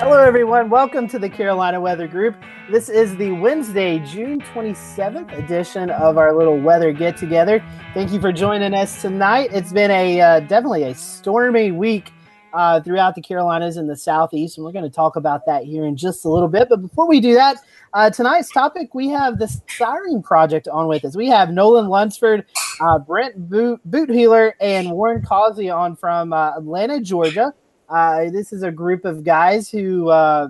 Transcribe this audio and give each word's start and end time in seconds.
Hello, 0.00 0.22
everyone. 0.22 0.70
Welcome 0.70 1.08
to 1.08 1.18
the 1.18 1.28
Carolina 1.28 1.80
Weather 1.80 2.06
Group. 2.06 2.36
This 2.70 2.88
is 2.88 3.16
the 3.16 3.32
Wednesday, 3.32 3.98
June 3.98 4.40
27th 4.40 5.36
edition 5.36 5.90
of 5.90 6.16
our 6.16 6.32
little 6.36 6.56
weather 6.56 6.92
get 6.92 7.16
together. 7.16 7.60
Thank 7.94 8.12
you 8.12 8.20
for 8.20 8.30
joining 8.30 8.74
us 8.74 9.02
tonight. 9.02 9.50
It's 9.52 9.72
been 9.72 9.90
a 9.90 10.20
uh, 10.20 10.40
definitely 10.40 10.84
a 10.84 10.94
stormy 10.94 11.72
week 11.72 12.12
uh, 12.52 12.80
throughout 12.80 13.16
the 13.16 13.20
Carolinas 13.20 13.76
and 13.76 13.90
the 13.90 13.96
Southeast, 13.96 14.56
and 14.56 14.64
we're 14.64 14.70
going 14.70 14.84
to 14.84 14.90
talk 14.90 15.16
about 15.16 15.44
that 15.46 15.64
here 15.64 15.84
in 15.84 15.96
just 15.96 16.24
a 16.24 16.28
little 16.28 16.48
bit. 16.48 16.68
But 16.68 16.80
before 16.80 17.08
we 17.08 17.18
do 17.18 17.34
that, 17.34 17.56
uh, 17.92 18.08
tonight's 18.08 18.52
topic 18.52 18.94
we 18.94 19.08
have 19.08 19.40
the 19.40 19.48
Siren 19.68 20.22
Project 20.22 20.68
on 20.68 20.86
with 20.86 21.04
us. 21.04 21.16
We 21.16 21.26
have 21.26 21.50
Nolan 21.50 21.88
Lunsford, 21.88 22.46
uh, 22.80 23.00
Brent 23.00 23.50
Boot, 23.50 23.80
Healer, 24.10 24.54
and 24.60 24.92
Warren 24.92 25.22
Causey 25.22 25.68
on 25.70 25.96
from 25.96 26.32
uh, 26.32 26.56
Atlanta, 26.56 27.00
Georgia. 27.00 27.52
Uh, 27.88 28.28
this 28.30 28.52
is 28.52 28.62
a 28.62 28.70
group 28.70 29.04
of 29.04 29.24
guys 29.24 29.70
who 29.70 30.08
uh, 30.08 30.48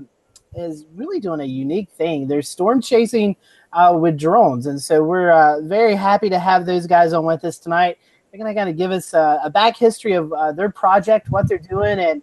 is 0.56 0.86
really 0.94 1.20
doing 1.20 1.40
a 1.40 1.44
unique 1.44 1.88
thing. 1.90 2.26
They're 2.26 2.42
storm 2.42 2.82
chasing 2.82 3.36
uh, 3.72 3.96
with 3.98 4.18
drones, 4.18 4.66
and 4.66 4.80
so 4.80 5.04
we're 5.04 5.30
uh, 5.30 5.60
very 5.60 5.94
happy 5.94 6.28
to 6.30 6.38
have 6.38 6.66
those 6.66 6.86
guys 6.86 7.12
on 7.12 7.24
with 7.24 7.44
us 7.44 7.58
tonight. 7.58 7.98
They're 8.30 8.40
going 8.40 8.52
to 8.52 8.58
kind 8.58 8.68
of 8.68 8.76
give 8.76 8.90
us 8.90 9.14
uh, 9.14 9.38
a 9.42 9.50
back 9.50 9.76
history 9.76 10.14
of 10.14 10.32
uh, 10.32 10.52
their 10.52 10.70
project, 10.70 11.30
what 11.30 11.48
they're 11.48 11.58
doing, 11.58 11.98
and 11.98 12.22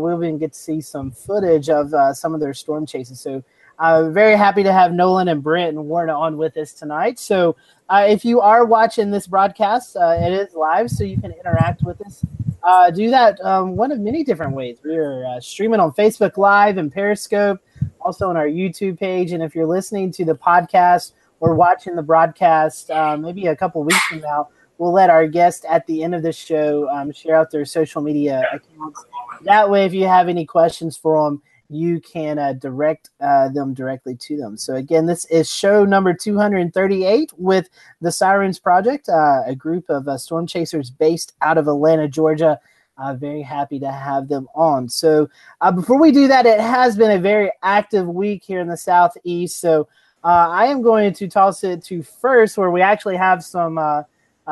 we'll 0.00 0.22
even 0.24 0.38
get 0.38 0.54
to 0.54 0.58
see 0.58 0.80
some 0.80 1.10
footage 1.10 1.68
of 1.68 1.92
some 2.16 2.34
of 2.34 2.40
their 2.40 2.54
storm 2.54 2.86
chases. 2.86 3.20
So. 3.20 3.42
Uh, 3.78 4.08
very 4.08 4.38
happy 4.38 4.62
to 4.62 4.72
have 4.72 4.94
Nolan 4.94 5.28
and 5.28 5.42
Brent 5.42 5.76
and 5.76 5.86
Warren 5.86 6.08
on 6.08 6.38
with 6.38 6.56
us 6.56 6.72
tonight. 6.72 7.18
So, 7.18 7.56
if 7.90 8.24
you 8.24 8.40
are 8.40 8.64
watching 8.64 9.10
this 9.10 9.26
broadcast, 9.26 9.98
it 10.00 10.32
is 10.32 10.54
live, 10.54 10.88
so 10.88 11.04
you 11.04 11.20
can 11.20 11.30
interact 11.32 11.82
with 11.82 12.00
us 12.00 12.24
uh, 12.66 12.90
do 12.90 13.10
that 13.10 13.40
um, 13.44 13.76
one 13.76 13.92
of 13.92 14.00
many 14.00 14.24
different 14.24 14.52
ways. 14.52 14.78
We're 14.84 15.24
uh, 15.24 15.40
streaming 15.40 15.78
on 15.78 15.92
Facebook 15.92 16.36
Live 16.36 16.78
and 16.78 16.92
Periscope, 16.92 17.60
also 18.00 18.28
on 18.28 18.36
our 18.36 18.48
YouTube 18.48 18.98
page. 18.98 19.30
And 19.30 19.42
if 19.42 19.54
you're 19.54 19.66
listening 19.66 20.10
to 20.12 20.24
the 20.24 20.34
podcast 20.34 21.12
or 21.38 21.54
watching 21.54 21.94
the 21.94 22.02
broadcast, 22.02 22.90
uh, 22.90 23.16
maybe 23.16 23.46
a 23.46 23.54
couple 23.54 23.84
weeks 23.84 24.02
from 24.08 24.20
now, 24.20 24.48
we'll 24.78 24.92
let 24.92 25.10
our 25.10 25.28
guest 25.28 25.64
at 25.70 25.86
the 25.86 26.02
end 26.02 26.14
of 26.14 26.22
the 26.22 26.32
show 26.32 26.90
um, 26.90 27.12
share 27.12 27.36
out 27.36 27.52
their 27.52 27.64
social 27.64 28.02
media 28.02 28.42
accounts. 28.52 29.04
That 29.42 29.70
way, 29.70 29.84
if 29.84 29.94
you 29.94 30.08
have 30.08 30.28
any 30.28 30.44
questions 30.44 30.96
for 30.96 31.24
them, 31.24 31.42
you 31.68 32.00
can 32.00 32.38
uh, 32.38 32.52
direct 32.54 33.10
uh, 33.20 33.48
them 33.48 33.74
directly 33.74 34.16
to 34.16 34.36
them. 34.36 34.56
So, 34.56 34.74
again, 34.74 35.06
this 35.06 35.24
is 35.26 35.50
show 35.50 35.84
number 35.84 36.14
238 36.14 37.32
with 37.36 37.68
the 38.00 38.12
Sirens 38.12 38.58
Project, 38.58 39.08
uh, 39.08 39.42
a 39.46 39.54
group 39.54 39.88
of 39.88 40.06
uh, 40.08 40.18
storm 40.18 40.46
chasers 40.46 40.90
based 40.90 41.34
out 41.42 41.58
of 41.58 41.68
Atlanta, 41.68 42.08
Georgia. 42.08 42.60
Uh, 42.98 43.12
very 43.14 43.42
happy 43.42 43.78
to 43.78 43.90
have 43.90 44.28
them 44.28 44.48
on. 44.54 44.88
So, 44.88 45.28
uh, 45.60 45.72
before 45.72 46.00
we 46.00 46.12
do 46.12 46.28
that, 46.28 46.46
it 46.46 46.60
has 46.60 46.96
been 46.96 47.10
a 47.10 47.20
very 47.20 47.50
active 47.62 48.06
week 48.06 48.42
here 48.44 48.60
in 48.60 48.68
the 48.68 48.76
Southeast. 48.76 49.60
So, 49.60 49.88
I 50.24 50.66
am 50.66 50.82
going 50.82 51.12
to 51.14 51.28
toss 51.28 51.62
it 51.62 51.84
to 51.84 52.02
first, 52.02 52.58
where 52.58 52.72
we 52.72 52.80
actually 52.80 53.16
have 53.16 53.44
some 53.44 53.78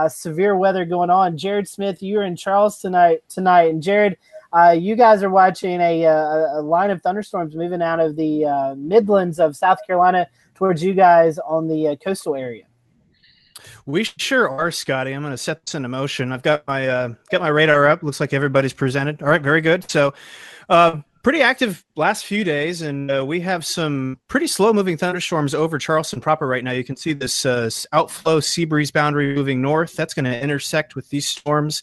severe 0.08 0.56
weather 0.56 0.84
going 0.84 1.10
on. 1.10 1.36
Jared 1.36 1.66
Smith, 1.66 2.00
you're 2.00 2.22
in 2.22 2.36
Charles 2.36 2.78
tonight. 2.78 3.24
Tonight, 3.28 3.70
and 3.70 3.82
Jared, 3.82 4.16
uh, 4.54 4.70
you 4.70 4.94
guys 4.94 5.22
are 5.22 5.30
watching 5.30 5.80
a, 5.80 6.04
a, 6.04 6.60
a, 6.60 6.62
line 6.62 6.90
of 6.90 7.02
thunderstorms 7.02 7.56
moving 7.56 7.82
out 7.82 7.98
of 7.98 8.14
the 8.14 8.44
uh, 8.44 8.74
Midlands 8.76 9.40
of 9.40 9.56
South 9.56 9.78
Carolina 9.84 10.28
towards 10.54 10.82
you 10.82 10.94
guys 10.94 11.38
on 11.38 11.66
the 11.66 11.88
uh, 11.88 11.96
coastal 11.96 12.36
area. 12.36 12.64
We 13.86 14.04
sure 14.04 14.48
are, 14.48 14.70
Scotty. 14.70 15.12
I'm 15.12 15.22
going 15.22 15.32
to 15.32 15.38
set 15.38 15.66
this 15.66 15.74
into 15.74 15.88
motion. 15.88 16.30
I've 16.30 16.42
got 16.42 16.66
my 16.68 16.88
uh, 16.88 17.14
got 17.30 17.40
my 17.40 17.48
radar 17.48 17.86
up. 17.86 18.02
Looks 18.02 18.20
like 18.20 18.32
everybody's 18.32 18.72
presented. 18.72 19.22
All 19.22 19.28
right, 19.28 19.42
very 19.42 19.60
good. 19.60 19.90
So, 19.90 20.14
uh, 20.68 20.98
pretty 21.22 21.40
active 21.40 21.84
last 21.96 22.24
few 22.24 22.44
days, 22.44 22.82
and 22.82 23.10
uh, 23.10 23.24
we 23.26 23.40
have 23.40 23.64
some 23.64 24.18
pretty 24.28 24.46
slow 24.46 24.72
moving 24.72 24.96
thunderstorms 24.96 25.54
over 25.54 25.78
Charleston 25.78 26.20
proper 26.20 26.46
right 26.46 26.62
now. 26.62 26.72
You 26.72 26.84
can 26.84 26.96
see 26.96 27.12
this 27.12 27.44
uh, 27.44 27.70
outflow 27.92 28.40
sea 28.40 28.66
breeze 28.66 28.90
boundary 28.90 29.34
moving 29.34 29.60
north. 29.60 29.96
That's 29.96 30.14
going 30.14 30.26
to 30.26 30.40
intersect 30.40 30.94
with 30.94 31.08
these 31.10 31.26
storms 31.26 31.82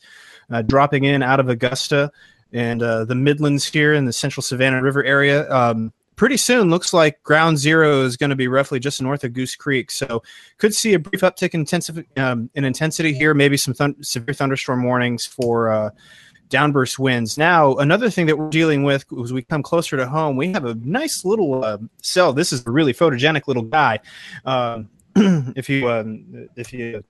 uh, 0.50 0.62
dropping 0.62 1.04
in 1.04 1.24
out 1.24 1.40
of 1.40 1.50
Augusta 1.50 2.12
and 2.54 2.82
uh, 2.82 3.06
the 3.06 3.16
Midlands 3.16 3.68
here 3.68 3.94
in 3.94 4.06
the 4.06 4.14
central 4.14 4.42
Savannah 4.42 4.82
River 4.82 5.04
area. 5.04 5.52
Um, 5.52 5.94
pretty 6.16 6.38
soon, 6.38 6.70
looks 6.70 6.94
like 6.94 7.22
ground 7.24 7.58
zero 7.58 8.02
is 8.04 8.18
going 8.18 8.30
to 8.30 8.36
be 8.36 8.48
roughly 8.48 8.80
just 8.80 9.02
north 9.02 9.24
of 9.24 9.34
Goose 9.34 9.56
Creek. 9.56 9.92
So, 9.92 10.24
could 10.58 10.74
see 10.74 10.94
a 10.94 11.00
brief 11.00 11.22
uptick 11.22 11.54
in, 11.54 11.62
intensive, 11.62 12.04
um, 12.18 12.50
in 12.54 12.64
intensity 12.64 13.14
here, 13.14 13.34
maybe 13.34 13.58
some 13.58 13.76
severe 14.02 14.34
thunderstorm 14.34 14.84
warnings 14.84 15.26
for. 15.26 15.72
Uh, 15.72 15.90
downburst 16.52 17.00
winds. 17.00 17.38
Now, 17.38 17.76
another 17.76 18.10
thing 18.10 18.26
that 18.28 18.38
we're 18.38 18.50
dealing 18.50 18.84
with 18.84 19.06
as 19.24 19.32
we 19.32 19.42
come 19.42 19.64
closer 19.64 19.96
to 19.96 20.06
home, 20.06 20.36
we 20.36 20.52
have 20.52 20.66
a 20.66 20.76
nice 20.76 21.24
little 21.24 21.64
uh, 21.64 21.78
cell. 22.02 22.34
This 22.34 22.52
is 22.52 22.68
a 22.68 22.70
really 22.70 22.94
photogenic 22.94 23.48
little 23.48 23.64
guy. 23.64 24.00
Uh, 24.44 24.84
if 25.16 25.70
you 25.70 25.90
um, 25.90 26.50
if 26.56 26.72
you 26.72 27.04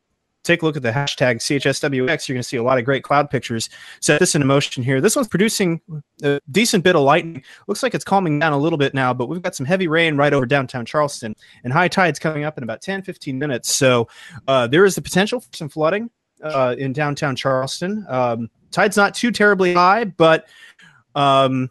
take 0.44 0.62
a 0.62 0.66
look 0.66 0.76
at 0.76 0.82
the 0.82 0.92
hashtag 0.92 1.38
CHSWX, 1.38 2.28
you're 2.28 2.36
going 2.36 2.42
to 2.42 2.44
see 2.44 2.58
a 2.58 2.64
lot 2.64 2.78
of 2.78 2.86
great 2.86 3.04
cloud 3.04 3.30
pictures. 3.30 3.70
Set 4.00 4.20
this 4.20 4.36
into 4.36 4.48
motion 4.48 4.84
here. 4.84 5.00
This 5.00 5.16
one's 5.16 5.28
producing 5.28 5.82
a 6.24 6.40
decent 6.50 6.84
bit 6.84 6.96
of 6.96 7.04
lightning. 7.04 7.44
Looks 7.68 7.84
like 7.84 7.94
it's 7.94 8.04
calming 8.04 8.40
down 8.40 8.54
a 8.54 8.58
little 8.58 8.78
bit 8.78 8.94
now, 8.94 9.14
but 9.14 9.28
we've 9.28 9.42
got 9.42 9.56
some 9.56 9.66
heavy 9.66 9.88
rain 9.88 10.18
right 10.18 10.34
over 10.34 10.46
downtown 10.46 10.86
Charleston, 10.86 11.36
and 11.64 11.72
high 11.72 11.88
tide's 11.88 12.20
coming 12.20 12.44
up 12.44 12.58
in 12.58 12.64
about 12.64 12.82
10, 12.82 13.04
15 13.04 13.38
minutes. 13.38 13.74
So 13.74 14.08
uh, 14.48 14.68
there 14.68 14.86
is 14.86 14.96
the 14.96 15.02
potential 15.02 15.40
for 15.40 15.50
some 15.54 15.70
flooding 15.70 16.10
uh, 16.44 16.76
in 16.78 16.94
downtown 16.94 17.36
Charleston. 17.36 18.06
Um, 18.10 18.50
tide's 18.72 18.98
not 18.98 19.14
too 19.14 19.32
terribly 19.32 19.74
high, 19.74 20.06
but 20.06 20.48
um, 21.14 21.70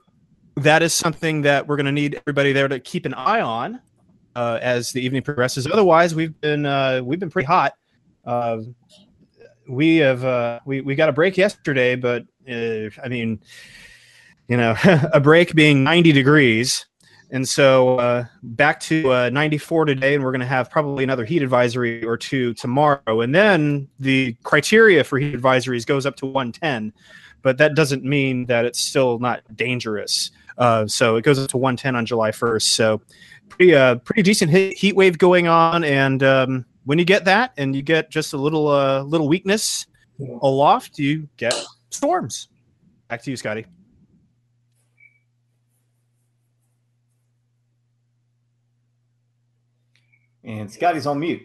that 0.56 0.82
is 0.82 0.92
something 0.92 1.42
that 1.42 1.66
we're 1.66 1.76
going 1.76 1.86
to 1.86 1.92
need 1.92 2.14
everybody 2.16 2.52
there 2.52 2.68
to 2.68 2.78
keep 2.78 3.06
an 3.06 3.14
eye 3.14 3.40
on. 3.40 3.80
Uh, 4.36 4.60
as 4.62 4.92
the 4.92 5.04
evening 5.04 5.22
progresses. 5.22 5.66
Otherwise, 5.66 6.14
we've 6.14 6.40
been 6.40 6.64
uh, 6.64 7.00
we've 7.02 7.18
been 7.18 7.30
pretty 7.30 7.48
hot 7.48 7.74
uh, 8.24 8.58
we 9.68 9.96
have 9.98 10.24
uh, 10.24 10.60
we 10.66 10.80
we 10.80 10.94
got 10.94 11.08
a 11.08 11.12
break 11.12 11.36
yesterday, 11.36 11.96
but 11.96 12.24
uh, 12.48 12.90
I 13.02 13.08
mean, 13.08 13.40
you 14.48 14.56
know, 14.56 14.74
a 15.12 15.20
break 15.20 15.54
being 15.54 15.84
90 15.84 16.12
degrees, 16.12 16.86
and 17.30 17.48
so 17.48 17.96
uh, 17.98 18.24
back 18.42 18.80
to 18.80 19.12
uh, 19.12 19.30
94 19.30 19.86
today, 19.86 20.14
and 20.14 20.24
we're 20.24 20.32
going 20.32 20.40
to 20.40 20.46
have 20.46 20.70
probably 20.70 21.04
another 21.04 21.24
heat 21.24 21.42
advisory 21.42 22.04
or 22.04 22.16
two 22.16 22.54
tomorrow, 22.54 23.20
and 23.20 23.34
then 23.34 23.88
the 23.98 24.36
criteria 24.42 25.04
for 25.04 25.18
heat 25.18 25.34
advisories 25.34 25.86
goes 25.86 26.06
up 26.06 26.16
to 26.16 26.26
110, 26.26 26.92
but 27.42 27.58
that 27.58 27.74
doesn't 27.74 28.04
mean 28.04 28.46
that 28.46 28.64
it's 28.64 28.80
still 28.80 29.18
not 29.18 29.42
dangerous. 29.56 30.30
Uh, 30.58 30.86
so 30.86 31.16
it 31.16 31.22
goes 31.22 31.38
up 31.38 31.48
to 31.48 31.56
110 31.56 31.96
on 31.96 32.04
July 32.04 32.30
1st. 32.30 32.62
So 32.62 33.00
pretty 33.48 33.74
uh, 33.74 33.96
pretty 33.96 34.22
decent 34.22 34.50
heat 34.50 34.96
wave 34.96 35.18
going 35.18 35.46
on, 35.46 35.84
and 35.84 36.22
um, 36.22 36.66
when 36.84 36.98
you 36.98 37.04
get 37.04 37.24
that 37.26 37.52
and 37.56 37.74
you 37.74 37.82
get 37.82 38.10
just 38.10 38.32
a 38.32 38.36
little 38.36 38.68
uh, 38.68 39.02
little 39.02 39.28
weakness 39.28 39.86
aloft, 40.42 40.98
you 40.98 41.28
get 41.36 41.54
storms. 41.90 42.48
Back 43.08 43.22
to 43.22 43.30
you, 43.30 43.36
Scotty. 43.36 43.66
And 50.42 50.70
Scotty's 50.70 51.06
on 51.06 51.20
mute. 51.20 51.42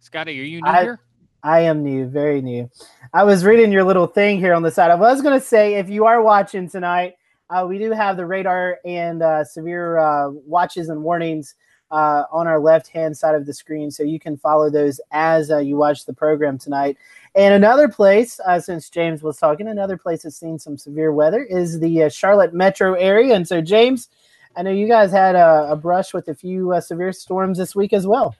Scotty, 0.00 0.40
are 0.40 0.44
you 0.44 0.62
new 0.62 0.68
I, 0.68 0.82
here? 0.82 1.00
I 1.42 1.60
am 1.60 1.82
new, 1.82 2.06
very 2.06 2.40
new. 2.40 2.70
I 3.12 3.24
was 3.24 3.44
reading 3.44 3.72
your 3.72 3.84
little 3.84 4.06
thing 4.06 4.38
here 4.38 4.54
on 4.54 4.62
the 4.62 4.70
side. 4.70 4.90
I 4.90 4.94
was 4.94 5.22
going 5.22 5.38
to 5.38 5.44
say, 5.44 5.74
if 5.74 5.90
you 5.90 6.06
are 6.06 6.22
watching 6.22 6.68
tonight, 6.68 7.14
uh, 7.50 7.66
we 7.68 7.78
do 7.78 7.92
have 7.92 8.16
the 8.16 8.26
radar 8.26 8.78
and 8.84 9.22
uh, 9.22 9.44
severe 9.44 9.98
uh, 9.98 10.30
watches 10.30 10.88
and 10.88 11.02
warnings 11.02 11.54
uh, 11.90 12.24
on 12.30 12.46
our 12.46 12.60
left 12.60 12.88
hand 12.88 13.16
side 13.16 13.34
of 13.34 13.46
the 13.46 13.54
screen. 13.54 13.90
So 13.90 14.02
you 14.02 14.18
can 14.18 14.36
follow 14.36 14.70
those 14.70 15.00
as 15.10 15.50
uh, 15.50 15.58
you 15.58 15.76
watch 15.76 16.04
the 16.04 16.12
program 16.12 16.58
tonight. 16.58 16.96
And 17.34 17.54
another 17.54 17.88
place, 17.88 18.40
uh, 18.46 18.60
since 18.60 18.90
James 18.90 19.22
was 19.22 19.38
talking, 19.38 19.68
another 19.68 19.96
place 19.96 20.22
that's 20.22 20.36
seen 20.36 20.58
some 20.58 20.76
severe 20.76 21.12
weather 21.12 21.42
is 21.42 21.80
the 21.80 22.04
uh, 22.04 22.08
Charlotte 22.08 22.52
metro 22.52 22.94
area. 22.94 23.34
And 23.34 23.46
so, 23.46 23.60
James, 23.60 24.08
I 24.56 24.62
know 24.62 24.70
you 24.70 24.88
guys 24.88 25.12
had 25.12 25.36
a, 25.36 25.70
a 25.70 25.76
brush 25.76 26.12
with 26.12 26.28
a 26.28 26.34
few 26.34 26.72
uh, 26.72 26.80
severe 26.80 27.12
storms 27.12 27.58
this 27.58 27.76
week 27.76 27.92
as 27.92 28.06
well. 28.06 28.34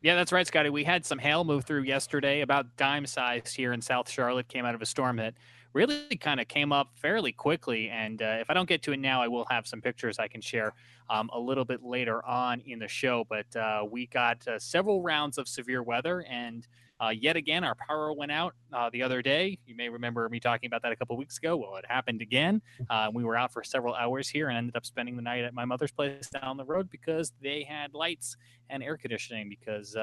Yeah, 0.00 0.14
that's 0.14 0.30
right, 0.30 0.46
Scotty. 0.46 0.70
We 0.70 0.84
had 0.84 1.04
some 1.04 1.18
hail 1.18 1.42
move 1.42 1.64
through 1.64 1.82
yesterday, 1.82 2.42
about 2.42 2.76
dime 2.76 3.04
sized 3.04 3.56
here 3.56 3.72
in 3.72 3.80
South 3.80 4.08
Charlotte, 4.08 4.46
came 4.46 4.64
out 4.64 4.76
of 4.76 4.82
a 4.82 4.86
storm 4.86 5.16
that 5.16 5.34
really 5.72 6.16
kind 6.16 6.40
of 6.40 6.48
came 6.48 6.72
up 6.72 6.90
fairly 6.94 7.32
quickly. 7.32 7.88
And 7.88 8.20
uh, 8.22 8.38
if 8.40 8.50
I 8.50 8.54
don't 8.54 8.68
get 8.68 8.82
to 8.82 8.92
it 8.92 8.98
now, 8.98 9.22
I 9.22 9.28
will 9.28 9.46
have 9.50 9.66
some 9.66 9.80
pictures 9.80 10.18
I 10.18 10.28
can 10.28 10.40
share 10.40 10.72
um, 11.10 11.30
a 11.32 11.38
little 11.38 11.64
bit 11.64 11.82
later 11.82 12.24
on 12.24 12.60
in 12.60 12.78
the 12.78 12.88
show. 12.88 13.24
But 13.28 13.54
uh, 13.56 13.84
we 13.90 14.06
got 14.06 14.46
uh, 14.46 14.58
several 14.58 15.02
rounds 15.02 15.38
of 15.38 15.48
severe 15.48 15.82
weather, 15.82 16.24
and 16.28 16.66
uh, 17.00 17.10
yet 17.10 17.36
again, 17.36 17.62
our 17.62 17.76
power 17.76 18.12
went 18.12 18.32
out 18.32 18.54
uh, 18.72 18.90
the 18.90 19.02
other 19.02 19.22
day. 19.22 19.56
You 19.66 19.76
may 19.76 19.88
remember 19.88 20.28
me 20.28 20.40
talking 20.40 20.66
about 20.66 20.82
that 20.82 20.90
a 20.90 20.96
couple 20.96 21.16
weeks 21.16 21.38
ago. 21.38 21.56
Well, 21.56 21.76
it 21.76 21.84
happened 21.88 22.22
again. 22.22 22.60
Uh, 22.90 23.10
we 23.14 23.22
were 23.22 23.36
out 23.36 23.52
for 23.52 23.62
several 23.62 23.94
hours 23.94 24.28
here 24.28 24.48
and 24.48 24.58
ended 24.58 24.74
up 24.74 24.84
spending 24.84 25.14
the 25.14 25.22
night 25.22 25.44
at 25.44 25.54
my 25.54 25.64
mother's 25.64 25.92
place 25.92 26.28
down 26.28 26.56
the 26.56 26.64
road 26.64 26.90
because 26.90 27.32
they 27.40 27.62
had 27.62 27.94
lights 27.94 28.36
and 28.68 28.82
air 28.82 28.96
conditioning 28.96 29.48
because 29.48 29.96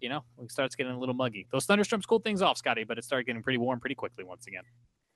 you 0.00 0.08
know, 0.08 0.24
it 0.42 0.50
starts 0.50 0.74
getting 0.74 0.92
a 0.92 0.98
little 0.98 1.14
muggy. 1.14 1.46
Those 1.50 1.66
thunderstorms 1.66 2.06
cool 2.06 2.20
things 2.20 2.42
off, 2.42 2.56
Scotty, 2.56 2.84
but 2.84 2.98
it 2.98 3.04
started 3.04 3.26
getting 3.26 3.42
pretty 3.42 3.58
warm 3.58 3.80
pretty 3.80 3.94
quickly 3.94 4.24
once 4.24 4.46
again. 4.46 4.62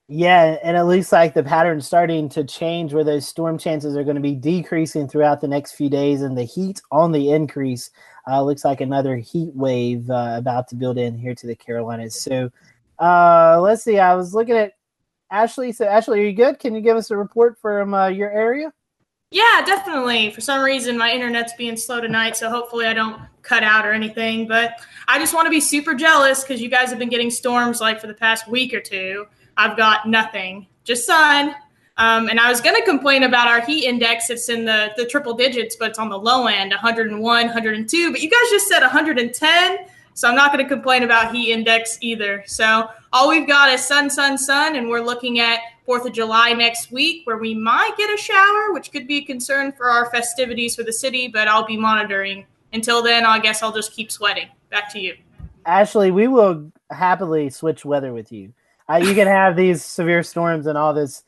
Yeah, 0.09 0.59
and 0.63 0.77
it 0.77 0.83
looks 0.83 1.13
like 1.13 1.33
the 1.33 1.43
pattern's 1.43 1.87
starting 1.87 2.29
to 2.31 2.45
change 2.45 2.93
where 2.93 3.05
those 3.05 3.27
storm 3.27 3.57
chances 3.57 3.97
are 3.97 4.05
going 4.05 4.17
to 4.17 4.21
be 4.21 4.35
decreasing 4.35 5.09
throughout 5.09 5.41
the 5.41 5.49
next 5.49 5.73
few 5.73 5.89
days 5.89 6.23
and 6.23 6.37
the 6.37 6.43
heat 6.43 6.83
on 6.91 7.13
the 7.13 7.31
increase. 7.31 7.91
Uh, 8.29 8.43
looks 8.43 8.65
like 8.65 8.81
another 8.81 9.17
heat 9.17 9.55
wave 9.55 10.11
uh, 10.11 10.35
about 10.37 10.69
to 10.69 10.75
build 10.75 10.99
in 10.99 11.17
here 11.17 11.35
to 11.35 11.47
the 11.47 11.57
Carolinas. 11.57 12.21
So 12.21 12.51
uh, 12.99 13.59
let's 13.61 13.83
see. 13.83 13.99
I 13.99 14.15
was 14.15 14.35
looking 14.35 14.57
at 14.57 14.73
Ashley. 15.31 15.73
So, 15.73 15.87
Ashley, 15.87 16.21
are 16.21 16.25
you 16.25 16.33
good? 16.35 16.59
Can 16.59 16.75
you 16.75 16.83
give 16.83 16.97
us 16.97 17.11
a 17.11 17.17
report 17.17 17.59
from 17.59 17.95
uh, 17.95 18.09
your 18.09 18.31
area? 18.31 18.73
Yeah, 19.33 19.63
definitely. 19.65 20.31
For 20.31 20.43
some 20.43 20.63
reason, 20.63 20.99
my 20.99 21.11
internet's 21.11 21.55
being 21.55 21.75
slow 21.75 22.03
tonight, 22.03 22.37
so 22.37 22.51
hopefully 22.51 22.85
I 22.85 22.93
don't 22.93 23.19
cut 23.41 23.63
out 23.65 23.87
or 23.87 23.93
anything. 23.93 24.47
But 24.47 24.79
I 25.09 25.19
just 25.19 25.33
want 25.33 25.47
to 25.47 25.51
be 25.51 25.59
super 25.59 25.95
jealous 25.95 26.43
because 26.43 26.61
you 26.61 26.69
guys 26.69 26.91
have 26.91 26.99
been 26.99 27.09
getting 27.09 27.31
storms 27.31 27.81
like 27.81 27.99
for 27.99 28.09
the 28.09 28.15
past 28.15 28.47
week 28.47 28.75
or 28.75 28.81
two. 28.81 29.25
I've 29.57 29.75
got 29.75 30.07
nothing, 30.07 30.67
just 30.85 31.07
sun. 31.07 31.55
Um, 31.97 32.29
and 32.29 32.39
I 32.39 32.51
was 32.51 32.61
going 32.61 32.77
to 32.77 32.83
complain 32.83 33.23
about 33.23 33.49
our 33.49 33.63
heat 33.63 33.87
index. 33.87 34.29
It's 34.29 34.51
in 34.51 34.67
the, 34.67 34.93
the 34.99 35.07
triple 35.07 35.33
digits, 35.33 35.77
but 35.77 35.91
it's 35.91 35.99
on 35.99 36.11
the 36.11 36.19
low 36.19 36.47
end 36.47 36.73
101, 36.73 37.19
102. 37.23 38.13
But 38.13 38.21
you 38.21 38.31
guys 38.31 38.51
just 38.51 38.69
said 38.69 38.81
110. 38.81 39.79
So 40.13 40.29
I'm 40.29 40.35
not 40.35 40.53
going 40.53 40.63
to 40.63 40.69
complain 40.69 41.05
about 41.05 41.35
heat 41.35 41.53
index 41.53 41.97
either. 42.03 42.45
So 42.47 42.91
all 43.15 43.31
we've 43.31 43.47
got 43.47 43.71
is 43.71 43.83
sun, 43.83 44.11
sun, 44.11 44.37
sun. 44.37 44.77
And 44.77 44.91
we're 44.91 45.01
looking 45.01 45.39
at 45.39 45.61
4th 45.89 46.07
of 46.07 46.13
July 46.13 46.53
next 46.53 46.93
week 46.93 47.27
where 47.27 47.39
we 47.39 47.55
might 47.55 47.93
get 47.97 48.13
a 48.13 48.17
shower, 48.17 48.73
which 48.73 48.93
could 48.93 49.07
be 49.07 49.19
a 49.19 49.25
concern 49.25 49.73
for 49.73 49.91
our 49.91 50.11
festivities 50.11 50.77
for 50.77 50.83
the 50.83 50.93
city, 50.93 51.29
but 51.29 51.49
I'll 51.49 51.67
be 51.67 51.77
monitoring. 51.77 52.47
Until 52.73 53.03
then, 53.03 53.27
I 53.27 53.39
guess 53.39 53.63
I'll 53.63 53.73
just 53.73 53.93
keep 53.93 54.11
sweating. 54.11 54.49
Back 54.71 54.91
to 54.93 55.01
you. 55.01 55.17
Ashley, 55.67 56.11
we 56.11 56.29
will 56.29 56.73
happily 56.91 57.51
switch 57.51 57.85
weather 57.85 58.13
with 58.13 58.33
you. 58.33 58.53
Uh, 58.89 58.97
you 58.97 59.15
can 59.15 59.27
have 59.27 59.57
these 59.57 59.85
severe 59.85 60.23
storms 60.23 60.67
and 60.67 60.77
all 60.77 60.95
this 60.95 61.25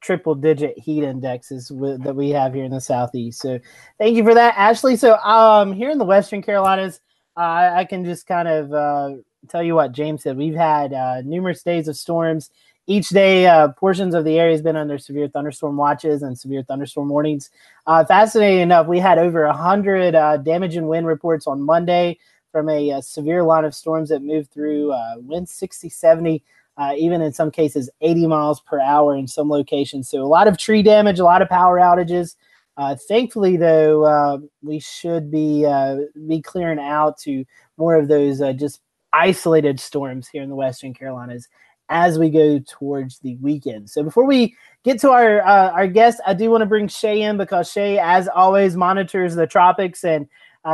triple 0.00 0.34
digit 0.34 0.78
heat 0.78 1.02
indexes 1.02 1.70
with, 1.70 2.02
that 2.04 2.14
we 2.14 2.30
have 2.30 2.54
here 2.54 2.64
in 2.64 2.70
the 2.70 2.80
southeast. 2.80 3.40
So 3.40 3.58
thank 3.98 4.16
you 4.16 4.24
for 4.24 4.34
that, 4.34 4.54
Ashley. 4.56 4.96
So 4.96 5.16
um, 5.18 5.72
here 5.72 5.90
in 5.90 5.98
the 5.98 6.04
Western 6.04 6.42
Carolinas, 6.42 7.00
uh, 7.36 7.72
I 7.74 7.84
can 7.84 8.04
just 8.04 8.26
kind 8.26 8.48
of 8.48 8.72
uh, 8.72 9.10
tell 9.48 9.62
you 9.62 9.74
what 9.74 9.92
James 9.92 10.22
said. 10.22 10.36
We've 10.36 10.54
had 10.54 10.92
uh, 10.92 11.22
numerous 11.22 11.62
days 11.62 11.88
of 11.88 11.96
storms. 11.96 12.50
Each 12.88 13.10
day, 13.10 13.46
uh, 13.46 13.68
portions 13.68 14.14
of 14.14 14.24
the 14.24 14.38
area 14.38 14.52
has 14.52 14.62
been 14.62 14.74
under 14.74 14.98
severe 14.98 15.28
thunderstorm 15.28 15.76
watches 15.76 16.22
and 16.22 16.36
severe 16.36 16.64
thunderstorm 16.64 17.08
warnings. 17.08 17.50
Uh, 17.86 18.04
fascinating 18.04 18.60
enough, 18.60 18.88
we 18.88 18.98
had 18.98 19.18
over 19.18 19.46
100 19.46 20.42
damage 20.42 20.74
and 20.74 20.88
wind 20.88 21.06
reports 21.06 21.46
on 21.46 21.62
Monday 21.62 22.18
from 22.50 22.68
a, 22.68 23.00
severe 23.02 23.44
line 23.44 23.64
of 23.64 23.74
storms 23.74 24.08
that 24.08 24.22
moved 24.22 24.50
through 24.50 24.92
wind 25.18 25.48
60, 25.48 25.88
70 25.88 26.42
uh, 26.78 26.94
even 26.96 27.20
in 27.20 27.32
some 27.32 27.50
cases 27.50 27.90
80 28.00 28.28
miles 28.28 28.60
per 28.60 28.80
hour 28.80 29.16
in 29.16 29.26
some 29.26 29.50
locations. 29.50 30.08
So 30.08 30.22
a 30.22 30.26
lot 30.26 30.46
of 30.46 30.56
tree 30.56 30.82
damage, 30.82 31.18
a 31.18 31.24
lot 31.24 31.42
of 31.42 31.48
power 31.48 31.78
outages. 31.78 32.36
Uh, 32.76 32.94
thankfully, 33.08 33.56
though, 33.56 34.04
uh, 34.04 34.38
we 34.62 34.78
should 34.78 35.30
be 35.30 35.66
uh, 35.66 35.96
be 36.28 36.40
clearing 36.40 36.78
out 36.78 37.18
to 37.18 37.44
more 37.76 37.96
of 37.96 38.06
those 38.06 38.40
uh, 38.40 38.52
just 38.52 38.80
isolated 39.12 39.80
storms 39.80 40.28
here 40.28 40.42
in 40.42 40.48
the 40.48 40.54
Western 40.54 40.94
Carolinas 40.94 41.48
as 41.88 42.18
we 42.18 42.30
go 42.30 42.58
towards 42.60 43.18
the 43.20 43.36
weekend. 43.36 43.90
So 43.90 44.02
before 44.02 44.24
we 44.26 44.54
get 44.84 45.00
to 45.00 45.10
our 45.10 45.40
uh, 45.46 45.70
our 45.70 45.86
guest, 45.86 46.20
I 46.26 46.34
do 46.34 46.50
want 46.50 46.62
to 46.62 46.66
bring 46.66 46.88
Shay 46.88 47.22
in 47.22 47.36
because 47.36 47.70
Shay, 47.70 47.98
as 47.98 48.28
always, 48.28 48.76
monitors 48.76 49.34
the 49.34 49.46
tropics. 49.46 50.04
And 50.04 50.28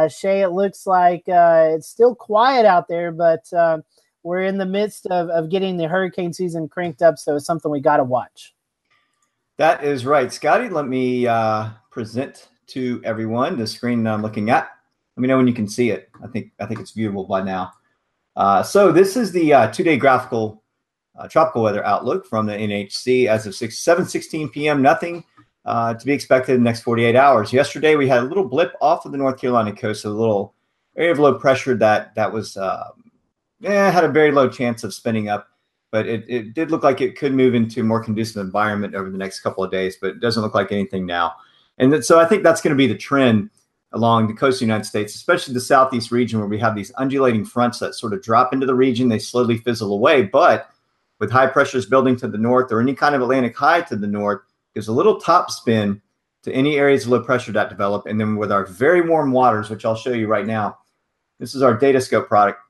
Shay, 0.09 0.43
it 0.43 0.51
looks 0.51 0.87
like 0.87 1.23
it's 1.27 1.89
still 1.89 2.15
quiet 2.15 2.67
out 2.67 2.89
there, 2.89 3.13
but 3.13 3.45
we're 4.25 4.43
in 4.43 4.57
the 4.57 4.67
midst 4.67 5.07
of, 5.07 5.29
of 5.29 5.51
getting 5.51 5.77
the 5.77 5.87
hurricane 5.87 6.33
season 6.33 6.67
cranked 6.67 7.03
up, 7.03 7.19
so 7.19 7.37
it's 7.37 7.45
something 7.45 7.71
we 7.71 7.81
got 7.81 7.99
to 7.99 8.05
watch. 8.05 8.55
That 9.59 9.85
is 9.85 10.07
right, 10.07 10.33
Scotty. 10.33 10.71
Let 10.71 10.89
me 10.89 11.27
uh, 11.27 11.69
present 11.91 12.49
to 12.69 13.03
everyone 13.05 13.59
the 13.59 13.67
screen 13.67 14.07
I'm 14.07 14.23
looking 14.23 14.49
at. 14.51 14.71
Let 15.17 15.21
me 15.21 15.29
know 15.29 15.37
when 15.37 15.47
you 15.47 15.53
can 15.53 15.69
see 15.69 15.91
it. 15.91 16.09
I 16.25 16.27
think 16.27 16.53
I 16.59 16.67
think 16.67 16.81
it's 16.81 16.93
viewable 16.93 17.29
by 17.29 17.43
now. 17.43 17.73
Uh, 18.35 18.65
so 18.65 18.91
this 18.91 19.17
is 19.17 19.31
the 19.31 19.53
uh, 19.53 19.71
two-day 19.71 19.97
graphical 19.97 20.64
uh, 21.17 21.29
tropical 21.29 21.63
weather 21.63 21.85
outlook 21.85 22.27
from 22.27 22.47
the 22.47 22.53
NHC 22.53 23.27
as 23.27 23.47
of 23.47 23.55
6, 23.55 23.79
7 23.79 24.07
16 24.07 24.49
p.m. 24.51 24.83
Nothing 24.83 25.25
uh, 25.65 25.95
to 25.95 26.07
be 26.07 26.13
expected 26.13 26.55
in 26.55 26.61
the 26.61 26.65
next 26.65 26.83
48 26.83 27.17
hours. 27.17 27.53
Yesterday 27.53 27.97
we 27.97 28.09
had 28.09 28.23
a 28.23 28.27
little 28.27 28.45
blip 28.45 28.75
off 28.81 29.05
of 29.05 29.13
the 29.13 29.19
North 29.19 29.41
Carolina 29.41 29.75
coast, 29.75 30.05
a 30.05 30.11
little 30.11 30.55
area 30.97 31.13
of 31.13 31.19
low 31.19 31.35
pressure 31.35 31.75
that 31.77 32.15
that 32.15 32.33
was 32.33 32.57
um, 32.57 33.11
yeah, 33.61 33.91
had 33.91 34.05
a 34.05 34.09
very 34.09 34.31
low 34.31 34.49
chance 34.49 34.85
of 34.85 34.93
spinning 34.93 35.29
up, 35.29 35.49
but 35.91 36.07
it, 36.07 36.25
it 36.29 36.55
did 36.55 36.71
look 36.71 36.83
like 36.83 37.01
it 37.01 37.17
could 37.17 37.33
move 37.33 37.55
into 37.55 37.81
a 37.81 37.85
more 37.85 38.03
conducive 38.03 38.45
environment 38.45 38.95
over 38.95 39.11
the 39.11 39.19
next 39.19 39.41
couple 39.41 39.65
of 39.65 39.71
days, 39.71 39.97
but 40.01 40.11
it 40.11 40.21
doesn't 40.21 40.43
look 40.43 40.55
like 40.55 40.71
anything 40.71 41.07
now. 41.07 41.35
And 41.79 42.05
so 42.05 42.21
I 42.21 42.25
think 42.25 42.43
that's 42.43 42.61
going 42.61 42.77
to 42.77 42.79
be 42.79 42.87
the 42.87 42.97
trend 42.97 43.51
along 43.93 44.27
the 44.27 44.35
coast 44.35 44.57
of 44.57 44.61
the 44.61 44.67
United 44.67 44.85
States, 44.85 45.15
especially 45.15 45.55
the 45.55 45.61
southeast 45.61 46.11
region 46.11 46.39
where 46.39 46.49
we 46.49 46.59
have 46.59 46.75
these 46.75 46.93
undulating 46.97 47.45
fronts 47.45 47.79
that 47.79 47.95
sort 47.95 48.13
of 48.13 48.23
drop 48.23 48.53
into 48.53 48.67
the 48.67 48.75
region, 48.75 49.09
they 49.09 49.19
slowly 49.19 49.57
fizzle 49.59 49.93
away. 49.93 50.23
But 50.23 50.69
with 51.25 51.33
high 51.33 51.47
pressures 51.47 51.87
building 51.87 52.17
to 52.17 52.29
the 52.29 52.39
north 52.39 52.71
or 52.71 52.81
any 52.81 52.95
kind 52.95 53.15
of 53.15 53.23
Atlantic 53.23 53.57
high 53.57 53.81
to 53.83 53.97
the 53.97 54.07
north, 54.07 54.43
gives 54.75 54.89
a 54.89 54.93
little 54.93 55.21
top 55.21 55.51
spin 55.51 56.01
to 56.43 56.53
any 56.53 56.77
areas 56.77 57.05
of 57.05 57.11
low 57.11 57.21
pressure 57.21 57.53
that 57.53 57.71
develop. 57.71 58.07
And 58.07 58.21
then 58.21 58.37
with 58.37 58.53
our 58.53 58.67
very 58.67 59.01
warm 59.01 59.33
waters, 59.33 59.71
which 59.71 59.85
I'll 59.85 59.97
show 59.97 60.13
you 60.13 60.27
right 60.27 60.47
now, 60.47 60.79
this 61.41 61.55
is 61.55 61.63
our 61.63 61.79
Datascope 61.79 62.29
product 62.29 62.61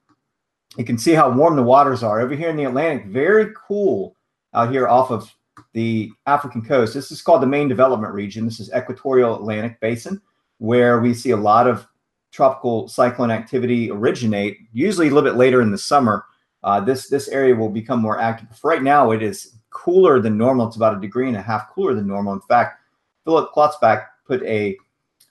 you 0.76 0.84
can 0.84 0.98
see 0.98 1.12
how 1.12 1.30
warm 1.30 1.56
the 1.56 1.62
waters 1.62 2.02
are 2.02 2.20
over 2.20 2.34
here 2.34 2.48
in 2.48 2.56
the 2.56 2.64
Atlantic. 2.64 3.06
Very 3.06 3.52
cool 3.54 4.16
out 4.54 4.70
here 4.70 4.88
off 4.88 5.10
of 5.10 5.32
the 5.72 6.10
African 6.26 6.62
coast. 6.64 6.94
This 6.94 7.10
is 7.10 7.22
called 7.22 7.42
the 7.42 7.46
main 7.46 7.68
development 7.68 8.12
region. 8.12 8.44
This 8.44 8.60
is 8.60 8.72
equatorial 8.72 9.36
Atlantic 9.36 9.80
basin, 9.80 10.20
where 10.58 11.00
we 11.00 11.14
see 11.14 11.30
a 11.30 11.36
lot 11.36 11.66
of 11.66 11.86
tropical 12.32 12.88
cyclone 12.88 13.30
activity 13.30 13.90
originate. 13.90 14.58
Usually 14.72 15.06
a 15.06 15.10
little 15.10 15.28
bit 15.28 15.38
later 15.38 15.60
in 15.60 15.70
the 15.70 15.78
summer, 15.78 16.24
uh, 16.64 16.80
this 16.80 17.08
this 17.08 17.28
area 17.28 17.54
will 17.54 17.68
become 17.68 18.00
more 18.00 18.18
active. 18.18 18.48
Right 18.64 18.82
now, 18.82 19.10
it 19.10 19.22
is 19.22 19.54
cooler 19.70 20.18
than 20.18 20.38
normal. 20.38 20.66
It's 20.66 20.76
about 20.76 20.96
a 20.96 21.00
degree 21.00 21.28
and 21.28 21.36
a 21.36 21.42
half 21.42 21.68
cooler 21.70 21.94
than 21.94 22.06
normal. 22.06 22.32
In 22.32 22.40
fact, 22.40 22.80
Philip 23.24 23.52
Klotzbach 23.54 24.06
put 24.26 24.42
a, 24.44 24.76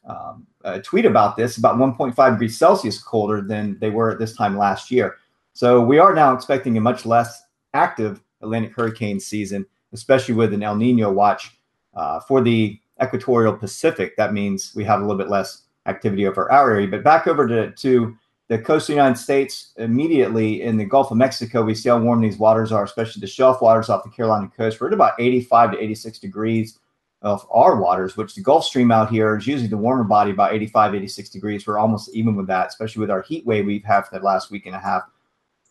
um, 0.07 0.45
a 0.63 0.79
tweet 0.79 1.05
about 1.05 1.35
this, 1.35 1.57
about 1.57 1.77
1.5 1.77 2.31
degrees 2.31 2.57
Celsius 2.57 3.01
colder 3.01 3.41
than 3.41 3.79
they 3.79 3.89
were 3.89 4.11
at 4.11 4.19
this 4.19 4.35
time 4.35 4.55
last 4.55 4.91
year. 4.91 5.15
So 5.53 5.81
we 5.81 5.97
are 5.97 6.13
now 6.13 6.33
expecting 6.33 6.77
a 6.77 6.81
much 6.81 7.05
less 7.05 7.43
active 7.73 8.21
Atlantic 8.41 8.75
hurricane 8.75 9.19
season, 9.19 9.65
especially 9.91 10.35
with 10.35 10.53
an 10.53 10.61
El 10.61 10.75
Nino 10.75 11.11
watch 11.11 11.57
uh, 11.95 12.19
for 12.19 12.41
the 12.41 12.79
equatorial 13.01 13.53
Pacific. 13.53 14.15
That 14.17 14.33
means 14.33 14.73
we 14.75 14.83
have 14.83 14.99
a 14.99 15.03
little 15.03 15.17
bit 15.17 15.29
less 15.29 15.63
activity 15.87 16.27
over 16.27 16.51
our 16.51 16.71
area. 16.71 16.87
But 16.87 17.03
back 17.03 17.25
over 17.27 17.47
to, 17.47 17.71
to 17.71 18.15
the 18.53 18.63
coast 18.63 18.83
of 18.83 18.93
the 18.93 19.01
United 19.01 19.17
States, 19.17 19.73
immediately 19.77 20.61
in 20.61 20.77
the 20.77 20.85
Gulf 20.85 21.09
of 21.09 21.17
Mexico, 21.17 21.63
we 21.63 21.73
see 21.73 21.89
how 21.89 21.99
warm 21.99 22.21
these 22.21 22.37
waters 22.37 22.71
are, 22.71 22.83
especially 22.83 23.19
the 23.19 23.27
shelf 23.27 23.61
waters 23.61 23.89
off 23.89 24.03
the 24.03 24.11
Carolina 24.11 24.49
coast. 24.55 24.79
We're 24.79 24.87
at 24.87 24.93
about 24.93 25.19
85 25.19 25.71
to 25.71 25.83
86 25.83 26.19
degrees 26.19 26.79
of 27.23 27.47
our 27.49 27.81
waters, 27.81 28.15
which 28.15 28.35
the 28.35 28.41
Gulf 28.41 28.65
Stream 28.65 28.91
out 28.91 29.09
here 29.09 29.37
is 29.37 29.47
usually 29.47 29.69
the 29.69 29.77
warmer 29.77 30.03
body, 30.03 30.31
about 30.31 30.53
85, 30.53 30.93
86 30.95 31.29
degrees. 31.29 31.65
We're 31.65 31.79
almost 31.79 32.13
even 32.13 32.35
with 32.35 32.47
that, 32.47 32.67
especially 32.67 32.99
with 32.99 33.09
our 33.09 33.23
heat 33.23 33.45
wave 33.45 33.65
we've 33.65 33.83
had 33.83 34.01
for 34.01 34.19
the 34.19 34.25
last 34.25 34.51
week 34.51 34.65
and 34.65 34.75
a 34.75 34.79
half 34.79 35.03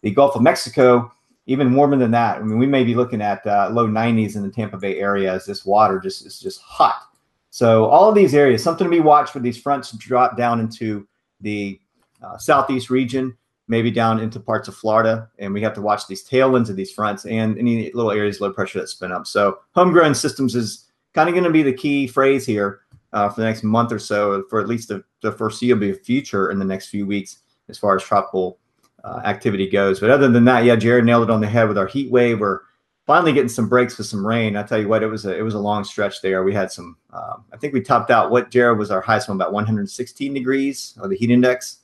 the 0.03 0.11
Gulf 0.11 0.35
of 0.35 0.43
Mexico, 0.43 1.13
even 1.47 1.75
warmer 1.75 1.97
than 1.97 2.11
that. 2.11 2.39
I 2.39 2.43
mean, 2.43 2.59
we 2.59 2.67
may 2.67 2.83
be 2.83 2.97
looking 2.97 3.23
at 3.23 3.47
uh, 3.47 3.71
low 3.73 3.87
90s 3.87 4.35
in 4.35 4.43
the 4.43 4.51
Tampa 4.51 4.77
Bay 4.77 4.99
area 4.99 5.33
as 5.33 5.47
this 5.47 5.65
water 5.65 6.01
just 6.01 6.27
is 6.27 6.41
just 6.41 6.61
hot. 6.61 7.03
So 7.51 7.85
all 7.85 8.09
of 8.09 8.15
these 8.17 8.35
areas, 8.35 8.63
something 8.63 8.85
to 8.85 8.91
be 8.91 9.01
watched 9.01 9.33
for 9.33 9.39
these 9.39 9.61
fronts 9.61 9.93
drop 9.93 10.37
down 10.37 10.59
into 10.59 11.07
the 11.41 11.79
uh, 12.23 12.39
southeast 12.39 12.91
region, 12.91 13.37
maybe 13.69 13.91
down 13.91 14.19
into 14.21 14.41
parts 14.41 14.69
of 14.69 14.77
Florida, 14.77 15.29
and 15.39 15.53
we 15.53 15.63
have 15.63 15.75
to 15.75 15.83
watch 15.83 16.07
these 16.07 16.27
tailwinds 16.27 16.69
of 16.69 16.77
these 16.77 16.93
fronts 16.93 17.25
and 17.27 17.59
any 17.59 17.91
little 17.93 18.11
areas 18.11 18.37
of 18.37 18.43
low 18.43 18.53
pressure 18.53 18.81
that 18.81 18.89
spin 18.89 19.13
up. 19.13 19.27
So 19.27 19.59
homegrown 19.75 20.15
systems 20.15 20.55
is 20.55 20.91
kind 21.15 21.29
of 21.29 21.35
going 21.35 21.45
to 21.45 21.51
be 21.51 21.63
the 21.63 21.73
key 21.73 22.07
phrase 22.07 22.47
here 22.47 22.81
uh, 23.13 23.29
for 23.29 23.41
the 23.41 23.47
next 23.47 23.63
month 23.63 23.93
or 23.93 23.99
so, 23.99 24.45
for 24.49 24.61
at 24.61 24.69
least 24.69 24.89
the, 24.89 25.05
the 25.23 25.33
foreseeable 25.33 25.93
future 25.95 26.51
in 26.51 26.59
the 26.59 26.65
next 26.65 26.89
few 26.89 27.07
weeks, 27.07 27.39
as 27.69 27.79
far 27.79 27.97
as 27.97 28.03
tropical 28.03 28.59
uh, 29.05 29.21
activity 29.25 29.69
goes. 29.69 30.01
But 30.01 30.11
other 30.11 30.29
than 30.29 30.45
that, 30.47 30.65
yeah, 30.65 30.77
Jared 30.77 31.05
nailed 31.05 31.25
it 31.25 31.33
on 31.33 31.41
the 31.41 31.49
head 31.49 31.69
with 31.69 31.79
our 31.79 31.87
heat 31.87 32.11
wave. 32.11 32.41
We're 32.41 32.61
finally 33.07 33.33
getting 33.33 33.49
some 33.49 33.69
breaks 33.69 33.99
with 33.99 34.07
some 34.07 34.27
rain. 34.27 34.57
I 34.57 34.63
tell 34.63 34.81
you 34.81 34.89
what, 34.89 35.03
it 35.03 35.09
was 35.09 35.27
a 35.27 35.37
it 35.37 35.43
was 35.43 35.55
a 35.55 35.59
long 35.59 35.85
stretch 35.85 36.23
there. 36.23 36.45
We 36.45 36.55
had 36.55 36.71
some. 36.71 36.97
Um, 37.13 37.45
I 37.53 37.57
think 37.57 37.75
we 37.75 37.81
topped 37.81 38.11
out. 38.11 38.31
What 38.31 38.51
Jared 38.51 38.79
was 38.79 38.91
our 38.91 39.01
highest 39.01 39.29
one 39.29 39.37
about 39.37 39.53
116 39.53 40.33
degrees 40.33 40.95
of 41.01 41.11
the 41.11 41.17
heat 41.17 41.31
index. 41.31 41.79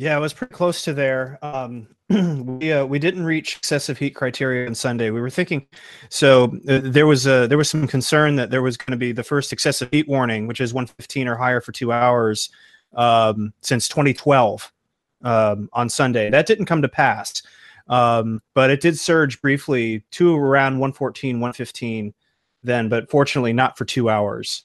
Yeah, 0.00 0.16
it 0.16 0.20
was 0.20 0.32
pretty 0.32 0.54
close 0.54 0.82
to 0.84 0.94
there. 0.94 1.38
Um, 1.42 1.86
we 2.08 2.72
uh, 2.72 2.86
we 2.86 2.98
didn't 2.98 3.22
reach 3.22 3.56
excessive 3.56 3.98
heat 3.98 4.12
criteria 4.12 4.66
on 4.66 4.74
Sunday. 4.74 5.10
We 5.10 5.20
were 5.20 5.28
thinking, 5.28 5.66
so 6.08 6.56
uh, 6.70 6.80
there 6.82 7.06
was 7.06 7.26
a 7.26 7.46
there 7.46 7.58
was 7.58 7.68
some 7.68 7.86
concern 7.86 8.36
that 8.36 8.50
there 8.50 8.62
was 8.62 8.78
going 8.78 8.92
to 8.92 8.96
be 8.96 9.12
the 9.12 9.22
first 9.22 9.52
excessive 9.52 9.90
heat 9.90 10.08
warning, 10.08 10.46
which 10.46 10.58
is 10.58 10.72
115 10.72 11.28
or 11.28 11.36
higher 11.36 11.60
for 11.60 11.72
two 11.72 11.92
hours 11.92 12.48
um, 12.96 13.52
since 13.60 13.88
2012 13.88 14.72
um, 15.22 15.68
on 15.74 15.90
Sunday. 15.90 16.30
That 16.30 16.46
didn't 16.46 16.64
come 16.64 16.80
to 16.80 16.88
pass. 16.88 17.42
Um, 17.86 18.40
but 18.54 18.70
it 18.70 18.80
did 18.80 18.98
surge 18.98 19.42
briefly 19.42 20.02
to 20.12 20.34
around 20.34 20.78
114, 20.78 21.40
115 21.40 22.14
then, 22.62 22.88
but 22.88 23.10
fortunately 23.10 23.52
not 23.52 23.76
for 23.76 23.84
two 23.84 24.08
hours. 24.08 24.64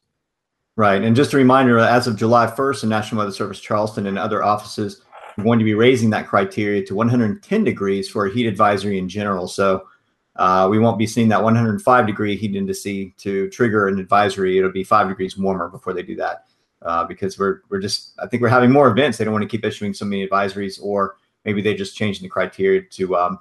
Right. 0.77 1.01
And 1.01 1.13
just 1.15 1.33
a 1.33 1.37
reminder 1.37 1.77
as 1.79 2.07
of 2.07 2.15
July 2.15 2.47
1st, 2.47 2.81
the 2.81 2.87
National 2.87 3.19
Weather 3.19 3.31
Service 3.31 3.59
Charleston 3.59 4.07
and 4.07 4.17
other 4.17 4.41
offices 4.43 5.01
going 5.43 5.59
to 5.59 5.65
be 5.65 5.73
raising 5.73 6.09
that 6.11 6.27
criteria 6.27 6.85
to 6.85 6.95
110 6.95 7.63
degrees 7.63 8.09
for 8.09 8.25
a 8.25 8.33
heat 8.33 8.47
advisory 8.47 8.97
in 8.97 9.09
general. 9.09 9.47
So 9.47 9.87
uh, 10.35 10.67
we 10.69 10.79
won't 10.79 10.97
be 10.97 11.07
seeing 11.07 11.29
that 11.29 11.43
105 11.43 12.07
degree 12.07 12.35
heat 12.35 12.53
indice 12.53 13.15
to 13.17 13.49
trigger 13.49 13.87
an 13.87 13.99
advisory. 13.99 14.57
It'll 14.57 14.71
be 14.71 14.83
five 14.83 15.07
degrees 15.07 15.37
warmer 15.37 15.69
before 15.69 15.93
they 15.93 16.03
do 16.03 16.15
that 16.17 16.45
uh, 16.81 17.05
because 17.05 17.39
we're, 17.39 17.61
we're 17.69 17.79
just, 17.79 18.13
I 18.19 18.27
think 18.27 18.41
we're 18.41 18.49
having 18.49 18.71
more 18.71 18.89
events. 18.89 19.17
They 19.17 19.25
don't 19.25 19.33
want 19.33 19.43
to 19.43 19.49
keep 19.49 19.65
issuing 19.65 19.93
so 19.93 20.05
many 20.05 20.27
advisories, 20.27 20.79
or 20.81 21.17
maybe 21.45 21.61
they're 21.61 21.75
just 21.75 21.95
changing 21.95 22.23
the 22.23 22.29
criteria 22.29 22.81
to 22.81 23.15
um, 23.15 23.39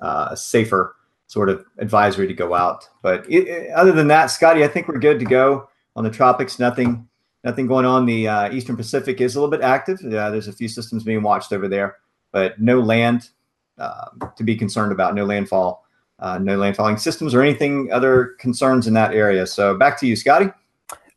uh, 0.00 0.28
a 0.30 0.36
safer 0.36 0.96
sort 1.26 1.48
of 1.48 1.64
advisory 1.78 2.26
to 2.26 2.34
go 2.34 2.54
out. 2.54 2.88
But 3.02 3.26
it, 3.28 3.48
it, 3.48 3.70
other 3.72 3.92
than 3.92 4.08
that, 4.08 4.26
Scotty, 4.26 4.64
I 4.64 4.68
think 4.68 4.88
we're 4.88 4.98
good 4.98 5.18
to 5.18 5.24
go 5.24 5.68
on 5.96 6.04
the 6.04 6.10
tropics. 6.10 6.58
Nothing, 6.58 7.08
nothing 7.44 7.66
going 7.66 7.84
on. 7.84 8.06
The 8.06 8.28
uh, 8.28 8.52
Eastern 8.52 8.76
Pacific 8.76 9.20
is 9.20 9.34
a 9.34 9.40
little 9.40 9.50
bit 9.50 9.62
active. 9.62 9.98
There's 10.02 10.48
a 10.48 10.52
few 10.52 10.68
systems 10.68 11.04
being 11.04 11.22
watched 11.22 11.52
over 11.52 11.68
there, 11.68 11.96
but 12.30 12.60
no 12.60 12.80
land 12.80 13.30
uh, 13.78 14.06
to 14.36 14.44
be 14.44 14.56
concerned 14.56 14.92
about. 14.92 15.14
No 15.14 15.24
landfall, 15.24 15.84
uh, 16.18 16.38
no 16.38 16.58
landfalling 16.58 17.00
systems 17.00 17.34
or 17.34 17.42
anything 17.42 17.90
other 17.92 18.36
concerns 18.38 18.86
in 18.86 18.94
that 18.94 19.14
area. 19.14 19.46
So 19.46 19.76
back 19.76 19.98
to 20.00 20.06
you, 20.06 20.16
Scotty. 20.16 20.50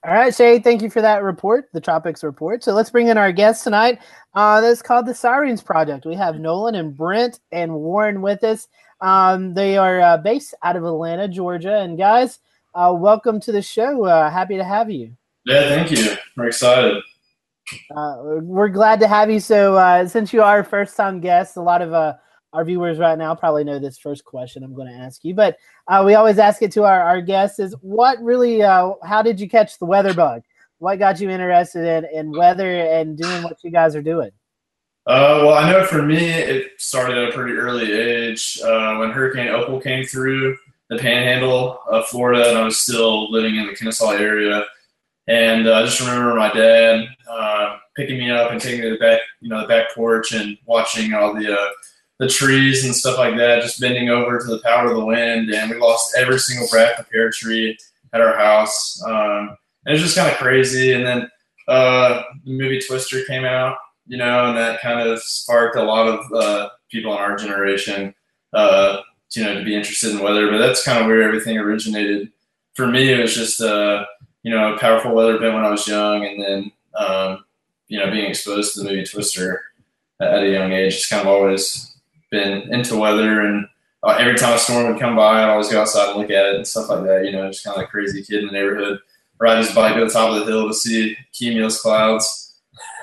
All 0.04 0.14
right, 0.14 0.34
Shay, 0.36 0.60
thank 0.60 0.84
you 0.84 0.92
for 0.92 1.02
that 1.02 1.24
report, 1.24 1.70
the 1.74 1.82
tropics 1.82 2.24
report. 2.24 2.64
So 2.64 2.74
let's 2.74 2.92
bring 2.92 3.08
in 3.08 3.18
our 3.18 3.32
guest 3.32 3.64
tonight. 3.64 4.00
Uh, 4.36 4.62
that's 4.62 4.84
called 4.84 5.08
the 5.08 5.16
Sirens 5.16 5.64
Project. 5.64 6.06
We 6.06 6.14
have 6.14 6.40
Nolan 6.40 6.76
and 6.76 6.96
Brent 6.96 7.40
and 7.52 7.74
Warren 7.74 8.22
with 8.22 8.44
us. 8.44 8.68
Um, 9.02 9.56
they 9.56 9.78
are 9.78 10.00
uh, 10.02 10.18
based 10.18 10.54
out 10.62 10.76
of 10.76 10.86
Atlanta, 10.86 11.28
Georgia. 11.28 11.80
And 11.80 11.98
guys, 11.98 12.38
welcome 12.76 13.40
to 13.42 13.52
the 13.52 13.64
show. 13.64 14.04
Happy 14.04 14.58
to 14.58 14.64
have 14.64 14.92
you. 14.92 15.18
Yeah, 15.46 15.70
thank 15.70 15.92
you. 15.92 16.16
We're 16.36 16.48
excited. 16.48 17.04
Uh, 17.96 18.16
we're 18.42 18.70
glad 18.70 19.00
to 19.00 19.08
have 19.08 19.30
you. 19.30 19.40
So, 19.40 19.76
uh, 19.76 20.08
since 20.08 20.34
you 20.34 20.42
are 20.42 20.60
a 20.60 20.66
first 20.66 20.96
time 20.96 21.20
guest, 21.20 21.58
a 21.58 21.62
lot 21.62 21.82
of 21.82 21.94
uh, 21.94 22.14
our 22.54 22.64
viewers 22.64 23.00
right 23.00 23.18
now 23.18 23.36
probably 23.36 23.64
know 23.64 23.80
this 23.80 23.98
first 23.98 24.24
question 24.24 24.64
I'm 24.64 24.74
going 24.74 24.88
to 24.88 24.98
ask 24.98 25.24
you, 25.24 25.36
but 25.36 25.58
uh, 25.88 26.04
we 26.06 26.16
always 26.16 26.40
ask 26.40 26.62
it 26.62 26.72
to 26.74 26.84
our, 26.84 27.02
our 27.02 27.22
guests 27.22 27.60
is 27.60 27.76
what 27.82 28.22
really, 28.22 28.64
uh, 28.64 28.94
how 29.04 29.22
did 29.22 29.40
you 29.40 29.50
catch 29.50 29.78
the 29.78 29.86
weather 29.86 30.14
bug? 30.14 30.42
What 30.80 31.00
got 31.00 31.20
you 31.20 31.30
interested 31.30 31.86
in, 31.86 32.06
in 32.18 32.32
weather 32.32 32.78
and 32.78 33.18
doing 33.18 33.44
what 33.44 33.58
you 33.64 33.72
guys 33.72 33.96
are 33.96 34.02
doing? 34.02 34.32
Uh, 35.08 35.44
well, 35.44 35.54
I 35.54 35.72
know 35.72 35.86
for 35.86 36.02
me, 36.02 36.18
it 36.18 36.72
started 36.78 37.18
at 37.18 37.30
a 37.30 37.32
pretty 37.32 37.54
early 37.54 37.92
age 37.92 38.60
uh, 38.64 38.96
when 38.96 39.12
Hurricane 39.12 39.50
Opal 39.50 39.80
came 39.80 40.04
through 40.06 40.58
the 40.90 40.98
panhandle 40.98 41.80
of 41.90 42.08
Florida, 42.08 42.50
and 42.50 42.58
I 42.58 42.64
was 42.64 42.80
still 42.80 43.32
living 43.32 43.56
in 43.56 43.68
the 43.68 43.76
Kennesaw 43.76 44.12
area. 44.12 44.66
And 45.28 45.68
uh, 45.68 45.74
I 45.74 45.84
just 45.84 46.00
remember 46.00 46.36
my 46.36 46.52
dad 46.52 47.08
uh, 47.30 47.78
picking 47.96 48.20
me 48.20 48.30
up 48.30 48.52
and 48.52 48.62
taking 48.62 48.82
me 48.82 48.90
to 48.90 48.94
the 48.94 49.00
back, 49.00 49.22
you 49.42 49.50
know, 49.50 49.62
the 49.62 49.68
back 49.68 49.94
porch 49.96 50.32
and 50.34 50.58
watching 50.66 51.14
all 51.14 51.34
the 51.34 51.52
uh, 51.52 51.70
the 52.20 52.28
trees 52.30 52.86
and 52.86 52.96
stuff 52.96 53.18
like 53.18 53.36
that, 53.36 53.62
just 53.62 53.82
bending 53.82 54.10
over 54.10 54.40
to 54.40 54.46
the 54.46 54.60
power 54.60 54.90
of 54.90 54.96
the 54.96 55.04
wind. 55.04 55.50
And 55.50 55.70
we 55.70 55.78
lost 55.78 56.16
every 56.18 56.40
single 56.40 56.68
breath 56.70 57.00
of 57.00 57.10
pear 57.10 57.30
tree 57.30 57.78
at 58.14 58.22
our 58.22 58.38
house. 58.38 59.02
Um, 59.06 59.58
and 59.86 59.88
it 59.88 59.92
was 59.94 60.02
just 60.02 60.16
kind 60.16 60.32
of 60.32 60.38
crazy. 60.38 60.94
And 60.94 61.06
then 61.06 61.30
uh, 61.68 62.24
the 62.46 62.52
movie 62.52 62.80
Twister 62.80 63.24
came 63.26 63.44
out, 63.44 63.78
you 64.08 64.18
know, 64.18 64.46
and 64.46 64.58
that 64.58 64.80
kind 64.82 65.06
of 65.06 65.22
sparked 65.22 65.76
a 65.76 65.84
lot 65.84 66.08
of 66.08 66.32
uh, 66.32 66.70
people 66.90 67.12
in 67.14 67.20
our 67.20 67.36
generation, 67.36 68.14
uh, 68.54 69.02
you 69.34 69.44
know, 69.44 69.56
to 69.56 69.66
be 69.66 69.76
interested 69.76 70.12
in 70.12 70.20
weather. 70.20 70.50
But 70.50 70.60
that's 70.60 70.86
kind 70.86 71.00
of 71.00 71.08
where 71.08 71.22
everything 71.22 71.58
originated. 71.58 72.32
For 72.76 72.88
me, 72.88 73.12
it 73.12 73.20
was 73.20 73.36
just, 73.36 73.60
you 74.46 74.52
know, 74.52 74.78
powerful 74.80 75.14
weather 75.14 75.36
event 75.36 75.56
when 75.56 75.66
I 75.66 75.72
was 75.72 75.88
young, 75.88 76.24
and 76.24 76.42
then, 76.42 76.72
um, 76.96 77.46
you 77.88 78.00
know, 78.00 78.12
being 78.12 78.30
exposed 78.30 78.74
to 78.74 78.82
the 78.82 78.90
movie 78.90 79.04
Twister 79.04 79.62
at 80.22 80.44
a 80.44 80.52
young 80.52 80.72
age. 80.72 80.94
It's 80.94 81.10
kind 81.10 81.22
of 81.22 81.28
always 81.28 81.98
been 82.30 82.72
into 82.72 82.96
weather, 82.96 83.42
and 83.42 83.68
uh, 84.04 84.16
every 84.20 84.38
time 84.38 84.54
a 84.54 84.60
storm 84.60 84.92
would 84.92 85.02
come 85.02 85.16
by, 85.16 85.42
I'd 85.42 85.50
always 85.50 85.70
go 85.70 85.82
outside 85.82 86.12
and 86.12 86.20
look 86.20 86.30
at 86.30 86.46
it 86.46 86.56
and 86.58 86.68
stuff 86.68 86.90
like 86.90 87.04
that. 87.06 87.26
You 87.26 87.32
know, 87.32 87.50
just 87.50 87.64
kind 87.64 87.76
of 87.76 87.80
like 87.80 87.88
a 87.88 87.92
crazy 87.92 88.24
kid 88.24 88.42
in 88.42 88.46
the 88.46 88.52
neighborhood, 88.52 89.00
ride 89.40 89.58
his 89.58 89.74
bike 89.74 89.96
to 89.96 90.06
the 90.06 90.12
top 90.12 90.30
of 90.30 90.40
the 90.40 90.46
hill 90.46 90.68
to 90.68 90.74
see 90.74 91.18
cumulus 91.34 91.82
clouds 91.82 92.46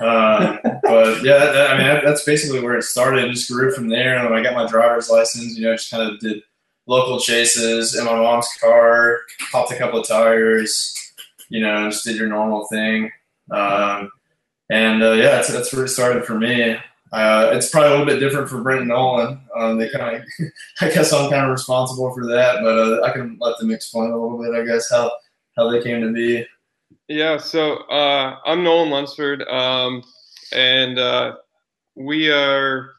um, 0.01 0.59
but 0.83 1.23
yeah, 1.23 1.39
that, 1.39 1.71
I 1.71 1.77
mean, 1.77 1.87
that, 1.87 2.03
that's 2.03 2.23
basically 2.23 2.61
where 2.61 2.77
it 2.77 2.83
started. 2.83 3.25
It 3.25 3.31
just 3.31 3.51
grew 3.51 3.71
from 3.73 3.89
there. 3.89 4.17
And 4.17 4.29
when 4.29 4.39
I 4.39 4.43
got 4.43 4.55
my 4.55 4.67
driver's 4.67 5.09
license, 5.09 5.57
you 5.57 5.65
know, 5.65 5.75
just 5.75 5.91
kind 5.91 6.09
of 6.09 6.19
did 6.19 6.41
local 6.85 7.19
chases 7.19 7.95
in 7.95 8.05
my 8.05 8.15
mom's 8.15 8.49
car, 8.59 9.19
popped 9.51 9.71
a 9.71 9.77
couple 9.77 9.99
of 9.99 10.07
tires, 10.07 11.02
you 11.53 11.61
know, 11.61 11.87
just 11.87 12.03
did 12.03 12.17
your 12.17 12.27
normal 12.27 12.65
thing. 12.65 13.11
Um, 13.51 14.11
and 14.71 15.03
uh, 15.03 15.11
yeah, 15.11 15.35
that's, 15.35 15.49
that's 15.49 15.71
where 15.71 15.85
it 15.85 15.89
started 15.89 16.25
for 16.25 16.33
me. 16.33 16.75
Uh, 17.11 17.51
it's 17.53 17.69
probably 17.69 17.89
a 17.89 17.91
little 17.91 18.07
bit 18.07 18.19
different 18.19 18.49
for 18.49 18.61
Brent 18.61 18.79
and 18.79 18.89
Nolan. 18.89 19.39
Um, 19.55 19.77
they 19.77 19.87
kind 19.89 20.15
of, 20.15 20.23
I 20.81 20.89
guess 20.89 21.13
I'm 21.13 21.29
kind 21.29 21.45
of 21.45 21.51
responsible 21.51 22.11
for 22.11 22.25
that, 22.25 22.61
but 22.63 22.79
uh, 22.79 23.03
I 23.03 23.11
can 23.11 23.37
let 23.39 23.59
them 23.59 23.69
explain 23.69 24.09
a 24.09 24.19
little 24.19 24.41
bit, 24.41 24.59
I 24.59 24.65
guess, 24.65 24.89
how, 24.89 25.11
how 25.55 25.69
they 25.69 25.83
came 25.83 26.01
to 26.01 26.11
be. 26.11 26.43
Yeah, 27.07 27.37
so 27.37 27.75
uh, 27.83 28.37
I'm 28.45 28.63
Nolan 28.63 28.89
Lunsford, 28.89 29.43
um, 29.43 30.03
and 30.53 30.97
uh, 30.97 31.35
we 31.93 32.31
are, 32.31 32.93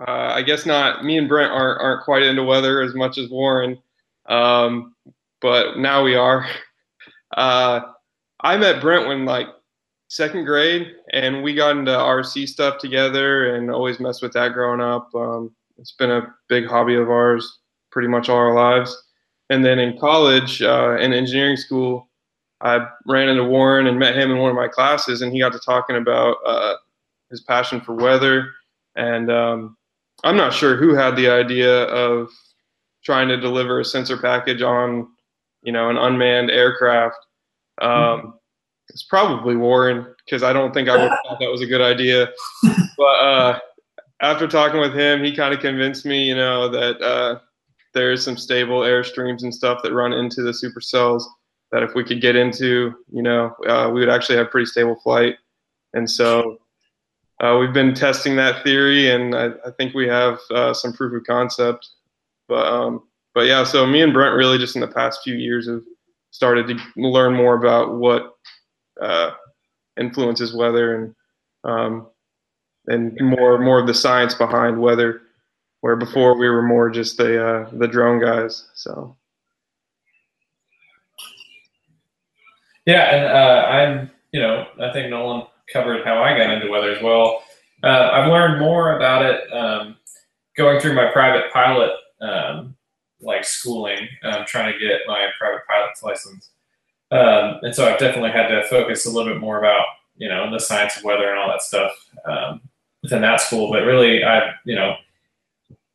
uh, 0.00 0.32
I 0.34 0.42
guess 0.42 0.66
not, 0.66 1.04
me 1.04 1.16
and 1.16 1.28
Brent 1.28 1.52
aren't, 1.52 1.80
aren't 1.80 2.04
quite 2.04 2.24
into 2.24 2.42
weather 2.42 2.82
as 2.82 2.96
much 2.96 3.18
as 3.18 3.30
Warren, 3.30 3.80
um, 4.26 4.96
but 5.40 5.78
now 5.78 6.02
we 6.02 6.16
are. 6.16 6.44
Uh, 7.36 7.80
I 8.40 8.56
met 8.56 8.80
Brent 8.80 9.08
when 9.08 9.24
like 9.24 9.48
second 10.08 10.44
grade, 10.44 10.88
and 11.12 11.42
we 11.42 11.54
got 11.54 11.76
into 11.76 11.90
RC 11.90 12.48
stuff 12.48 12.78
together 12.78 13.54
and 13.54 13.70
always 13.70 14.00
messed 14.00 14.22
with 14.22 14.32
that 14.34 14.52
growing 14.52 14.80
up. 14.80 15.08
Um, 15.14 15.54
it's 15.78 15.92
been 15.92 16.10
a 16.10 16.34
big 16.48 16.66
hobby 16.66 16.94
of 16.94 17.08
ours 17.08 17.60
pretty 17.90 18.08
much 18.08 18.28
all 18.28 18.36
our 18.36 18.54
lives. 18.54 18.96
And 19.50 19.64
then 19.64 19.78
in 19.78 19.98
college, 19.98 20.62
uh, 20.62 20.96
in 20.98 21.12
engineering 21.12 21.56
school, 21.56 22.08
I 22.62 22.86
ran 23.06 23.28
into 23.28 23.44
Warren 23.44 23.86
and 23.86 23.98
met 23.98 24.16
him 24.16 24.30
in 24.30 24.38
one 24.38 24.50
of 24.50 24.56
my 24.56 24.68
classes, 24.68 25.22
and 25.22 25.32
he 25.32 25.40
got 25.40 25.52
to 25.52 25.58
talking 25.58 25.96
about 25.96 26.36
uh, 26.46 26.74
his 27.30 27.42
passion 27.42 27.80
for 27.80 27.94
weather. 27.94 28.48
And 28.96 29.30
um, 29.30 29.76
I'm 30.24 30.36
not 30.36 30.52
sure 30.52 30.76
who 30.76 30.94
had 30.94 31.16
the 31.16 31.28
idea 31.28 31.84
of 31.84 32.30
trying 33.04 33.28
to 33.28 33.36
deliver 33.36 33.80
a 33.80 33.84
sensor 33.84 34.16
package 34.16 34.62
on, 34.62 35.08
you 35.62 35.72
know, 35.72 35.90
an 35.90 35.96
unmanned 35.96 36.50
aircraft. 36.50 37.16
Um, 37.80 38.34
it's 38.88 39.04
probably 39.04 39.56
Warren 39.56 40.14
because 40.24 40.42
I 40.42 40.52
don't 40.52 40.74
think 40.74 40.88
I 40.88 40.96
would 40.96 41.10
have 41.10 41.18
thought 41.26 41.40
that 41.40 41.50
was 41.50 41.62
a 41.62 41.66
good 41.66 41.80
idea. 41.80 42.28
But 42.96 43.04
uh, 43.04 43.58
after 44.20 44.46
talking 44.46 44.78
with 44.78 44.94
him, 44.94 45.24
he 45.24 45.34
kind 45.34 45.52
of 45.52 45.58
convinced 45.58 46.06
me, 46.06 46.22
you 46.22 46.36
know, 46.36 46.68
that 46.68 47.00
uh, 47.02 47.40
there's 47.94 48.24
some 48.24 48.36
stable 48.36 48.80
airstreams 48.80 49.42
and 49.42 49.52
stuff 49.52 49.82
that 49.82 49.92
run 49.92 50.12
into 50.12 50.42
the 50.42 50.52
supercells 50.52 51.24
that 51.72 51.82
if 51.82 51.94
we 51.94 52.04
could 52.04 52.20
get 52.20 52.36
into, 52.36 52.94
you 53.10 53.22
know, 53.22 53.56
uh, 53.66 53.90
we 53.92 54.00
would 54.00 54.10
actually 54.10 54.36
have 54.38 54.50
pretty 54.50 54.66
stable 54.66 54.94
flight. 55.02 55.36
And 55.94 56.08
so 56.08 56.58
uh, 57.40 57.56
we've 57.58 57.72
been 57.72 57.94
testing 57.94 58.36
that 58.36 58.62
theory, 58.62 59.10
and 59.10 59.34
I, 59.34 59.46
I 59.66 59.70
think 59.76 59.94
we 59.94 60.06
have 60.06 60.38
uh, 60.50 60.72
some 60.72 60.92
proof 60.92 61.14
of 61.14 61.26
concept. 61.26 61.88
But 62.46 62.66
um, 62.66 63.02
but 63.34 63.42
yeah, 63.42 63.64
so 63.64 63.86
me 63.86 64.02
and 64.02 64.12
Brent 64.12 64.36
really 64.36 64.58
just 64.58 64.74
in 64.76 64.80
the 64.80 64.88
past 64.88 65.20
few 65.22 65.34
years 65.34 65.68
have 65.68 65.82
started 66.30 66.66
to 66.68 66.78
learn 66.96 67.34
more 67.34 67.54
about 67.54 67.94
what 67.94 68.36
uh, 69.00 69.30
influences 69.98 70.54
weather 70.54 70.96
and 70.96 71.14
um, 71.64 72.08
and 72.88 73.16
more 73.20 73.58
more 73.58 73.78
of 73.78 73.86
the 73.86 73.94
science 73.94 74.34
behind 74.34 74.80
weather, 74.80 75.22
where 75.80 75.96
before 75.96 76.36
we 76.36 76.48
were 76.48 76.62
more 76.62 76.90
just 76.90 77.16
the 77.16 77.44
uh, 77.44 77.70
the 77.72 77.88
drone 77.88 78.20
guys. 78.20 78.68
So. 78.74 79.16
Yeah, 82.84 83.14
and 83.14 83.26
uh, 83.26 83.66
I'm, 83.68 84.10
you 84.32 84.40
know, 84.40 84.66
I 84.80 84.92
think 84.92 85.08
Nolan 85.08 85.46
covered 85.72 86.04
how 86.04 86.20
I 86.20 86.36
got 86.36 86.50
into 86.50 86.68
weather 86.68 86.90
as 86.90 87.00
well. 87.00 87.44
Uh, 87.84 88.10
I've 88.12 88.28
learned 88.28 88.58
more 88.60 88.96
about 88.96 89.24
it 89.24 89.52
um, 89.52 89.96
going 90.56 90.80
through 90.80 90.94
my 90.94 91.06
private 91.12 91.52
pilot 91.52 91.92
um, 92.20 92.74
like 93.22 93.44
schooling, 93.44 94.08
um, 94.22 94.44
trying 94.46 94.72
to 94.72 94.78
get 94.78 95.00
my 95.06 95.28
private 95.38 95.62
pilot's 95.68 96.02
license. 96.02 96.50
Um, 97.10 97.58
and 97.62 97.74
so 97.74 97.86
I've 97.86 97.98
definitely 97.98 98.30
had 98.30 98.48
to 98.48 98.64
focus 98.68 99.06
a 99.06 99.10
little 99.10 99.32
bit 99.32 99.40
more 99.40 99.58
about, 99.58 99.84
you 100.16 100.28
know, 100.28 100.50
the 100.50 100.58
science 100.58 100.96
of 100.96 101.04
weather 101.04 101.30
and 101.30 101.38
all 101.38 101.48
that 101.48 101.62
stuff 101.62 101.92
um, 102.24 102.60
within 103.02 103.22
that 103.22 103.40
school. 103.40 103.70
But 103.70 103.84
really, 103.84 104.24
I, 104.24 104.52
you 104.64 104.74
know, 104.74 104.96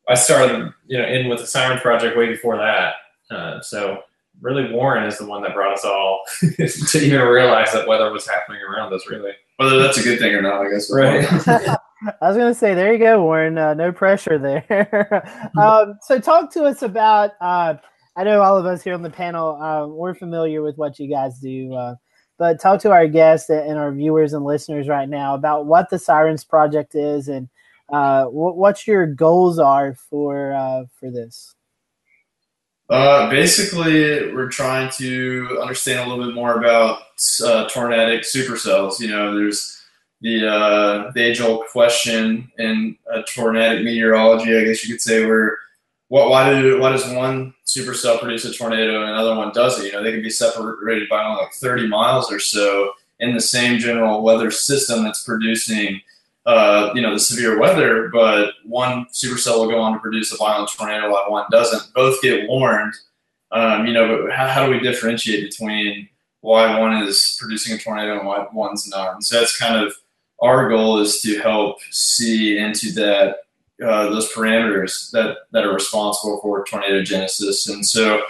I 0.08 0.14
started, 0.14 0.72
you 0.86 0.98
know, 0.98 1.08
in 1.08 1.28
with 1.28 1.40
the 1.40 1.48
Siren 1.48 1.80
Project 1.80 2.18
way 2.18 2.28
before 2.28 2.58
that. 2.58 2.94
Uh, 3.30 3.62
so 3.62 4.04
really 4.42 4.72
Warren 4.72 5.06
is 5.06 5.18
the 5.18 5.26
one 5.26 5.42
that 5.42 5.54
brought 5.54 5.74
us 5.74 5.84
all 5.84 6.24
to 6.40 7.00
even 7.00 7.22
realize 7.22 7.72
that 7.74 7.88
weather 7.88 8.12
was 8.12 8.28
happening 8.28 8.62
around 8.62 8.94
us. 8.94 9.10
Really, 9.10 9.32
whether 9.58 9.80
that's 9.80 9.98
a 9.98 10.04
good 10.04 10.20
thing 10.20 10.34
or 10.34 10.42
not, 10.42 10.66
I 10.66 10.70
guess. 10.70 10.92
Right. 10.92 11.78
I 12.06 12.28
was 12.28 12.38
going 12.38 12.54
to 12.54 12.58
say, 12.58 12.74
there 12.74 12.94
you 12.94 13.00
go, 13.00 13.24
Warren. 13.24 13.58
Uh, 13.58 13.74
no 13.74 13.92
pressure 13.92 14.38
there. 14.38 15.50
um, 15.58 15.98
so, 16.02 16.20
talk 16.20 16.52
to 16.54 16.64
us 16.64 16.82
about. 16.82 17.32
Uh, 17.42 17.76
I 18.16 18.24
know 18.24 18.42
all 18.42 18.58
of 18.58 18.66
us 18.66 18.84
here 18.84 18.94
on 18.94 19.04
the 19.04 19.10
panel, 19.10 19.62
uh, 19.62 19.88
we're 19.88 20.16
familiar 20.16 20.64
with 20.64 20.76
what 20.78 20.98
you 20.98 21.08
guys 21.08 21.40
do, 21.40 21.74
uh, 21.74 21.96
but 22.40 22.60
talk 22.60 22.82
to 22.82 22.92
our 22.92 23.08
guests 23.08 23.50
and 23.50 23.78
our 23.78 23.92
viewers 23.92 24.34
and 24.34 24.44
listeners 24.44 24.88
right 24.88 25.08
now 25.08 25.36
about 25.36 25.68
what 25.68 25.90
the 25.92 26.00
Sirens 26.00 26.44
Project 26.44 26.96
is 26.96 27.28
and 27.28 27.48
uh, 27.90 28.26
what, 28.26 28.58
what 28.58 28.88
your 28.88 29.06
goals 29.06 29.60
are 29.60 29.94
for 30.10 30.54
uh, 30.54 30.86
for 31.00 31.12
this. 31.12 31.54
Basically, 32.90 34.34
we're 34.34 34.50
trying 34.50 34.90
to 34.98 35.60
understand 35.62 36.00
a 36.00 36.10
little 36.10 36.26
bit 36.26 36.34
more 36.34 36.58
about 36.58 37.02
tornadic 37.70 38.22
supercells. 38.22 39.00
You 39.00 39.10
know, 39.10 39.36
there's 39.36 39.77
the 40.22 40.48
uh, 40.48 41.12
the 41.12 41.22
age 41.22 41.42
old 41.42 41.66
question 41.72 42.52
in 42.58 42.98
uh, 43.12 43.22
tornadic 43.28 43.84
meteorology, 43.84 44.58
I 44.58 44.64
guess 44.64 44.84
you 44.84 44.94
could 44.94 45.02
say, 45.02 45.26
where 45.26 45.58
what 46.08 46.30
why 46.30 46.60
do 46.60 46.80
why 46.80 46.92
does 46.92 47.08
one 47.12 47.54
supercell 47.66 48.20
produce 48.20 48.46
a 48.46 48.54
tornado 48.54 49.02
and 49.02 49.12
another 49.12 49.36
one 49.36 49.52
doesn't? 49.54 49.86
You 49.86 49.92
know, 49.92 50.04
they 50.04 50.12
can 50.12 50.22
be 50.22 50.30
separated 50.30 51.10
by 51.10 51.24
only 51.24 51.44
like 51.44 51.54
30 51.54 51.88
miles 51.88 52.32
or 52.32 52.40
so 52.40 52.94
in 53.20 53.34
the 53.34 53.42
same 53.42 53.80
general 53.80 54.24
weather 54.24 54.52
system 54.52 55.04
that's 55.04 55.24
producing. 55.24 56.02
Uh, 56.46 56.94
you 56.96 57.02
know 57.02 57.14
the 57.14 57.20
severe 57.20 57.60
weather, 57.60 58.08
but 58.08 58.54
one 58.64 59.06
supercell 59.12 59.60
will 59.60 59.70
go 59.70 59.82
on 59.82 59.92
to 59.92 60.00
produce 60.00 60.32
a 60.32 60.38
violent 60.38 60.72
tornado 60.72 61.12
while 61.12 61.30
one 61.30 61.46
doesn't. 61.52 61.94
Both 61.94 62.22
get 62.22 62.48
warned. 62.48 62.94
Um, 63.52 63.86
you 63.86 63.94
know, 63.94 64.24
but 64.24 64.32
how, 64.34 64.48
how 64.48 64.66
do 64.66 64.72
we 64.72 64.80
differentiate 64.80 65.44
between 65.44 66.08
why 66.42 66.80
one 66.80 67.04
is 67.04 67.38
producing 67.38 67.76
a 67.76 67.78
tornado 67.78 68.18
and 68.18 68.26
why 68.26 68.48
one's 68.54 68.88
not? 68.88 69.16
And 69.16 69.26
so 69.26 69.40
that's 69.40 69.58
kind 69.58 69.86
of 69.86 69.94
our 70.40 70.70
goal 70.70 71.00
is 71.00 71.22
to 71.22 71.40
help 71.40 71.80
see 71.92 72.58
into 72.58 72.92
that 72.94 73.38
uh, 73.84 74.10
those 74.10 74.32
parameters 74.32 75.12
that 75.12 75.38
that 75.52 75.64
are 75.64 75.74
responsible 75.74 76.40
for 76.42 76.64
tornado 76.66 77.04
genesis. 77.04 77.68
And 77.68 77.86
so 77.86 78.22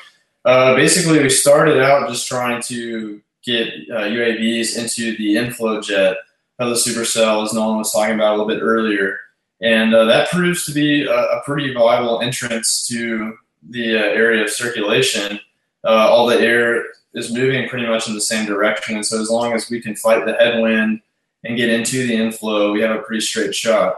uh, 0.45 0.75
basically, 0.75 1.21
we 1.21 1.29
started 1.29 1.79
out 1.79 2.09
just 2.09 2.27
trying 2.27 2.61
to 2.63 3.21
get 3.43 3.67
uh, 3.89 4.03
UAVs 4.03 4.77
into 4.77 5.17
the 5.17 5.37
inflow 5.37 5.81
jet 5.81 6.17
of 6.59 6.69
the 6.69 6.75
supercell, 6.75 7.43
as 7.43 7.53
Nolan 7.53 7.77
was 7.77 7.91
talking 7.91 8.15
about 8.15 8.29
a 8.29 8.37
little 8.37 8.47
bit 8.47 8.61
earlier. 8.61 9.17
And 9.61 9.93
uh, 9.93 10.05
that 10.05 10.29
proves 10.29 10.65
to 10.65 10.73
be 10.73 11.03
a, 11.05 11.11
a, 11.11 11.41
pretty 11.43 11.73
viable 11.73 12.21
entrance 12.21 12.85
to 12.87 13.35
the 13.69 13.97
uh, 13.97 14.03
area 14.03 14.43
of 14.43 14.49
circulation. 14.49 15.39
Uh, 15.83 16.09
all 16.09 16.27
the 16.27 16.39
air 16.39 16.83
is 17.13 17.33
moving 17.33 17.67
pretty 17.67 17.87
much 17.87 18.07
in 18.07 18.13
the 18.13 18.21
same 18.21 18.45
direction. 18.45 18.95
And 18.95 19.05
so, 19.05 19.19
as 19.19 19.29
long 19.29 19.53
as 19.53 19.69
we 19.69 19.81
can 19.81 19.95
fight 19.95 20.25
the 20.25 20.33
headwind 20.33 21.01
and 21.43 21.57
get 21.57 21.69
into 21.69 22.05
the 22.07 22.15
inflow, 22.15 22.71
we 22.71 22.81
have 22.81 22.95
a 22.95 23.01
pretty 23.01 23.21
straight 23.21 23.53
shot. 23.53 23.95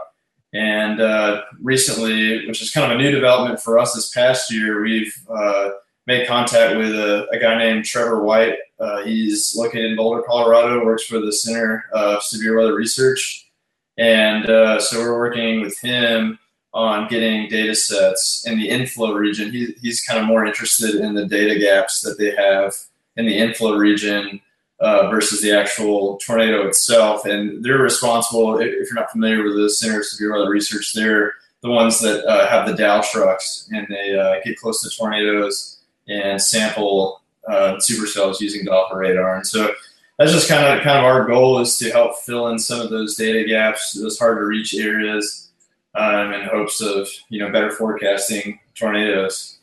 And 0.52 1.00
uh, 1.00 1.42
recently, 1.60 2.46
which 2.46 2.60
is 2.60 2.72
kind 2.72 2.90
of 2.90 2.98
a 2.98 3.02
new 3.02 3.10
development 3.10 3.60
for 3.60 3.78
us 3.78 3.94
this 3.94 4.10
past 4.10 4.52
year, 4.52 4.82
we've 4.82 5.14
uh, 5.32 5.70
made 6.06 6.26
contact 6.26 6.76
with 6.76 6.92
a, 6.92 7.28
a, 7.32 7.38
guy 7.38 7.56
named 7.56 7.84
Trevor 7.84 8.22
White. 8.24 8.56
Uh, 8.80 9.02
he's 9.02 9.54
located 9.56 9.92
in 9.92 9.96
Boulder, 9.96 10.22
Colorado, 10.22 10.84
works 10.84 11.04
for 11.04 11.20
the 11.20 11.32
Center 11.32 11.84
of 11.92 12.22
Severe 12.22 12.58
Weather 12.58 12.74
Research. 12.74 13.48
And 13.96 14.48
uh, 14.48 14.80
so 14.80 14.98
we're 14.98 15.18
working 15.18 15.60
with 15.60 15.78
him 15.78 16.38
on 16.72 17.08
getting 17.08 17.48
data 17.48 17.74
sets 17.74 18.44
in 18.46 18.58
the 18.58 18.68
inflow 18.68 19.12
region. 19.12 19.52
He, 19.52 19.74
he's 19.80 20.02
kind 20.02 20.18
of 20.18 20.26
more 20.26 20.44
interested 20.46 20.96
in 20.96 21.14
the 21.14 21.26
data 21.26 21.58
gaps 21.58 22.00
that 22.00 22.18
they 22.18 22.34
have 22.34 22.74
in 23.16 23.26
the 23.26 23.36
inflow 23.36 23.74
region 23.76 24.40
uh, 24.80 25.10
versus 25.10 25.42
the 25.42 25.52
actual 25.52 26.16
tornado 26.18 26.66
itself. 26.66 27.26
And 27.26 27.62
they're 27.64 27.78
responsible, 27.78 28.58
if 28.58 28.86
you're 28.86 28.94
not 28.94 29.10
familiar 29.10 29.42
with 29.44 29.56
the 29.56 29.70
Center 29.70 30.00
of 30.00 30.06
Severe 30.06 30.32
Weather 30.32 30.50
Research, 30.50 30.92
they're 30.94 31.34
the 31.62 31.70
ones 31.70 32.00
that 32.00 32.24
uh, 32.24 32.48
have 32.48 32.66
the 32.66 32.74
Dow 32.74 33.02
trucks 33.02 33.68
and 33.70 33.86
they 33.90 34.18
uh, 34.18 34.40
get 34.42 34.58
close 34.58 34.82
to 34.82 34.96
tornadoes 34.96 35.80
and 36.08 36.40
sample 36.40 37.22
uh, 37.46 37.76
supercells 37.76 38.40
using 38.40 38.64
Doppler 38.64 38.96
radar. 38.96 39.36
And 39.36 39.46
so 39.46 39.72
that's 40.18 40.32
just 40.32 40.48
kind 40.48 40.64
of 40.64 40.82
kind 40.82 40.98
of 40.98 41.04
our 41.04 41.26
goal 41.26 41.60
is 41.60 41.76
to 41.78 41.90
help 41.90 42.16
fill 42.18 42.48
in 42.48 42.58
some 42.58 42.80
of 42.80 42.90
those 42.90 43.16
data 43.16 43.44
gaps, 43.46 43.92
those 43.92 44.18
hard 44.18 44.38
to 44.38 44.44
reach 44.44 44.74
areas, 44.74 45.50
um, 45.94 46.32
in 46.32 46.46
hopes 46.46 46.80
of 46.80 47.08
you 47.28 47.38
know 47.38 47.50
better 47.50 47.70
forecasting 47.70 48.60
tornadoes. 48.74 49.58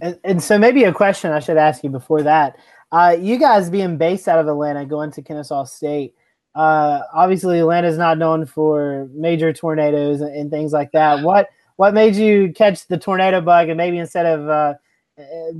And, 0.00 0.18
and 0.24 0.42
so 0.42 0.58
maybe 0.58 0.84
a 0.84 0.92
question 0.92 1.30
I 1.30 1.40
should 1.40 1.56
ask 1.56 1.84
you 1.84 1.90
before 1.90 2.22
that 2.22 2.56
uh, 2.92 3.16
you 3.18 3.38
guys 3.38 3.70
being 3.70 3.96
based 3.96 4.28
out 4.28 4.38
of 4.38 4.46
Atlanta, 4.46 4.84
going 4.84 5.10
to 5.12 5.22
Kennesaw 5.22 5.64
State, 5.64 6.14
uh, 6.54 7.00
obviously 7.14 7.58
Atlanta 7.58 7.88
is 7.88 7.96
not 7.96 8.18
known 8.18 8.44
for 8.44 9.08
major 9.14 9.52
tornadoes 9.52 10.20
and, 10.20 10.36
and, 10.36 10.50
things 10.50 10.72
like 10.72 10.92
that. 10.92 11.22
What 11.22 11.48
what 11.76 11.94
made 11.94 12.14
you 12.14 12.52
catch 12.52 12.86
the 12.86 12.98
tornado 12.98 13.40
bug, 13.40 13.70
and 13.70 13.78
maybe 13.78 13.96
instead 13.96 14.26
of 14.26 14.48
uh, 14.48 14.74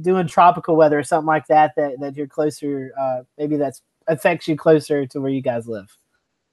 doing 0.03 0.27
tropical 0.27 0.77
weather 0.77 0.99
or 0.99 1.03
something 1.03 1.27
like 1.27 1.47
that, 1.47 1.73
that 1.77 1.99
that 2.01 2.15
you're 2.15 2.27
closer, 2.27 2.93
uh, 3.01 3.23
maybe 3.39 3.57
that's 3.57 3.81
affects 4.09 4.47
you 4.47 4.57
closer 4.57 5.07
to 5.07 5.21
where 5.21 5.31
you 5.31 5.41
guys 5.41 5.67
live? 5.67 5.97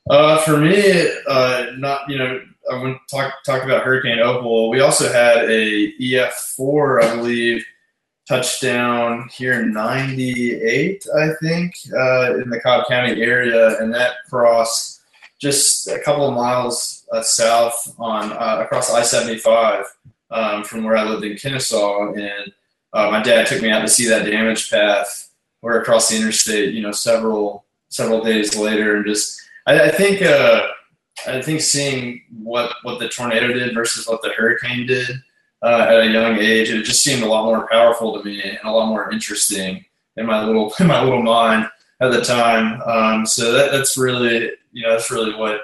Uh, 0.09 0.37
for 0.39 0.57
me, 0.57 1.09
uh, 1.27 1.65
not 1.77 2.09
you 2.09 2.17
know, 2.17 2.41
I 2.71 2.75
want 2.75 2.97
to 3.05 3.15
talk 3.15 3.33
talk 3.45 3.63
about 3.63 3.83
Hurricane 3.83 4.19
Opal. 4.19 4.69
We 4.69 4.79
also 4.79 5.11
had 5.11 5.49
a 5.49 5.93
EF 6.01 6.33
four, 6.55 7.03
I 7.03 7.15
believe 7.17 7.65
touchdown 8.29 9.27
here 9.33 9.63
in 9.63 9.73
98, 9.73 11.07
I 11.17 11.29
think, 11.41 11.73
uh, 11.91 12.35
in 12.35 12.49
the 12.51 12.59
Cobb 12.61 12.87
County 12.87 13.19
area. 13.21 13.79
And 13.79 13.91
that 13.95 14.17
crossed 14.29 15.01
just 15.39 15.87
a 15.87 15.99
couple 15.99 16.27
of 16.27 16.35
miles 16.35 17.07
uh, 17.11 17.23
south 17.23 17.95
on 17.97 18.31
uh, 18.31 18.61
across 18.63 18.93
I 18.93 19.01
75 19.01 19.83
um, 20.29 20.63
from 20.63 20.83
where 20.83 20.95
I 20.95 21.03
lived 21.03 21.25
in 21.25 21.37
Kennesaw. 21.37 22.13
And 22.13 22.53
uh, 22.93 23.09
my 23.09 23.23
dad 23.23 23.47
took 23.47 23.63
me 23.63 23.71
out 23.71 23.81
to 23.81 23.87
see 23.87 24.07
that 24.07 24.25
damage 24.25 24.69
path 24.69 25.31
or 25.63 25.81
across 25.81 26.09
the 26.09 26.17
interstate, 26.17 26.75
you 26.75 26.83
know, 26.83 26.91
several 26.91 27.65
several 27.91 28.23
days 28.23 28.55
later. 28.55 28.97
And 28.97 29.05
just, 29.07 29.41
I, 29.65 29.85
I 29.85 29.89
think, 29.89 30.21
uh, 30.21 30.67
I 31.25 31.41
think 31.41 31.61
seeing 31.61 32.21
what, 32.43 32.75
what 32.83 32.99
the 32.99 33.09
tornado 33.09 33.47
did 33.47 33.73
versus 33.73 34.07
what 34.07 34.21
the 34.21 34.29
hurricane 34.29 34.85
did 34.85 35.09
uh, 35.61 35.85
at 35.89 36.01
a 36.01 36.07
young 36.07 36.37
age. 36.37 36.69
It 36.69 36.83
just 36.83 37.03
seemed 37.03 37.23
a 37.23 37.27
lot 37.27 37.45
more 37.45 37.67
powerful 37.67 38.17
to 38.17 38.23
me 38.23 38.41
and 38.41 38.59
a 38.63 38.71
lot 38.71 38.89
more 38.89 39.11
interesting 39.11 39.85
in 40.17 40.25
my 40.25 40.43
little 40.43 40.73
in 40.79 40.87
my 40.87 41.03
little 41.03 41.21
mind 41.23 41.69
at 42.01 42.11
the 42.11 42.21
time. 42.21 42.81
Um, 42.81 43.25
so 43.25 43.51
that, 43.51 43.71
that's 43.71 43.97
really 43.97 44.51
you 44.71 44.83
know 44.83 44.91
that's 44.91 45.11
really 45.11 45.35
what 45.35 45.61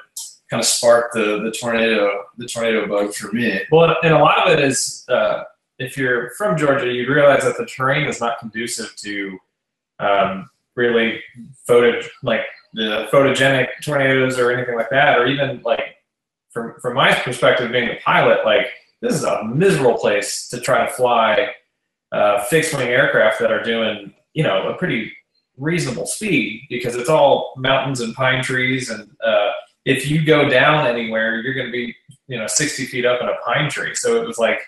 kind 0.50 0.62
of 0.62 0.68
sparked 0.68 1.14
the 1.14 1.42
the 1.44 1.52
tornado 1.52 2.24
the 2.38 2.48
tornado 2.48 2.88
bug 2.88 3.14
for 3.14 3.32
me. 3.32 3.62
Well, 3.72 3.96
and 4.04 4.14
a 4.14 4.20
lot 4.20 4.46
of 4.46 4.58
it 4.58 4.64
is 4.64 5.06
uh, 5.10 5.44
if 5.80 5.98
you're 5.98 6.32
from 6.32 6.58
Georgia, 6.58 6.92
you'd 6.92 7.10
realize 7.10 7.44
that 7.44 7.58
the 7.58 7.66
terrain 7.66 8.08
is 8.08 8.20
not 8.20 8.40
conducive 8.40 8.96
to 8.98 9.38
um, 10.00 10.50
really 10.76 11.22
photo 11.66 12.02
like 12.24 12.42
the 12.74 13.08
photogenic 13.12 13.68
tornadoes 13.84 14.38
or 14.38 14.52
anything 14.52 14.76
like 14.76 14.90
that, 14.90 15.18
or 15.18 15.28
even 15.28 15.62
like 15.64 15.96
from 16.52 16.80
from 16.82 16.96
my 16.96 17.14
perspective, 17.14 17.72
being 17.72 17.90
a 17.90 18.00
pilot, 18.04 18.46
like 18.46 18.68
this 19.06 19.16
is 19.16 19.24
a 19.24 19.44
miserable 19.44 19.98
place 19.98 20.48
to 20.50 20.60
try 20.60 20.86
to 20.86 20.92
fly 20.92 21.50
uh, 22.12 22.44
fixed 22.46 22.74
wing 22.74 22.88
aircraft 22.88 23.40
that 23.40 23.52
are 23.52 23.64
doing, 23.64 24.14
you 24.34 24.44
know, 24.44 24.70
a 24.70 24.74
pretty 24.76 25.12
reasonable 25.58 26.06
speed 26.06 26.64
because 26.70 26.96
it's 26.96 27.10
all 27.10 27.54
mountains 27.58 28.02
and 28.02 28.16
pine 28.16 28.44
trees. 28.44 28.90
And 28.90 29.10
uh, 29.24 29.52
if 29.86 30.10
you 30.10 30.26
go 30.26 30.50
down 30.50 30.88
anywhere, 30.88 31.42
you're 31.42 31.54
going 31.54 31.68
to 31.68 31.72
be, 31.72 31.96
you 32.28 32.38
know, 32.38 32.48
60 32.48 32.86
feet 32.86 33.06
up 33.06 33.22
in 33.22 33.28
a 33.28 33.36
pine 33.46 33.70
tree. 33.70 33.96
So 33.96 34.22
it 34.22 34.28
was 34.28 34.38
like 34.38 34.60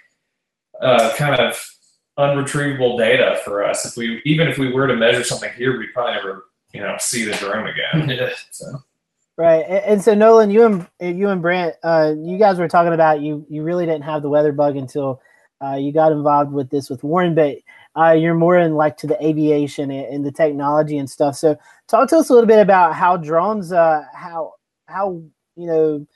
uh, 0.81 1.13
kind 1.15 1.39
of 1.39 1.69
unretrievable 2.17 2.97
data 2.97 3.39
for 3.43 3.63
us. 3.63 3.85
If 3.85 3.97
we, 3.97 4.21
even 4.25 4.47
if 4.47 4.57
we 4.57 4.71
were 4.71 4.87
to 4.87 4.95
measure 4.95 5.23
something 5.23 5.51
here, 5.53 5.77
we'd 5.77 5.93
probably 5.93 6.15
never, 6.15 6.45
you 6.73 6.81
know, 6.81 6.95
see 6.99 7.25
the 7.25 7.33
drone 7.33 7.67
again. 7.67 8.31
So. 8.51 8.83
Right, 9.39 9.61
and, 9.61 10.03
so 10.03 10.15
Nolan, 10.15 10.49
you 10.49 10.65
and 10.99 11.19
you 11.19 11.29
and 11.29 11.43
Brent, 11.43 11.75
uh, 11.83 12.15
you 12.17 12.39
guys 12.39 12.57
were 12.57 12.67
talking 12.67 12.93
about 12.93 13.21
you. 13.21 13.45
You 13.47 13.61
really 13.61 13.85
didn't 13.85 14.01
have 14.01 14.23
the 14.23 14.29
weather 14.29 14.51
bug 14.51 14.75
until 14.77 15.21
uh, 15.63 15.75
you 15.75 15.93
got 15.93 16.11
involved 16.11 16.51
with 16.51 16.71
this 16.71 16.89
with 16.89 17.03
Warren, 17.03 17.35
but 17.35 17.57
uh, 17.95 18.13
you're 18.13 18.33
more 18.33 18.57
in 18.57 18.73
like 18.73 18.97
to 18.97 19.05
the 19.05 19.23
aviation 19.23 19.91
and, 19.91 20.07
and, 20.07 20.25
the 20.25 20.31
technology 20.31 20.97
and 20.97 21.07
stuff. 21.07 21.35
So, 21.35 21.55
talk 21.87 22.09
to 22.09 22.17
us 22.17 22.29
a 22.29 22.33
little 22.33 22.47
bit 22.47 22.59
about 22.59 22.95
how 22.95 23.15
drones, 23.15 23.71
uh, 23.71 24.05
how 24.11 24.53
how 24.87 25.21
you 25.55 25.67
know 25.67 26.07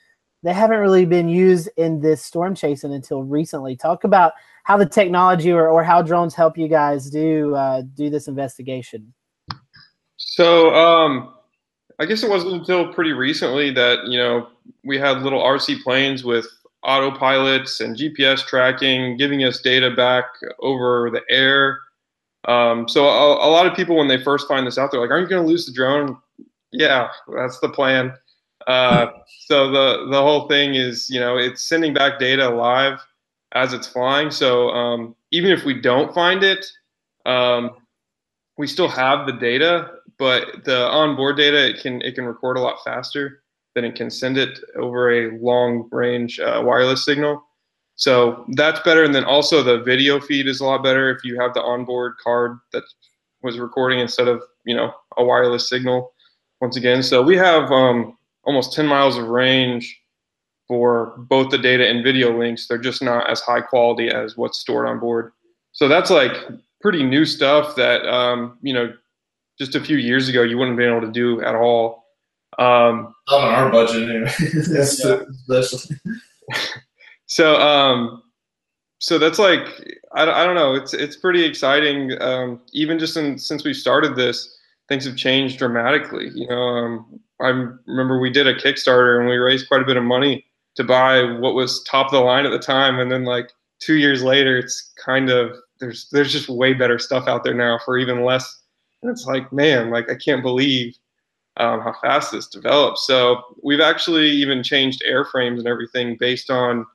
they 0.42 0.52
haven't 0.52 0.80
really 0.80 1.04
been 1.04 1.28
used 1.28 1.68
in 1.76 2.00
this 2.00 2.24
storm 2.24 2.56
chasing 2.56 2.92
until 2.92 3.22
recently. 3.22 3.76
Talk 3.76 4.02
about 4.02 4.32
how 4.64 4.76
the 4.76 4.86
technology 4.86 5.52
or, 5.52 5.68
or 5.68 5.84
how 5.84 6.02
drones 6.02 6.34
help 6.34 6.58
you 6.58 6.66
guys 6.66 7.08
do 7.08 7.54
uh, 7.54 7.82
do 7.94 8.10
this 8.10 8.26
investigation. 8.26 9.14
So. 10.16 10.74
Um 10.74 11.34
I 11.98 12.06
guess 12.06 12.22
it 12.22 12.30
wasn't 12.30 12.54
until 12.54 12.92
pretty 12.92 13.12
recently 13.12 13.70
that 13.72 14.06
you 14.06 14.18
know 14.18 14.48
we 14.84 14.98
had 14.98 15.22
little 15.22 15.42
RC 15.42 15.82
planes 15.82 16.24
with 16.24 16.46
autopilots 16.84 17.80
and 17.80 17.96
GPS 17.96 18.44
tracking, 18.44 19.16
giving 19.16 19.44
us 19.44 19.60
data 19.60 19.90
back 19.90 20.24
over 20.60 21.10
the 21.10 21.22
air. 21.28 21.80
Um, 22.48 22.88
so 22.88 23.06
a, 23.06 23.46
a, 23.46 23.50
lot 23.50 23.66
of 23.66 23.74
people, 23.74 23.96
when 23.96 24.08
they 24.08 24.22
first 24.22 24.48
find 24.48 24.66
this 24.66 24.78
out, 24.78 24.90
they're 24.90 25.00
like, 25.00 25.10
"Aren't 25.10 25.24
you 25.24 25.28
going 25.28 25.42
to 25.42 25.48
lose 25.48 25.66
the 25.66 25.72
drone?" 25.72 26.18
Yeah, 26.72 27.08
that's 27.36 27.60
the 27.60 27.68
plan. 27.68 28.14
Uh, 28.66 29.06
so 29.46 29.70
the 29.70 30.08
the 30.10 30.20
whole 30.20 30.48
thing 30.48 30.74
is, 30.74 31.08
you 31.08 31.20
know, 31.20 31.36
it's 31.36 31.62
sending 31.62 31.94
back 31.94 32.18
data 32.18 32.48
live 32.48 32.98
as 33.52 33.72
it's 33.72 33.86
flying. 33.86 34.30
So 34.30 34.70
um, 34.70 35.14
even 35.30 35.50
if 35.50 35.64
we 35.64 35.80
don't 35.80 36.12
find 36.14 36.42
it, 36.42 36.66
um, 37.26 37.76
we 38.56 38.66
still 38.66 38.88
have 38.88 39.26
the 39.26 39.32
data, 39.32 39.90
but 40.18 40.64
the 40.64 40.88
onboard 40.88 41.36
data 41.36 41.70
it 41.70 41.80
can 41.80 42.00
it 42.02 42.14
can 42.14 42.24
record 42.24 42.56
a 42.56 42.60
lot 42.60 42.82
faster 42.84 43.42
than 43.74 43.84
it 43.84 43.94
can 43.94 44.10
send 44.10 44.36
it 44.36 44.58
over 44.76 45.10
a 45.10 45.38
long 45.38 45.88
range 45.90 46.38
uh, 46.40 46.62
wireless 46.64 47.04
signal. 47.04 47.42
So 47.96 48.44
that's 48.54 48.80
better. 48.80 49.04
And 49.04 49.14
then 49.14 49.24
also 49.24 49.62
the 49.62 49.82
video 49.82 50.20
feed 50.20 50.46
is 50.46 50.60
a 50.60 50.64
lot 50.64 50.82
better 50.82 51.10
if 51.10 51.24
you 51.24 51.40
have 51.40 51.54
the 51.54 51.62
onboard 51.62 52.14
card 52.22 52.58
that 52.72 52.84
was 53.42 53.58
recording 53.58 54.00
instead 54.00 54.28
of 54.28 54.42
you 54.64 54.74
know 54.74 54.92
a 55.16 55.24
wireless 55.24 55.68
signal. 55.68 56.12
Once 56.60 56.76
again, 56.76 57.02
so 57.02 57.20
we 57.22 57.36
have 57.36 57.72
um, 57.72 58.16
almost 58.44 58.72
10 58.72 58.86
miles 58.86 59.16
of 59.16 59.26
range 59.26 60.00
for 60.68 61.14
both 61.28 61.50
the 61.50 61.58
data 61.58 61.88
and 61.88 62.04
video 62.04 62.36
links. 62.38 62.68
They're 62.68 62.78
just 62.78 63.02
not 63.02 63.28
as 63.28 63.40
high 63.40 63.60
quality 63.60 64.08
as 64.08 64.36
what's 64.36 64.60
stored 64.60 64.86
on 64.86 65.00
board. 65.00 65.32
So 65.72 65.88
that's 65.88 66.10
like 66.10 66.32
pretty 66.80 67.02
new 67.02 67.24
stuff 67.24 67.74
that 67.76 68.06
um, 68.06 68.58
you 68.62 68.72
know 68.72 68.92
just 69.62 69.76
a 69.76 69.80
few 69.80 69.96
years 69.96 70.28
ago 70.28 70.42
you 70.42 70.58
wouldn't 70.58 70.78
have 70.78 70.84
been 70.84 70.96
able 70.96 71.06
to 71.06 71.12
do 71.12 71.40
at 71.42 71.54
all. 71.54 72.02
Um, 72.58 73.14
Not 73.30 73.44
on 73.44 73.54
our 73.54 73.70
budget 73.70 74.10
anyway. 74.10 74.32
Yeah. 75.48 76.58
so 77.26 77.54
um, 77.60 78.22
so 78.98 79.18
that's 79.18 79.38
like 79.38 79.66
I, 80.14 80.22
I 80.22 80.44
don't 80.44 80.56
know. 80.56 80.74
It's 80.74 80.92
it's 80.92 81.16
pretty 81.16 81.44
exciting. 81.44 82.20
Um, 82.20 82.60
even 82.72 82.98
just 82.98 83.16
in, 83.16 83.38
since 83.38 83.64
we 83.64 83.72
started 83.72 84.16
this, 84.16 84.58
things 84.88 85.04
have 85.04 85.16
changed 85.16 85.58
dramatically. 85.58 86.30
You 86.34 86.48
know, 86.48 86.60
um, 86.60 87.20
I 87.40 87.48
remember 87.86 88.20
we 88.20 88.30
did 88.30 88.46
a 88.46 88.54
Kickstarter 88.54 89.18
and 89.18 89.28
we 89.28 89.36
raised 89.36 89.68
quite 89.68 89.82
a 89.82 89.86
bit 89.86 89.96
of 89.96 90.04
money 90.04 90.44
to 90.76 90.84
buy 90.84 91.22
what 91.22 91.54
was 91.54 91.82
top 91.84 92.06
of 92.06 92.12
the 92.12 92.20
line 92.20 92.46
at 92.46 92.50
the 92.50 92.58
time, 92.58 92.98
and 92.98 93.10
then 93.10 93.24
like 93.24 93.50
two 93.80 93.94
years 93.94 94.22
later, 94.22 94.58
it's 94.58 94.92
kind 95.02 95.30
of 95.30 95.56
there's 95.80 96.08
there's 96.12 96.32
just 96.32 96.48
way 96.48 96.74
better 96.74 96.98
stuff 96.98 97.26
out 97.28 97.44
there 97.44 97.54
now 97.54 97.78
for 97.84 97.98
even 97.98 98.24
less. 98.24 98.61
And 99.02 99.10
it's 99.10 99.26
like, 99.26 99.52
man, 99.52 99.90
like 99.90 100.10
I 100.10 100.14
can't 100.14 100.42
believe 100.42 100.96
um, 101.58 101.80
how 101.80 101.94
fast 102.00 102.32
this 102.32 102.46
developed. 102.46 102.98
So 102.98 103.42
we've 103.62 103.80
actually 103.80 104.30
even 104.30 104.62
changed 104.62 105.02
airframes 105.08 105.58
and 105.58 105.66
everything 105.66 106.16
based 106.18 106.50
on 106.50 106.86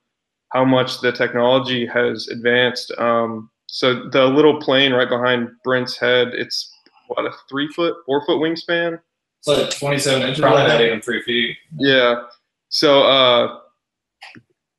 how 0.50 0.64
much 0.64 1.02
the 1.02 1.12
technology 1.12 1.86
has 1.86 2.28
advanced. 2.30 2.92
Um, 2.98 3.50
so 3.68 4.10
the 4.10 4.26
little 4.26 4.60
plane 4.60 4.94
right 4.94 5.10
behind 5.10 5.50
Brent's 5.64 5.98
head, 5.98 6.30
it's 6.34 6.74
what 7.08 7.26
a 7.26 7.32
three 7.50 7.68
foot, 7.70 7.96
four 8.06 8.26
foot 8.26 8.38
wingspan. 8.38 9.00
It's 9.40 9.48
like 9.48 9.70
27 9.70 10.22
inches. 10.22 10.40
Probably 10.40 10.64
not 10.64 10.82
even 10.82 11.02
three 11.02 11.22
feet. 11.22 11.58
Yeah. 11.78 12.24
So 12.70 13.04
uh, 13.04 13.60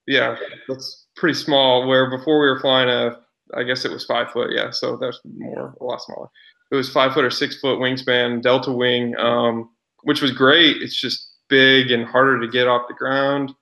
yeah, 0.07 0.37
that's 0.67 1.07
pretty 1.17 1.39
small. 1.39 1.87
Where 1.87 2.11
before 2.11 2.41
we 2.41 2.47
were 2.47 2.61
flying 2.61 2.89
a, 2.89 3.19
I 3.55 3.63
guess 3.63 3.85
it 3.85 3.93
was 3.93 4.05
five 4.05 4.31
foot. 4.31 4.51
Yeah. 4.53 4.71
So 4.71 4.97
that's 4.97 5.21
more, 5.25 5.75
a 5.81 5.85
lot 5.85 6.03
smaller. 6.03 6.29
It 6.71 6.77
was 6.77 6.91
five 6.91 7.15
foot 7.15 7.25
or 7.25 7.31
six 7.31 7.59
foot 7.61 7.79
wingspan, 7.79 8.43
Delta 8.43 8.73
wing, 8.73 9.17
um, 9.17 9.71
which 10.03 10.21
was 10.21 10.33
great. 10.33 10.83
It's 10.83 11.01
just 11.01 11.31
big 11.49 11.91
and 11.91 12.05
harder 12.05 12.41
to 12.41 12.49
get 12.49 12.69
off 12.69 12.89
the 12.89 12.95
ground. 12.95 13.53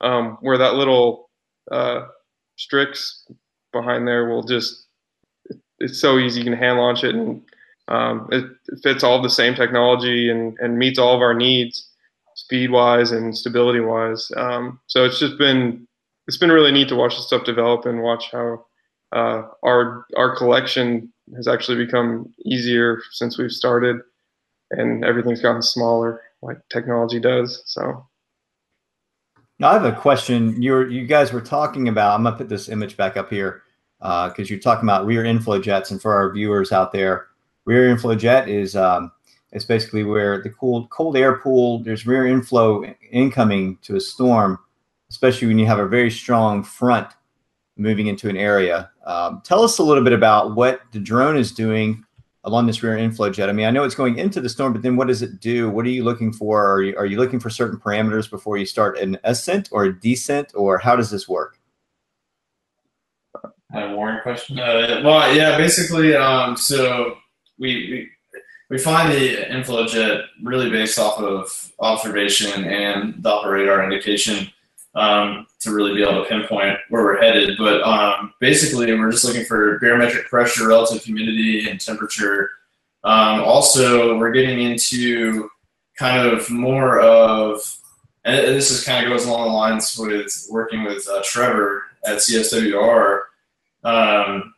Um, 0.00 0.38
where 0.40 0.58
that 0.58 0.74
little 0.74 1.30
uh, 1.70 2.06
Strix 2.56 3.26
behind 3.72 4.06
there 4.06 4.28
will 4.28 4.42
just, 4.42 4.86
it's 5.78 6.00
so 6.00 6.18
easy. 6.18 6.40
You 6.40 6.44
can 6.44 6.58
hand 6.58 6.78
launch 6.78 7.04
it 7.04 7.14
and 7.14 7.42
um, 7.88 8.28
it 8.32 8.44
fits 8.82 9.02
all 9.04 9.22
the 9.22 9.30
same 9.30 9.54
technology 9.54 10.30
and, 10.30 10.56
and 10.58 10.78
meets 10.78 10.98
all 10.98 11.14
of 11.14 11.22
our 11.22 11.34
needs 11.34 11.90
speed 12.34 12.70
wise 12.70 13.12
and 13.12 13.36
stability 13.36 13.80
wise. 13.80 14.30
Um, 14.36 14.80
so 14.86 15.04
it's 15.04 15.18
just 15.18 15.38
been 15.38 15.86
it's 16.26 16.36
been 16.36 16.52
really 16.52 16.72
neat 16.72 16.88
to 16.88 16.96
watch 16.96 17.16
this 17.16 17.26
stuff 17.26 17.44
develop 17.44 17.86
and 17.86 18.02
watch 18.02 18.30
how 18.30 18.64
uh, 19.14 19.42
our 19.62 20.06
our 20.16 20.36
collection 20.36 21.10
has 21.36 21.48
actually 21.48 21.82
become 21.84 22.32
easier 22.44 23.00
since 23.12 23.38
we've 23.38 23.52
started, 23.52 23.96
and 24.72 25.04
everything's 25.04 25.40
gotten 25.40 25.62
smaller 25.62 26.20
like 26.42 26.58
technology 26.70 27.20
does. 27.20 27.62
So 27.66 28.06
Now 29.58 29.70
I 29.70 29.72
have 29.74 29.84
a 29.84 29.92
question. 29.92 30.60
You're 30.60 30.90
you 30.90 31.06
guys 31.06 31.32
were 31.32 31.40
talking 31.40 31.88
about. 31.88 32.14
I'm 32.14 32.24
gonna 32.24 32.36
put 32.36 32.48
this 32.48 32.68
image 32.68 32.96
back 32.96 33.16
up 33.16 33.30
here 33.30 33.62
because 34.00 34.50
you're 34.50 34.58
talking 34.58 34.84
about 34.84 35.06
rear 35.06 35.24
inflow 35.24 35.60
jets, 35.60 35.90
and 35.90 36.02
for 36.02 36.12
our 36.12 36.32
viewers 36.32 36.72
out 36.72 36.92
there, 36.92 37.28
rear 37.64 37.88
inflow 37.88 38.16
jet 38.16 38.48
is 38.48 38.74
um, 38.74 39.12
it's 39.52 39.64
basically 39.64 40.02
where 40.02 40.42
the 40.42 40.50
cold 40.50 40.90
cold 40.90 41.16
air 41.16 41.38
pool. 41.38 41.78
There's 41.78 42.06
rear 42.06 42.26
inflow 42.26 42.84
incoming 43.12 43.78
to 43.82 43.94
a 43.94 44.00
storm, 44.00 44.58
especially 45.08 45.46
when 45.46 45.58
you 45.58 45.66
have 45.66 45.78
a 45.78 45.86
very 45.86 46.10
strong 46.10 46.64
front 46.64 47.08
moving 47.76 48.08
into 48.08 48.28
an 48.28 48.36
area. 48.36 48.90
Um, 49.04 49.42
tell 49.44 49.62
us 49.62 49.78
a 49.78 49.82
little 49.82 50.02
bit 50.02 50.12
about 50.12 50.54
what 50.54 50.80
the 50.92 50.98
drone 50.98 51.36
is 51.36 51.52
doing 51.52 52.04
along 52.44 52.66
this 52.66 52.82
rear 52.82 52.96
inflow 52.96 53.30
jet. 53.30 53.48
I 53.48 53.52
mean, 53.52 53.66
I 53.66 53.70
know 53.70 53.84
it's 53.84 53.94
going 53.94 54.18
into 54.18 54.40
the 54.40 54.48
storm, 54.48 54.72
but 54.72 54.82
then 54.82 54.96
what 54.96 55.08
does 55.08 55.22
it 55.22 55.40
do? 55.40 55.70
What 55.70 55.86
are 55.86 55.90
you 55.90 56.04
looking 56.04 56.32
for? 56.32 56.66
Are 56.66 56.82
you, 56.82 56.96
are 56.96 57.06
you 57.06 57.18
looking 57.18 57.40
for 57.40 57.50
certain 57.50 57.78
parameters 57.78 58.28
before 58.28 58.56
you 58.56 58.66
start 58.66 58.98
an 58.98 59.18
ascent 59.24 59.68
or 59.72 59.84
a 59.84 60.00
descent, 60.00 60.52
or 60.54 60.78
how 60.78 60.96
does 60.96 61.10
this 61.10 61.28
work? 61.28 61.58
I 63.72 63.80
have 63.80 63.90
a 63.90 63.96
Warren 63.96 64.20
question. 64.22 64.58
Uh, 64.58 65.00
well, 65.04 65.34
yeah, 65.34 65.56
basically, 65.56 66.14
um, 66.14 66.56
so 66.56 67.16
we, 67.58 67.74
we 67.90 68.10
we 68.70 68.78
find 68.78 69.12
the 69.12 69.54
inflow 69.54 69.86
jet 69.86 70.22
really 70.42 70.70
based 70.70 70.98
off 70.98 71.18
of 71.18 71.72
observation 71.80 72.64
and 72.64 73.14
Doppler 73.14 73.52
radar 73.52 73.84
indication 73.84 74.50
um, 74.94 75.46
to 75.60 75.72
really 75.72 75.94
be 75.94 76.02
able 76.02 76.22
to 76.22 76.28
pinpoint 76.28 76.78
where 76.88 77.02
we're 77.02 77.20
headed. 77.20 77.56
But 77.58 77.82
um, 77.82 78.32
basically, 78.40 78.92
we're 78.94 79.10
just 79.10 79.24
looking 79.24 79.44
for 79.44 79.78
barometric 79.80 80.26
pressure, 80.26 80.68
relative 80.68 81.02
humidity, 81.02 81.68
and 81.68 81.80
temperature. 81.80 82.50
Um, 83.02 83.40
also, 83.40 84.16
we're 84.16 84.32
getting 84.32 84.60
into 84.60 85.50
kind 85.98 86.26
of 86.26 86.48
more 86.50 87.00
of, 87.00 87.76
and 88.24 88.36
this 88.38 88.70
is 88.70 88.84
kind 88.84 89.04
of 89.04 89.12
goes 89.12 89.26
along 89.26 89.48
the 89.48 89.54
lines 89.54 89.96
with 89.98 90.46
working 90.50 90.84
with 90.84 91.06
uh, 91.08 91.20
Trevor 91.24 91.82
at 92.06 92.18
CSWR, 92.18 93.20
um, 93.84 94.54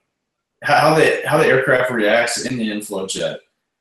how 0.63 0.95
the 0.95 1.23
how 1.27 1.39
the 1.39 1.47
aircraft 1.47 1.91
reacts 1.91 2.45
in 2.45 2.57
the 2.57 2.71
inflow 2.71 3.07
jet. 3.07 3.41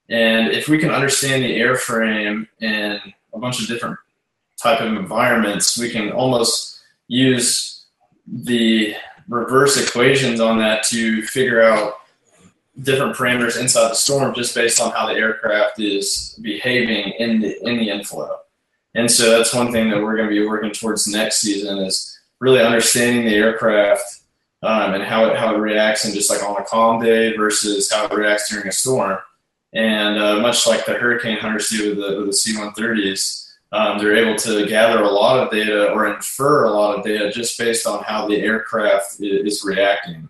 And 0.09 0.49
if 0.49 0.67
we 0.67 0.77
can 0.77 0.91
understand 0.91 1.43
the 1.43 1.59
airframe 1.59 2.47
in 2.59 2.99
a 3.33 3.39
bunch 3.39 3.61
of 3.61 3.67
different 3.67 3.97
type 4.61 4.81
of 4.81 4.93
environments, 4.93 5.77
we 5.77 5.89
can 5.89 6.11
almost 6.11 6.79
use 7.07 7.85
the 8.27 8.95
reverse 9.27 9.77
equations 9.77 10.39
on 10.39 10.57
that 10.59 10.83
to 10.83 11.21
figure 11.23 11.61
out 11.61 11.95
different 12.81 13.15
parameters 13.15 13.59
inside 13.59 13.89
the 13.89 13.95
storm 13.95 14.33
just 14.33 14.53
based 14.53 14.81
on 14.81 14.91
how 14.91 15.07
the 15.07 15.13
aircraft 15.13 15.79
is 15.79 16.37
behaving 16.41 17.13
in 17.19 17.39
the 17.39 17.67
in 17.67 17.77
the 17.77 17.89
inflow. 17.89 18.37
And 18.95 19.09
so 19.11 19.29
that's 19.29 19.53
one 19.53 19.71
thing 19.71 19.89
that 19.89 20.01
we're 20.01 20.15
going 20.15 20.29
to 20.29 20.35
be 20.35 20.45
working 20.45 20.71
towards 20.71 21.07
next 21.07 21.41
season 21.41 21.79
is 21.79 22.17
really 22.39 22.61
understanding 22.61 23.25
the 23.25 23.35
aircraft 23.35 24.21
um, 24.63 24.93
and 24.93 25.03
how 25.03 25.25
it 25.25 25.37
how 25.37 25.53
it 25.53 25.59
reacts 25.59 26.05
and 26.05 26.13
just 26.13 26.29
like 26.29 26.43
on 26.43 26.61
a 26.61 26.65
calm 26.65 27.01
day 27.01 27.35
versus 27.35 27.91
how 27.91 28.05
it 28.05 28.13
reacts 28.13 28.49
during 28.49 28.67
a 28.67 28.71
storm. 28.71 29.17
And 29.73 30.17
uh, 30.17 30.39
much 30.39 30.65
like 30.65 30.85
the 30.85 30.93
hurricane 30.93 31.37
hunters 31.37 31.69
do 31.69 31.89
with 31.89 31.97
the, 31.97 32.17
with 32.17 32.27
the 32.27 32.33
C-130s, 32.33 33.44
um, 33.75 33.97
they're 33.97 34.15
able 34.15 34.38
to 34.38 34.65
gather 34.67 35.01
a 35.01 35.09
lot 35.09 35.38
of 35.38 35.51
data 35.51 35.91
or 35.91 36.07
infer 36.07 36.63
a 36.63 36.71
lot 36.71 36.97
of 36.97 37.03
data 37.03 37.29
just 37.29 37.57
based 37.57 37.85
on 37.85 38.01
how 38.03 38.25
the 38.25 38.38
aircraft 38.38 39.17
is 39.19 39.65
reacting. 39.65 40.29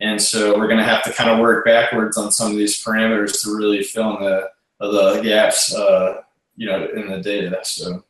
And 0.00 0.20
so 0.20 0.58
we're 0.58 0.66
going 0.66 0.78
to 0.78 0.84
have 0.84 1.04
to 1.04 1.12
kind 1.12 1.30
of 1.30 1.38
work 1.38 1.64
backwards 1.64 2.16
on 2.16 2.32
some 2.32 2.50
of 2.50 2.56
these 2.56 2.82
parameters 2.82 3.42
to 3.42 3.56
really 3.56 3.84
fill 3.84 4.16
in 4.16 4.24
the 4.24 4.50
the 4.80 5.20
gaps, 5.22 5.74
uh, 5.74 6.22
you 6.56 6.66
know, 6.66 6.88
in 6.96 7.08
the 7.08 7.20
data. 7.20 7.60
So. 7.62 8.04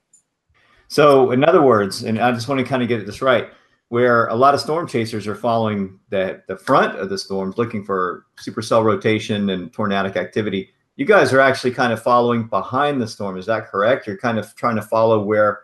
So, 0.88 1.30
in 1.30 1.44
other 1.44 1.62
words, 1.62 2.02
and 2.02 2.18
I 2.18 2.32
just 2.32 2.48
want 2.48 2.60
to 2.60 2.64
kind 2.64 2.82
of 2.82 2.88
get 2.88 3.06
this 3.06 3.22
right, 3.22 3.48
where 3.90 4.26
a 4.28 4.34
lot 4.34 4.54
of 4.54 4.60
storm 4.60 4.88
chasers 4.88 5.26
are 5.26 5.34
following 5.34 6.00
the 6.08 6.42
the 6.48 6.56
front 6.56 6.98
of 6.98 7.10
the 7.10 7.18
storms, 7.18 7.58
looking 7.58 7.84
for 7.84 8.24
supercell 8.38 8.84
rotation 8.84 9.50
and 9.50 9.72
tornadic 9.72 10.16
activity. 10.16 10.70
You 11.00 11.06
guys 11.06 11.32
are 11.32 11.40
actually 11.40 11.70
kind 11.70 11.94
of 11.94 12.02
following 12.02 12.46
behind 12.46 13.00
the 13.00 13.08
storm. 13.08 13.38
Is 13.38 13.46
that 13.46 13.68
correct? 13.68 14.06
You're 14.06 14.18
kind 14.18 14.38
of 14.38 14.54
trying 14.54 14.76
to 14.76 14.82
follow 14.82 15.24
where 15.24 15.60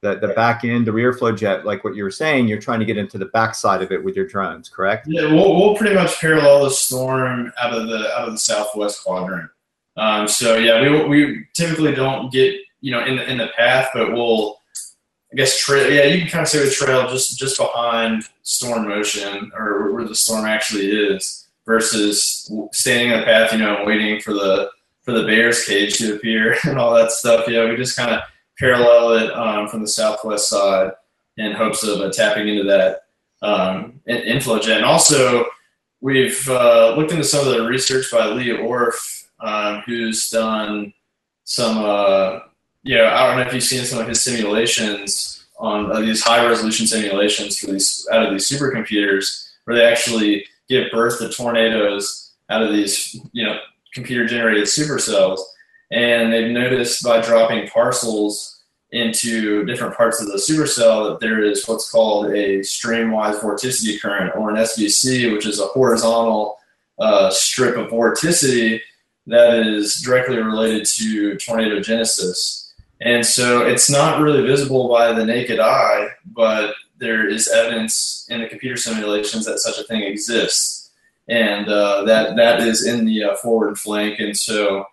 the, 0.00 0.16
the 0.16 0.34
back 0.34 0.64
end, 0.64 0.88
the 0.88 0.92
rear 0.92 1.12
flow 1.12 1.30
jet, 1.30 1.64
like 1.64 1.84
what 1.84 1.94
you 1.94 2.02
were 2.02 2.10
saying, 2.10 2.48
you're 2.48 2.60
trying 2.60 2.80
to 2.80 2.84
get 2.84 2.96
into 2.98 3.16
the 3.16 3.26
backside 3.26 3.80
of 3.80 3.92
it 3.92 4.02
with 4.02 4.16
your 4.16 4.26
drones, 4.26 4.68
correct? 4.68 5.06
Yeah, 5.08 5.32
we'll, 5.32 5.54
we'll 5.54 5.76
pretty 5.76 5.94
much 5.94 6.20
parallel 6.20 6.64
the 6.64 6.70
storm 6.72 7.52
out 7.62 7.72
of 7.72 7.86
the 7.86 8.12
out 8.18 8.26
of 8.26 8.32
the 8.32 8.38
southwest 8.40 9.04
quadrant. 9.04 9.48
Um, 9.96 10.26
so 10.26 10.58
yeah, 10.58 10.82
we 10.82 11.04
we 11.06 11.46
typically 11.54 11.94
don't 11.94 12.32
get 12.32 12.56
you 12.80 12.90
know 12.90 13.04
in 13.04 13.14
the 13.14 13.30
in 13.30 13.38
the 13.38 13.50
path, 13.56 13.90
but 13.94 14.12
we'll 14.12 14.58
I 15.32 15.36
guess 15.36 15.56
trail. 15.60 15.92
Yeah, 15.92 16.06
you 16.06 16.22
can 16.22 16.28
kind 16.28 16.42
of 16.42 16.48
say 16.48 16.58
the 16.58 16.72
trail 16.72 17.08
just 17.08 17.38
just 17.38 17.56
behind 17.56 18.24
storm 18.42 18.88
motion 18.88 19.52
or 19.54 19.92
where 19.92 20.08
the 20.08 20.16
storm 20.16 20.44
actually 20.44 20.90
is, 20.90 21.41
versus 21.66 22.50
standing 22.72 23.12
in 23.12 23.20
the 23.20 23.24
path, 23.24 23.52
you 23.52 23.58
know, 23.58 23.76
and 23.76 23.86
waiting 23.86 24.20
for 24.20 24.32
the 24.34 24.70
for 25.02 25.12
the 25.12 25.24
bear's 25.24 25.64
cage 25.64 25.98
to 25.98 26.14
appear 26.14 26.56
and 26.64 26.78
all 26.78 26.94
that 26.94 27.10
stuff. 27.10 27.46
You 27.46 27.54
know, 27.54 27.68
we 27.68 27.76
just 27.76 27.96
kind 27.96 28.10
of 28.10 28.20
parallel 28.58 29.12
it 29.14 29.32
um, 29.32 29.68
from 29.68 29.80
the 29.80 29.88
southwest 29.88 30.48
side 30.48 30.92
in 31.36 31.52
hopes 31.52 31.82
of 31.82 32.00
uh, 32.00 32.10
tapping 32.10 32.48
into 32.48 32.64
that 32.64 33.02
um, 33.42 34.00
inflow 34.06 34.58
jet. 34.58 34.78
And 34.78 34.84
also, 34.84 35.46
we've 36.00 36.48
uh, 36.48 36.94
looked 36.96 37.10
into 37.10 37.24
some 37.24 37.46
of 37.46 37.54
the 37.54 37.66
research 37.66 38.06
by 38.12 38.26
Leigh 38.26 38.52
Orf, 38.52 39.30
um, 39.40 39.82
who's 39.86 40.30
done 40.30 40.92
some, 41.44 41.78
uh, 41.78 42.40
you 42.82 42.96
know, 42.96 43.06
I 43.06 43.26
don't 43.26 43.38
know 43.38 43.46
if 43.46 43.54
you've 43.54 43.62
seen 43.62 43.84
some 43.84 43.98
of 43.98 44.08
his 44.08 44.22
simulations 44.22 45.44
on 45.58 45.90
uh, 45.90 46.00
these 46.00 46.22
high 46.22 46.44
resolution 46.46 46.86
simulations 46.86 47.58
for 47.58 47.68
these 47.68 48.06
out 48.12 48.26
of 48.26 48.32
these 48.32 48.48
supercomputers, 48.48 49.48
where 49.64 49.76
they 49.76 49.84
actually 49.84 50.44
give 50.72 50.90
birth 50.90 51.18
to 51.18 51.28
tornadoes 51.28 52.32
out 52.50 52.62
of 52.62 52.72
these, 52.72 53.18
you 53.32 53.44
know, 53.44 53.58
computer 53.94 54.26
generated 54.26 54.64
supercells. 54.64 55.38
And 55.90 56.32
they've 56.32 56.50
noticed 56.50 57.02
by 57.02 57.20
dropping 57.20 57.68
parcels 57.68 58.62
into 58.90 59.64
different 59.64 59.96
parts 59.96 60.20
of 60.20 60.26
the 60.28 60.34
supercell 60.34 61.08
that 61.08 61.20
there 61.20 61.42
is 61.42 61.66
what's 61.66 61.90
called 61.90 62.26
a 62.26 62.60
streamwise 62.60 63.38
vorticity 63.40 64.00
current, 64.00 64.34
or 64.36 64.50
an 64.50 64.56
SVC, 64.56 65.32
which 65.32 65.46
is 65.46 65.60
a 65.60 65.66
horizontal 65.66 66.58
uh, 66.98 67.30
strip 67.30 67.76
of 67.76 67.90
vorticity 67.90 68.80
that 69.26 69.66
is 69.66 70.00
directly 70.02 70.36
related 70.36 70.84
to 70.84 71.36
tornado 71.36 71.80
genesis. 71.80 72.72
And 73.00 73.24
so 73.24 73.66
it's 73.66 73.90
not 73.90 74.20
really 74.20 74.42
visible 74.42 74.88
by 74.88 75.12
the 75.12 75.24
naked 75.24 75.58
eye, 75.58 76.08
but 76.26 76.74
there 77.02 77.28
is 77.28 77.48
evidence 77.48 78.26
in 78.30 78.40
the 78.40 78.48
computer 78.48 78.76
simulations 78.76 79.44
that 79.44 79.58
such 79.58 79.78
a 79.78 79.82
thing 79.82 80.02
exists. 80.02 80.90
And 81.28 81.68
uh, 81.68 82.04
that, 82.04 82.36
that 82.36 82.60
is 82.60 82.86
in 82.86 83.04
the 83.04 83.24
uh, 83.24 83.36
forward 83.36 83.78
flank. 83.78 84.20
And 84.20 84.36
so 84.36 84.86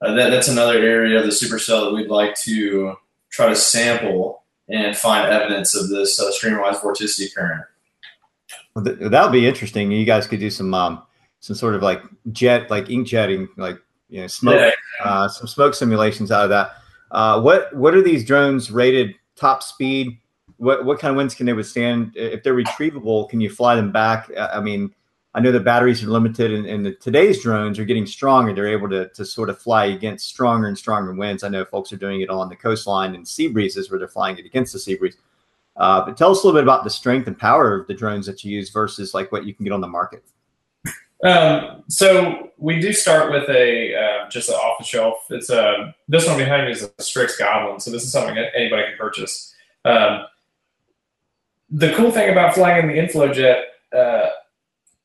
uh, 0.00 0.14
that, 0.14 0.30
that's 0.30 0.48
another 0.48 0.78
area 0.78 1.18
of 1.18 1.24
the 1.24 1.30
supercell 1.30 1.86
that 1.86 1.94
we'd 1.94 2.10
like 2.10 2.34
to 2.42 2.96
try 3.30 3.48
to 3.48 3.56
sample 3.56 4.44
and 4.68 4.96
find 4.96 5.32
evidence 5.32 5.74
of 5.74 5.88
this 5.88 6.20
uh, 6.20 6.30
streamwise 6.30 6.76
vorticity 6.76 7.34
current. 7.34 7.64
Well, 8.74 8.84
th- 8.84 8.98
that 8.98 9.22
would 9.22 9.32
be 9.32 9.46
interesting. 9.46 9.90
You 9.90 10.04
guys 10.04 10.26
could 10.26 10.40
do 10.40 10.50
some 10.50 10.72
um, 10.74 11.02
some 11.40 11.56
sort 11.56 11.74
of 11.74 11.82
like 11.82 12.02
jet, 12.32 12.70
like 12.70 12.90
ink 12.90 13.06
jetting, 13.06 13.48
like 13.56 13.78
you 14.08 14.22
know, 14.22 14.26
smoke, 14.26 14.56
yeah. 14.56 15.04
uh, 15.04 15.28
some 15.28 15.46
smoke 15.46 15.74
simulations 15.74 16.30
out 16.30 16.44
of 16.44 16.50
that. 16.50 16.76
Uh, 17.10 17.40
what 17.40 17.74
what 17.76 17.94
are 17.94 18.02
these 18.02 18.24
drones 18.24 18.70
rated 18.70 19.14
top 19.36 19.62
speed? 19.62 20.18
What 20.64 20.84
what 20.84 20.98
kind 20.98 21.10
of 21.10 21.16
winds 21.16 21.34
can 21.34 21.46
they 21.46 21.52
withstand? 21.52 22.12
If 22.16 22.42
they're 22.42 22.54
retrievable, 22.54 23.28
can 23.28 23.40
you 23.40 23.50
fly 23.50 23.76
them 23.76 23.92
back? 23.92 24.30
I 24.36 24.60
mean, 24.60 24.94
I 25.34 25.40
know 25.40 25.50
the 25.50 25.60
batteries 25.60 26.02
are 26.02 26.08
limited, 26.08 26.52
and, 26.52 26.64
and 26.64 26.86
the, 26.86 26.94
today's 26.94 27.42
drones 27.42 27.78
are 27.78 27.84
getting 27.84 28.06
stronger. 28.06 28.54
They're 28.54 28.68
able 28.68 28.88
to, 28.90 29.08
to 29.08 29.24
sort 29.24 29.50
of 29.50 29.58
fly 29.58 29.86
against 29.86 30.28
stronger 30.28 30.68
and 30.68 30.78
stronger 30.78 31.12
winds. 31.12 31.42
I 31.42 31.48
know 31.48 31.64
folks 31.64 31.92
are 31.92 31.96
doing 31.96 32.20
it 32.20 32.30
on 32.30 32.48
the 32.48 32.56
coastline 32.56 33.16
and 33.16 33.26
sea 33.26 33.48
breezes 33.48 33.90
where 33.90 33.98
they're 33.98 34.06
flying 34.06 34.38
it 34.38 34.46
against 34.46 34.72
the 34.72 34.78
sea 34.78 34.94
breeze. 34.94 35.16
Uh, 35.76 36.04
but 36.04 36.16
tell 36.16 36.30
us 36.30 36.42
a 36.42 36.46
little 36.46 36.60
bit 36.60 36.64
about 36.64 36.84
the 36.84 36.90
strength 36.90 37.26
and 37.26 37.36
power 37.36 37.80
of 37.80 37.88
the 37.88 37.94
drones 37.94 38.26
that 38.26 38.44
you 38.44 38.56
use 38.56 38.70
versus 38.70 39.12
like 39.12 39.32
what 39.32 39.44
you 39.44 39.52
can 39.52 39.64
get 39.64 39.72
on 39.72 39.80
the 39.80 39.88
market. 39.88 40.22
Um, 41.24 41.82
so 41.88 42.50
we 42.58 42.78
do 42.80 42.92
start 42.92 43.32
with 43.32 43.48
a 43.48 43.94
uh, 43.94 44.28
just 44.28 44.50
an 44.50 44.56
off 44.56 44.78
the 44.78 44.84
shelf. 44.84 45.24
It's 45.30 45.50
a 45.50 45.62
uh, 45.62 45.92
this 46.06 46.28
one 46.28 46.38
behind 46.38 46.66
me 46.66 46.72
is 46.72 46.82
a 46.82 47.02
Strix 47.02 47.36
Goblin, 47.38 47.80
so 47.80 47.90
this 47.90 48.04
is 48.04 48.12
something 48.12 48.34
that 48.34 48.52
anybody 48.54 48.84
can 48.84 48.98
purchase. 48.98 49.54
Um, 49.84 50.26
the 51.74 51.92
cool 51.94 52.12
thing 52.12 52.30
about 52.30 52.54
flying 52.54 52.84
in 52.84 52.88
the 52.88 53.02
inflow 53.02 53.32
jet, 53.32 53.64
uh, 53.92 54.28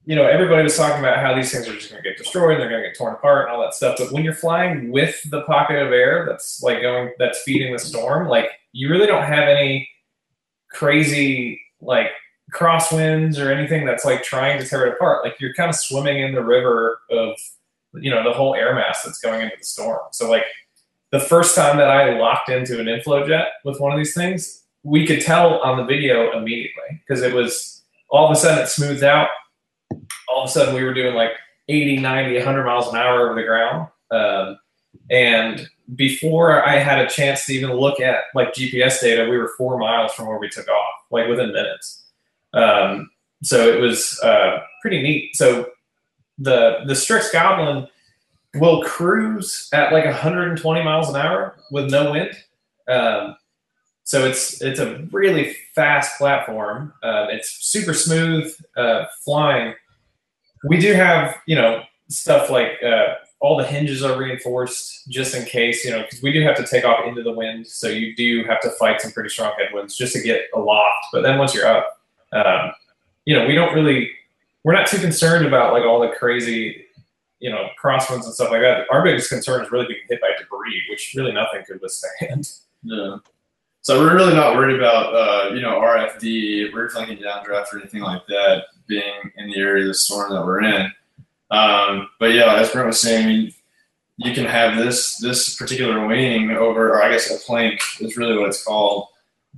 you 0.05 0.15
know, 0.15 0.25
everybody 0.25 0.61
was 0.61 0.77
talking 0.77 0.99
about 0.99 1.17
how 1.17 1.35
these 1.35 1.51
things 1.51 1.67
are 1.67 1.73
just 1.73 1.89
going 1.89 2.01
to 2.01 2.07
get 2.07 2.17
destroyed 2.17 2.53
and 2.53 2.61
they're 2.61 2.69
going 2.69 2.83
to 2.83 2.89
get 2.89 2.97
torn 2.97 3.13
apart 3.13 3.47
and 3.47 3.55
all 3.55 3.61
that 3.61 3.73
stuff. 3.73 3.95
But 3.97 4.11
when 4.11 4.23
you're 4.23 4.33
flying 4.35 4.91
with 4.91 5.19
the 5.31 5.41
pocket 5.41 5.77
of 5.81 5.91
air 5.91 6.25
that's 6.27 6.61
like 6.61 6.81
going, 6.81 7.11
that's 7.17 7.41
feeding 7.41 7.73
the 7.73 7.79
storm, 7.79 8.27
like 8.27 8.51
you 8.71 8.89
really 8.89 9.07
don't 9.07 9.23
have 9.23 9.47
any 9.47 9.89
crazy 10.69 11.59
like 11.81 12.11
crosswinds 12.53 13.43
or 13.43 13.51
anything 13.51 13.83
that's 13.85 14.05
like 14.05 14.23
trying 14.23 14.59
to 14.59 14.67
tear 14.67 14.85
it 14.85 14.93
apart. 14.93 15.23
Like 15.23 15.39
you're 15.39 15.55
kind 15.55 15.69
of 15.69 15.75
swimming 15.75 16.21
in 16.21 16.35
the 16.35 16.43
river 16.43 16.99
of, 17.09 17.35
you 17.95 18.11
know, 18.11 18.23
the 18.23 18.33
whole 18.33 18.53
air 18.53 18.75
mass 18.75 19.01
that's 19.03 19.19
going 19.19 19.41
into 19.41 19.57
the 19.57 19.65
storm. 19.65 20.01
So 20.11 20.29
like 20.29 20.43
the 21.11 21.19
first 21.19 21.55
time 21.55 21.77
that 21.77 21.89
I 21.89 22.17
locked 22.19 22.49
into 22.49 22.79
an 22.79 22.87
inflow 22.87 23.27
jet 23.27 23.47
with 23.65 23.79
one 23.79 23.91
of 23.91 23.97
these 23.97 24.13
things, 24.13 24.65
we 24.83 25.05
could 25.05 25.21
tell 25.21 25.59
on 25.59 25.77
the 25.77 25.83
video 25.83 26.37
immediately 26.37 27.01
because 27.07 27.21
it 27.21 27.33
was 27.33 27.83
all 28.09 28.25
of 28.25 28.31
a 28.31 28.35
sudden 28.35 28.63
it 28.63 28.67
smoothed 28.67 29.03
out 29.03 29.29
all 30.29 30.43
of 30.43 30.49
a 30.49 30.51
sudden 30.51 30.75
we 30.75 30.83
were 30.83 30.93
doing 30.93 31.15
like 31.15 31.31
80, 31.67 31.97
90, 31.97 32.35
100 32.35 32.63
miles 32.63 32.87
an 32.87 32.95
hour 32.95 33.29
over 33.29 33.39
the 33.39 33.45
ground. 33.45 33.87
Um, 34.11 34.59
and 35.09 35.67
before 35.95 36.65
I 36.65 36.77
had 36.77 36.99
a 36.99 37.09
chance 37.09 37.45
to 37.45 37.53
even 37.53 37.73
look 37.73 37.99
at 37.99 38.25
like 38.35 38.53
GPS 38.53 39.01
data, 39.01 39.29
we 39.29 39.37
were 39.37 39.51
four 39.57 39.77
miles 39.77 40.13
from 40.13 40.27
where 40.27 40.39
we 40.39 40.49
took 40.49 40.67
off, 40.67 40.93
like 41.11 41.27
within 41.27 41.51
minutes. 41.51 42.05
Um, 42.53 43.09
so 43.43 43.67
it 43.67 43.79
was 43.79 44.19
uh, 44.21 44.59
pretty 44.81 45.01
neat. 45.01 45.35
So 45.35 45.69
the 46.37 46.79
the 46.85 46.95
Strix 46.95 47.31
Goblin 47.31 47.87
will 48.55 48.81
cruise 48.83 49.69
at 49.73 49.93
like 49.93 50.05
120 50.05 50.83
miles 50.83 51.09
an 51.09 51.15
hour 51.15 51.57
with 51.71 51.91
no 51.91 52.11
wind. 52.11 52.31
Um, 52.87 53.35
so 54.09 54.25
it's 54.25 54.59
it's 54.63 54.79
a 54.79 55.05
really 55.11 55.55
fast 55.75 56.17
platform. 56.17 56.91
Uh, 57.03 57.27
it's 57.29 57.63
super 57.63 57.93
smooth 57.93 58.51
uh, 58.75 59.05
flying. 59.23 59.75
We 60.63 60.79
do 60.79 60.93
have 60.93 61.37
you 61.45 61.55
know 61.55 61.83
stuff 62.07 62.49
like 62.49 62.81
uh, 62.83 63.13
all 63.39 63.55
the 63.55 63.67
hinges 63.67 64.01
are 64.01 64.17
reinforced 64.17 65.07
just 65.09 65.35
in 65.35 65.45
case 65.45 65.85
you 65.85 65.91
know 65.91 66.01
because 66.01 66.23
we 66.23 66.31
do 66.31 66.41
have 66.41 66.57
to 66.57 66.65
take 66.65 66.85
off 66.85 67.05
into 67.05 67.21
the 67.21 67.31
wind. 67.31 67.67
So 67.67 67.87
you 67.87 68.15
do 68.15 68.43
have 68.45 68.59
to 68.61 68.71
fight 68.71 68.99
some 68.99 69.11
pretty 69.11 69.29
strong 69.29 69.51
headwinds 69.59 69.95
just 69.95 70.13
to 70.13 70.21
get 70.21 70.47
aloft. 70.55 71.05
But 71.13 71.21
then 71.21 71.37
once 71.37 71.53
you're 71.53 71.67
up 71.67 72.01
um, 72.33 72.71
you 73.25 73.35
know 73.35 73.45
we 73.45 73.53
don't 73.53 73.75
really 73.75 74.09
we're 74.63 74.73
not 74.73 74.87
too 74.87 74.97
concerned 74.97 75.45
about 75.45 75.71
like 75.71 75.83
all 75.83 75.99
the 75.99 76.09
crazy 76.17 76.83
you 77.37 77.51
know 77.51 77.67
crosswinds 77.79 78.23
and 78.23 78.33
stuff 78.33 78.49
like 78.49 78.61
that. 78.61 78.87
Our 78.89 79.03
biggest 79.03 79.29
concern 79.29 79.63
is 79.63 79.71
really 79.71 79.85
being 79.85 80.01
hit 80.09 80.19
by 80.19 80.31
debris 80.39 80.81
which 80.89 81.13
really 81.15 81.31
nothing 81.31 81.61
could 81.67 81.79
withstand. 81.79 82.49
Yeah 82.81 83.17
so 83.81 83.99
we're 83.99 84.15
really 84.15 84.33
not 84.33 84.55
worried 84.55 84.77
about 84.77 85.15
uh, 85.15 85.53
you 85.53 85.61
know 85.61 85.79
RFD, 85.79 86.73
rear 86.73 86.89
flanking 86.89 87.17
downdraft, 87.17 87.73
or 87.73 87.79
anything 87.79 88.01
like 88.01 88.25
that 88.27 88.65
being 88.87 89.31
in 89.37 89.49
the 89.49 89.57
area 89.57 89.83
of 89.83 89.89
the 89.89 89.93
storm 89.93 90.33
that 90.33 90.45
we're 90.45 90.61
in. 90.61 90.91
Um, 91.51 92.09
but 92.19 92.33
yeah, 92.33 92.55
as 92.55 92.69
Brent 92.71 92.87
was 92.87 93.01
saying, 93.01 93.53
you 94.17 94.33
can 94.33 94.45
have 94.45 94.77
this 94.77 95.17
this 95.17 95.55
particular 95.55 96.05
wing 96.05 96.51
over, 96.51 96.89
or 96.89 97.03
I 97.03 97.11
guess 97.11 97.31
a 97.31 97.45
plank 97.45 97.79
is 97.99 98.17
really 98.17 98.37
what 98.37 98.49
it's 98.49 98.63
called, 98.63 99.07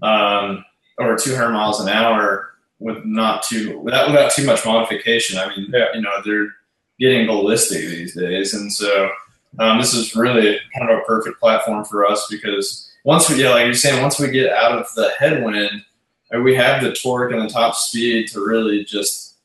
um, 0.02 0.64
over 1.00 1.16
200 1.16 1.50
miles 1.52 1.80
an 1.82 1.90
hour 1.90 2.52
with 2.80 3.04
not 3.06 3.44
too 3.44 3.80
without 3.80 4.10
without 4.10 4.32
too 4.32 4.46
much 4.46 4.66
modification. 4.66 5.40
I 5.40 5.50
mean, 5.50 5.68
yeah. 5.74 5.88
you 5.94 6.02
know, 6.02 6.12
they're 6.24 6.50
getting 7.00 7.26
ballistic 7.26 7.80
these 7.80 8.16
days, 8.16 8.54
and 8.54 8.72
so 8.72 9.10
um, 9.60 9.80
this 9.80 9.94
is 9.94 10.16
really 10.16 10.60
kind 10.78 10.92
of 10.92 11.00
a 11.00 11.02
perfect 11.02 11.40
platform 11.40 11.84
for 11.86 12.06
us 12.06 12.28
because 12.30 12.91
once 13.04 13.30
we, 13.30 13.42
yeah, 13.42 13.50
like 13.50 13.66
you're 13.66 13.74
saying, 13.74 14.02
once 14.02 14.20
we 14.20 14.30
get 14.30 14.54
out 14.54 14.74
of 14.74 14.88
the 14.96 15.12
headwind, 15.18 15.84
we 16.44 16.56
have 16.56 16.84
the 16.84 16.94
torque 16.94 17.32
and 17.32 17.42
the 17.42 17.50
top 17.50 17.76
speed 17.76 18.28
to 18.30 18.46
really 18.46 18.86
just, 18.86 19.36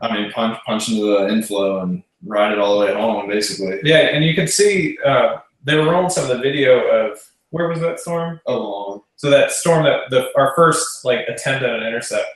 I 0.00 0.12
mean, 0.14 0.32
punch 0.32 0.58
punch 0.64 0.88
into 0.88 1.02
the 1.02 1.28
inflow 1.28 1.80
and 1.82 2.02
ride 2.24 2.52
it 2.52 2.58
all 2.58 2.78
the 2.78 2.86
way 2.86 2.94
home, 2.94 3.28
basically. 3.28 3.78
Yeah, 3.82 3.98
and 3.98 4.24
you 4.24 4.34
can 4.34 4.46
see 4.46 4.96
uh, 5.04 5.38
they 5.64 5.76
were 5.76 5.90
rolling 5.90 6.10
some 6.10 6.30
of 6.30 6.36
the 6.36 6.42
video 6.42 6.78
of 6.78 7.18
where 7.50 7.68
was 7.68 7.80
that 7.80 8.00
storm? 8.00 8.40
Oh, 8.46 9.04
so 9.16 9.28
that 9.28 9.50
storm 9.50 9.84
that 9.84 10.08
the 10.10 10.30
our 10.36 10.54
first 10.54 11.04
like 11.04 11.20
attempt 11.28 11.64
at 11.64 11.74
an 11.74 11.82
intercept, 11.82 12.26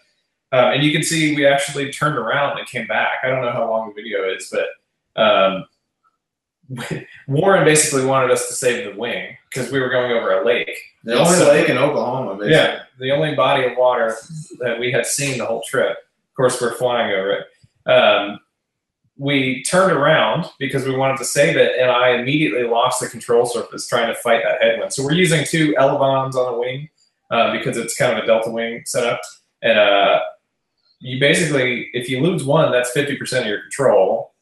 uh, 0.53 0.73
and 0.75 0.83
you 0.83 0.93
can 0.93 1.03
see 1.03 1.35
we 1.35 1.47
actually 1.47 1.91
turned 1.93 2.19
around 2.19 2.59
and 2.59 2.69
came 2.69 2.87
back. 2.87 3.19
I 3.23 3.29
don't 3.29 3.43
know 3.43 3.53
how 3.53 3.71
long 3.71 3.89
the 3.89 3.95
video 3.95 4.29
is, 4.29 4.53
but 4.53 5.23
um, 5.23 5.67
Warren 7.29 7.65
basically 7.65 8.05
wanted 8.05 8.31
us 8.31 8.49
to 8.49 8.55
save 8.55 8.85
the 8.85 8.99
wing 8.99 9.37
because 9.51 9.71
we 9.71 9.81
were 9.81 9.91
going 9.91 10.13
over 10.13 10.41
a 10.41 10.45
lake. 10.45 10.77
The 11.05 11.19
only 11.19 11.39
so, 11.39 11.49
lake 11.49 11.69
in 11.69 11.79
Oklahoma, 11.79 12.35
basically. 12.35 12.53
Yeah, 12.53 12.83
the 12.99 13.11
only 13.13 13.35
body 13.35 13.65
of 13.65 13.77
water 13.77 14.17
that 14.61 14.79
we 14.79 14.91
had 14.91 15.07
seen 15.07 15.39
the 15.39 15.47
whole 15.47 15.63
trip. 15.69 15.91
Of 15.91 16.37
course, 16.37 16.61
we're 16.61 16.77
flying 16.77 17.13
over 17.13 17.31
it. 17.33 17.91
Um, 17.91 18.41
we 19.17 19.63
turned 19.63 19.93
around 19.93 20.47
because 20.59 20.85
we 20.85 20.97
wanted 20.97 21.19
to 21.19 21.25
save 21.25 21.57
it, 21.57 21.79
and 21.79 21.91
I 21.91 22.11
immediately 22.11 22.65
lost 22.65 23.01
the 23.01 23.09
control 23.09 23.47
surface 23.47 23.87
trying 23.87 24.09
to 24.09 24.15
fight 24.15 24.43
that 24.43 24.63
headwind. 24.63 24.93
So 24.93 25.05
we're 25.05 25.13
using 25.13 25.45
two 25.45 25.75
elevons 25.77 26.35
on 26.35 26.53
the 26.53 26.59
wing 26.59 26.89
uh, 27.31 27.53
because 27.53 27.77
it's 27.77 27.95
kind 27.95 28.17
of 28.17 28.25
a 28.25 28.27
delta 28.27 28.51
wing 28.51 28.83
setup, 28.87 29.21
and 29.63 29.79
uh, 29.79 30.21
you 30.99 31.21
basically, 31.21 31.91
if 31.93 32.09
you 32.09 32.23
lose 32.23 32.45
one, 32.45 32.73
that's 32.73 32.91
fifty 32.91 33.17
percent 33.17 33.45
of 33.45 33.51
your 33.51 33.61
control 33.61 34.34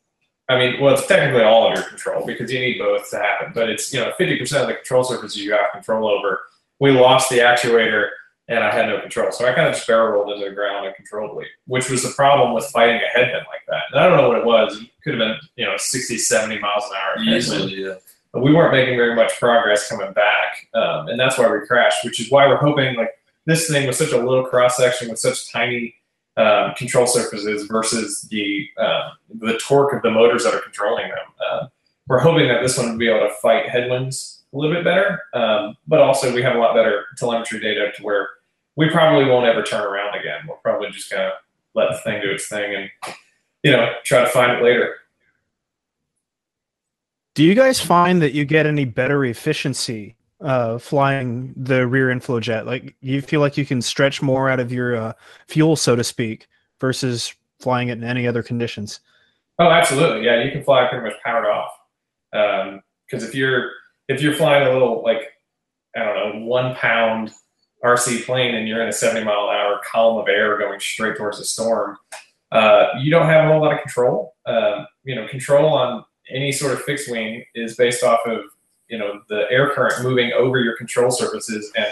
I 0.48 0.58
mean, 0.58 0.80
well, 0.80 0.94
it's 0.94 1.06
technically 1.06 1.42
all 1.42 1.68
of 1.68 1.74
your 1.74 1.84
control 1.88 2.26
because 2.26 2.52
you 2.52 2.60
need 2.60 2.78
both 2.78 3.08
to 3.10 3.18
happen. 3.18 3.52
But 3.54 3.70
it's 3.70 3.92
you 3.92 4.00
know, 4.00 4.12
fifty 4.18 4.38
percent 4.38 4.62
of 4.62 4.68
the 4.68 4.74
control 4.74 5.04
surface 5.04 5.36
you 5.36 5.52
have 5.52 5.72
control 5.72 6.08
over. 6.08 6.40
We 6.80 6.90
lost 6.90 7.30
the 7.30 7.38
actuator, 7.38 8.08
and 8.48 8.58
I 8.58 8.72
had 8.72 8.88
no 8.88 9.00
control, 9.00 9.30
so 9.30 9.46
I 9.46 9.52
kind 9.52 9.68
of 9.68 9.74
just 9.74 9.86
barrel 9.86 10.12
rolled 10.12 10.32
into 10.32 10.48
the 10.48 10.54
ground 10.54 10.86
uncontrollably, 10.86 11.46
which 11.66 11.88
was 11.88 12.02
the 12.02 12.10
problem 12.10 12.52
with 12.54 12.66
fighting 12.66 12.96
a 12.96 13.08
headwind 13.18 13.46
like 13.48 13.62
that. 13.68 13.82
And 13.92 14.00
I 14.00 14.08
don't 14.08 14.16
know 14.16 14.28
what 14.28 14.38
it 14.38 14.44
was. 14.44 14.80
It 14.80 14.90
could 15.04 15.14
have 15.14 15.20
been 15.20 15.36
you 15.56 15.64
know 15.64 15.76
60, 15.76 16.18
70 16.18 16.58
miles 16.58 16.84
an 16.84 16.96
hour. 16.96 17.22
Easily, 17.22 17.84
yeah. 17.84 17.94
we 18.34 18.52
weren't 18.52 18.72
making 18.72 18.96
very 18.96 19.14
much 19.14 19.38
progress 19.38 19.88
coming 19.88 20.12
back, 20.12 20.66
um, 20.74 21.08
and 21.08 21.20
that's 21.20 21.38
why 21.38 21.48
we 21.50 21.64
crashed. 21.66 22.04
Which 22.04 22.20
is 22.20 22.30
why 22.30 22.48
we're 22.48 22.56
hoping 22.56 22.96
like 22.96 23.10
this 23.46 23.68
thing 23.68 23.86
was 23.86 23.96
such 23.96 24.12
a 24.12 24.18
little 24.18 24.44
cross 24.44 24.76
section 24.76 25.08
with 25.08 25.18
such 25.18 25.50
tiny 25.52 25.94
um, 26.36 26.74
control 26.74 27.06
surfaces 27.06 27.66
versus 27.66 28.22
the 28.30 28.66
uh, 28.78 29.10
the 29.40 29.58
torque 29.58 29.92
of 29.92 30.02
the 30.02 30.10
motors 30.10 30.44
that 30.44 30.54
are 30.54 30.60
controlling 30.60 31.08
them. 31.08 31.26
Uh, 31.50 31.66
we're 32.08 32.18
hoping 32.18 32.48
that 32.48 32.62
this 32.62 32.78
one 32.78 32.90
will 32.90 32.98
be 32.98 33.08
able 33.08 33.26
to 33.26 33.34
fight 33.42 33.68
headwinds 33.68 34.42
a 34.52 34.56
little 34.56 34.74
bit 34.74 34.84
better, 34.84 35.22
um, 35.34 35.76
but 35.86 36.00
also 36.00 36.34
we 36.34 36.42
have 36.42 36.56
a 36.56 36.58
lot 36.58 36.74
better 36.74 37.04
telemetry 37.16 37.60
data 37.60 37.92
to 37.96 38.02
where 38.02 38.28
we 38.76 38.88
probably 38.90 39.24
won't 39.24 39.46
ever 39.46 39.62
turn 39.62 39.82
around 39.82 40.18
again. 40.18 40.40
We're 40.48 40.56
probably 40.56 40.90
just 40.90 41.10
gonna 41.10 41.32
let 41.74 41.90
the 41.90 41.98
thing 41.98 42.20
do 42.22 42.30
its 42.30 42.48
thing 42.48 42.74
and 42.74 43.14
you 43.62 43.72
know 43.72 43.92
try 44.04 44.20
to 44.20 44.28
find 44.28 44.52
it 44.52 44.62
later. 44.62 44.96
Do 47.34 47.44
you 47.44 47.54
guys 47.54 47.80
find 47.80 48.20
that 48.20 48.32
you 48.32 48.44
get 48.44 48.66
any 48.66 48.84
better 48.84 49.24
efficiency 49.24 50.16
uh, 50.42 50.78
flying 50.78 51.54
the 51.56 51.86
rear 51.86 52.10
inflow 52.10 52.40
jet? 52.40 52.66
Like 52.66 52.94
you 53.00 53.22
feel 53.22 53.40
like 53.40 53.56
you 53.56 53.66
can 53.66 53.82
stretch 53.82 54.22
more 54.22 54.48
out 54.48 54.60
of 54.60 54.72
your 54.72 54.96
uh, 54.96 55.12
fuel, 55.48 55.76
so 55.76 55.96
to 55.96 56.04
speak, 56.04 56.48
versus 56.80 57.34
flying 57.60 57.88
it 57.88 57.98
in 57.98 58.04
any 58.04 58.26
other 58.26 58.42
conditions? 58.42 59.00
Oh, 59.58 59.68
absolutely. 59.68 60.26
Yeah, 60.26 60.42
you 60.42 60.50
can 60.50 60.64
fly 60.64 60.88
pretty 60.88 61.04
much 61.04 61.14
powered 61.24 61.46
off. 61.46 61.70
Because 62.32 63.22
um, 63.22 63.28
if 63.28 63.34
you're 63.34 63.70
if 64.08 64.20
you're 64.20 64.34
flying 64.34 64.66
a 64.66 64.72
little 64.72 65.02
like 65.02 65.20
I 65.96 66.04
don't 66.04 66.40
know 66.40 66.46
one 66.46 66.74
pound 66.74 67.30
RC 67.84 68.24
plane 68.24 68.54
and 68.54 68.68
you're 68.68 68.82
in 68.82 68.88
a 68.88 68.92
70 68.92 69.24
mile 69.24 69.48
an 69.50 69.56
hour 69.56 69.80
column 69.90 70.22
of 70.22 70.28
air 70.28 70.58
going 70.58 70.80
straight 70.80 71.16
towards 71.16 71.38
a 71.40 71.44
storm, 71.44 71.96
uh, 72.50 72.88
you 73.00 73.10
don't 73.10 73.26
have 73.26 73.44
a 73.44 73.52
whole 73.52 73.62
lot 73.62 73.74
of 73.74 73.80
control. 73.80 74.34
Uh, 74.46 74.84
you 75.04 75.14
know, 75.14 75.26
control 75.28 75.74
on 75.74 76.04
any 76.30 76.52
sort 76.52 76.72
of 76.72 76.82
fixed 76.82 77.10
wing 77.10 77.44
is 77.54 77.76
based 77.76 78.02
off 78.02 78.20
of 78.26 78.40
you 78.92 78.98
know 78.98 79.22
the 79.28 79.46
air 79.50 79.70
current 79.70 80.04
moving 80.04 80.32
over 80.32 80.60
your 80.60 80.76
control 80.76 81.10
surfaces 81.10 81.72
and 81.74 81.86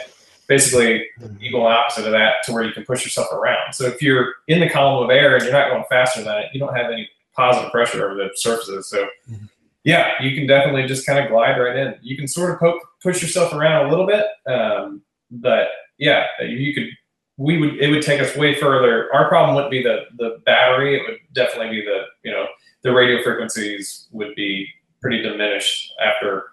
basically 0.47 1.07
equal 1.41 1.67
opposite 1.67 2.05
of 2.05 2.13
that 2.13 2.35
to 2.45 2.53
where 2.53 2.63
you 2.63 2.73
can 2.73 2.85
push 2.85 3.05
yourself 3.05 3.33
around. 3.33 3.73
So 3.73 3.87
if 3.87 4.03
you're 4.03 4.35
in 4.49 4.61
the 4.61 4.69
column 4.69 5.05
of 5.05 5.11
air 5.11 5.37
and 5.37 5.45
you're 5.45 5.53
not 5.53 5.71
going 5.71 5.85
faster 5.89 6.23
than 6.23 6.39
it, 6.39 6.47
you 6.53 6.61
don't 6.61 6.77
have 6.77 6.91
any 6.91 7.09
positive 7.35 7.71
pressure 7.71 8.05
over 8.05 8.17
the 8.17 8.31
surfaces. 8.35 8.91
So 8.91 9.07
mm-hmm. 9.31 9.47
yeah, 9.85 10.13
you 10.21 10.35
can 10.35 10.47
definitely 10.47 10.87
just 10.87 11.07
kind 11.07 11.21
of 11.21 11.31
glide 11.31 11.57
right 11.57 11.77
in. 11.77 11.95
You 12.03 12.17
can 12.17 12.29
sort 12.29 12.51
of 12.51 12.59
poke, 12.59 12.83
push 13.03 13.23
yourself 13.23 13.55
around 13.55 13.87
a 13.87 13.91
little 13.91 14.07
bit, 14.07 14.27
um, 14.47 15.03
but 15.31 15.69
yeah, 15.99 16.27
you 16.43 16.75
could. 16.75 16.89
We 17.37 17.57
would. 17.57 17.79
It 17.79 17.89
would 17.89 18.03
take 18.03 18.21
us 18.21 18.37
way 18.37 18.55
further. 18.55 19.09
Our 19.15 19.27
problem 19.29 19.55
wouldn't 19.55 19.71
be 19.71 19.83
the 19.83 20.01
the 20.19 20.43
battery. 20.45 20.97
It 20.97 21.03
would 21.09 21.21
definitely 21.33 21.81
be 21.81 21.83
the 21.87 22.03
you 22.23 22.33
know 22.33 22.47
the 22.83 22.93
radio 22.93 23.23
frequencies 23.23 24.09
would 24.13 24.35
be 24.35 24.69
pretty 25.01 25.23
diminished 25.23 25.95
after 26.03 26.51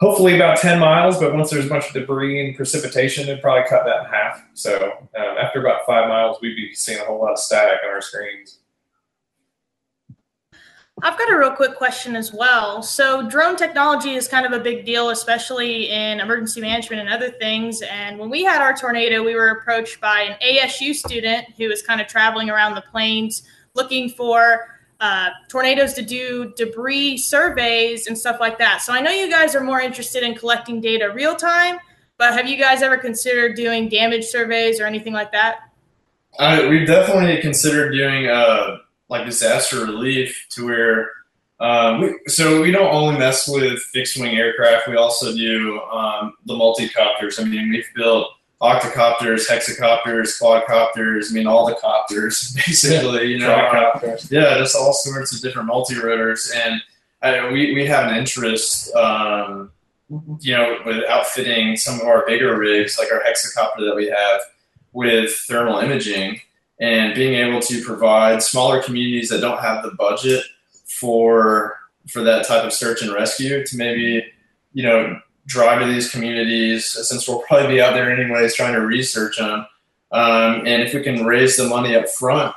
hopefully 0.00 0.34
about 0.34 0.58
10 0.58 0.78
miles, 0.78 1.18
but 1.18 1.34
once 1.34 1.50
there's 1.50 1.66
a 1.66 1.68
bunch 1.68 1.86
of 1.88 1.92
debris 1.92 2.44
and 2.44 2.56
precipitation, 2.56 3.24
it'd 3.24 3.42
probably 3.42 3.68
cut 3.68 3.84
that 3.84 4.00
in 4.00 4.06
half. 4.06 4.42
So 4.54 5.08
um, 5.16 5.36
after 5.38 5.60
about 5.60 5.84
five 5.86 6.08
miles, 6.08 6.38
we'd 6.40 6.56
be 6.56 6.74
seeing 6.74 6.98
a 6.98 7.04
whole 7.04 7.20
lot 7.20 7.32
of 7.32 7.38
static 7.38 7.80
on 7.84 7.90
our 7.90 8.00
screens. 8.00 8.58
I've 11.02 11.16
got 11.16 11.32
a 11.32 11.38
real 11.38 11.52
quick 11.52 11.76
question 11.76 12.14
as 12.14 12.30
well. 12.30 12.82
So, 12.82 13.26
drone 13.26 13.56
technology 13.56 14.16
is 14.16 14.28
kind 14.28 14.44
of 14.44 14.52
a 14.52 14.62
big 14.62 14.84
deal, 14.84 15.08
especially 15.08 15.88
in 15.88 16.20
emergency 16.20 16.60
management 16.60 17.00
and 17.00 17.08
other 17.08 17.30
things. 17.30 17.80
And 17.80 18.18
when 18.18 18.28
we 18.28 18.44
had 18.44 18.60
our 18.60 18.76
tornado, 18.76 19.22
we 19.22 19.34
were 19.34 19.48
approached 19.48 19.98
by 19.98 20.20
an 20.20 20.36
ASU 20.46 20.92
student 20.92 21.46
who 21.56 21.68
was 21.68 21.82
kind 21.82 22.02
of 22.02 22.06
traveling 22.06 22.50
around 22.50 22.74
the 22.74 22.82
plains 22.82 23.44
looking 23.74 24.10
for 24.10 24.79
uh, 25.00 25.30
tornadoes 25.48 25.94
to 25.94 26.02
do 26.02 26.52
debris 26.56 27.16
surveys 27.16 28.06
and 28.06 28.16
stuff 28.16 28.38
like 28.38 28.58
that. 28.58 28.82
So 28.82 28.92
I 28.92 29.00
know 29.00 29.10
you 29.10 29.30
guys 29.30 29.54
are 29.54 29.62
more 29.62 29.80
interested 29.80 30.22
in 30.22 30.34
collecting 30.34 30.80
data 30.80 31.10
real 31.10 31.34
time, 31.34 31.78
but 32.18 32.34
have 32.34 32.48
you 32.48 32.58
guys 32.58 32.82
ever 32.82 32.98
considered 32.98 33.56
doing 33.56 33.88
damage 33.88 34.26
surveys 34.26 34.78
or 34.80 34.84
anything 34.84 35.12
like 35.12 35.32
that? 35.32 35.60
Uh, 36.38 36.66
we've 36.68 36.86
definitely 36.86 37.40
considered 37.40 37.92
doing 37.92 38.26
uh, 38.26 38.76
like 39.08 39.24
disaster 39.24 39.84
relief 39.84 40.46
to 40.50 40.66
where 40.66 41.10
um, 41.60 42.00
we, 42.00 42.18
so 42.26 42.62
we 42.62 42.70
don't 42.70 42.92
only 42.92 43.18
mess 43.18 43.46
with 43.46 43.78
fixed 43.92 44.18
wing 44.18 44.36
aircraft. 44.36 44.88
We 44.88 44.96
also 44.96 45.34
do 45.34 45.80
um, 45.92 46.32
the 46.46 46.56
multi-copters. 46.56 47.38
I 47.38 47.44
mean, 47.44 47.70
we've 47.70 47.88
built 47.94 48.28
octocopters, 48.60 49.48
hexacopters, 49.48 50.40
quadcopters. 50.40 51.30
I 51.30 51.34
mean, 51.34 51.46
all 51.46 51.66
the 51.66 51.74
copters 51.74 52.54
basically. 52.66 53.28
You 53.28 53.38
know, 53.38 53.56
yeah, 54.30 54.58
just 54.58 54.76
all 54.76 54.92
sorts 54.92 55.34
of 55.34 55.40
different 55.40 55.68
multi-rotors, 55.68 56.52
and 56.54 56.82
I, 57.22 57.50
we 57.50 57.74
we 57.74 57.86
have 57.86 58.10
an 58.10 58.16
interest. 58.16 58.94
Um, 58.94 59.70
you 60.40 60.56
know, 60.56 60.78
with 60.84 61.04
outfitting 61.08 61.76
some 61.76 62.00
of 62.00 62.06
our 62.06 62.26
bigger 62.26 62.58
rigs, 62.58 62.98
like 62.98 63.12
our 63.12 63.20
hexacopter 63.20 63.88
that 63.88 63.94
we 63.94 64.06
have, 64.08 64.40
with 64.92 65.30
thermal 65.48 65.78
imaging, 65.78 66.40
and 66.80 67.14
being 67.14 67.34
able 67.34 67.60
to 67.60 67.84
provide 67.84 68.42
smaller 68.42 68.82
communities 68.82 69.28
that 69.28 69.40
don't 69.40 69.60
have 69.60 69.84
the 69.84 69.92
budget 69.92 70.44
for 70.86 71.76
for 72.08 72.22
that 72.22 72.46
type 72.46 72.64
of 72.64 72.72
search 72.72 73.02
and 73.02 73.12
rescue 73.12 73.64
to 73.64 73.76
maybe 73.76 74.24
you 74.72 74.82
know 74.82 75.20
drive 75.50 75.80
to 75.80 75.86
these 75.86 76.10
communities 76.10 76.86
since 76.86 77.28
we'll 77.28 77.40
probably 77.40 77.74
be 77.74 77.82
out 77.82 77.92
there 77.92 78.10
anyways 78.10 78.54
trying 78.54 78.74
to 78.74 78.80
research 78.80 79.36
them. 79.36 79.66
Um, 80.12 80.66
and 80.66 80.82
if 80.82 80.94
we 80.94 81.02
can 81.02 81.24
raise 81.24 81.56
the 81.56 81.68
money 81.68 81.94
up 81.96 82.08
front, 82.08 82.54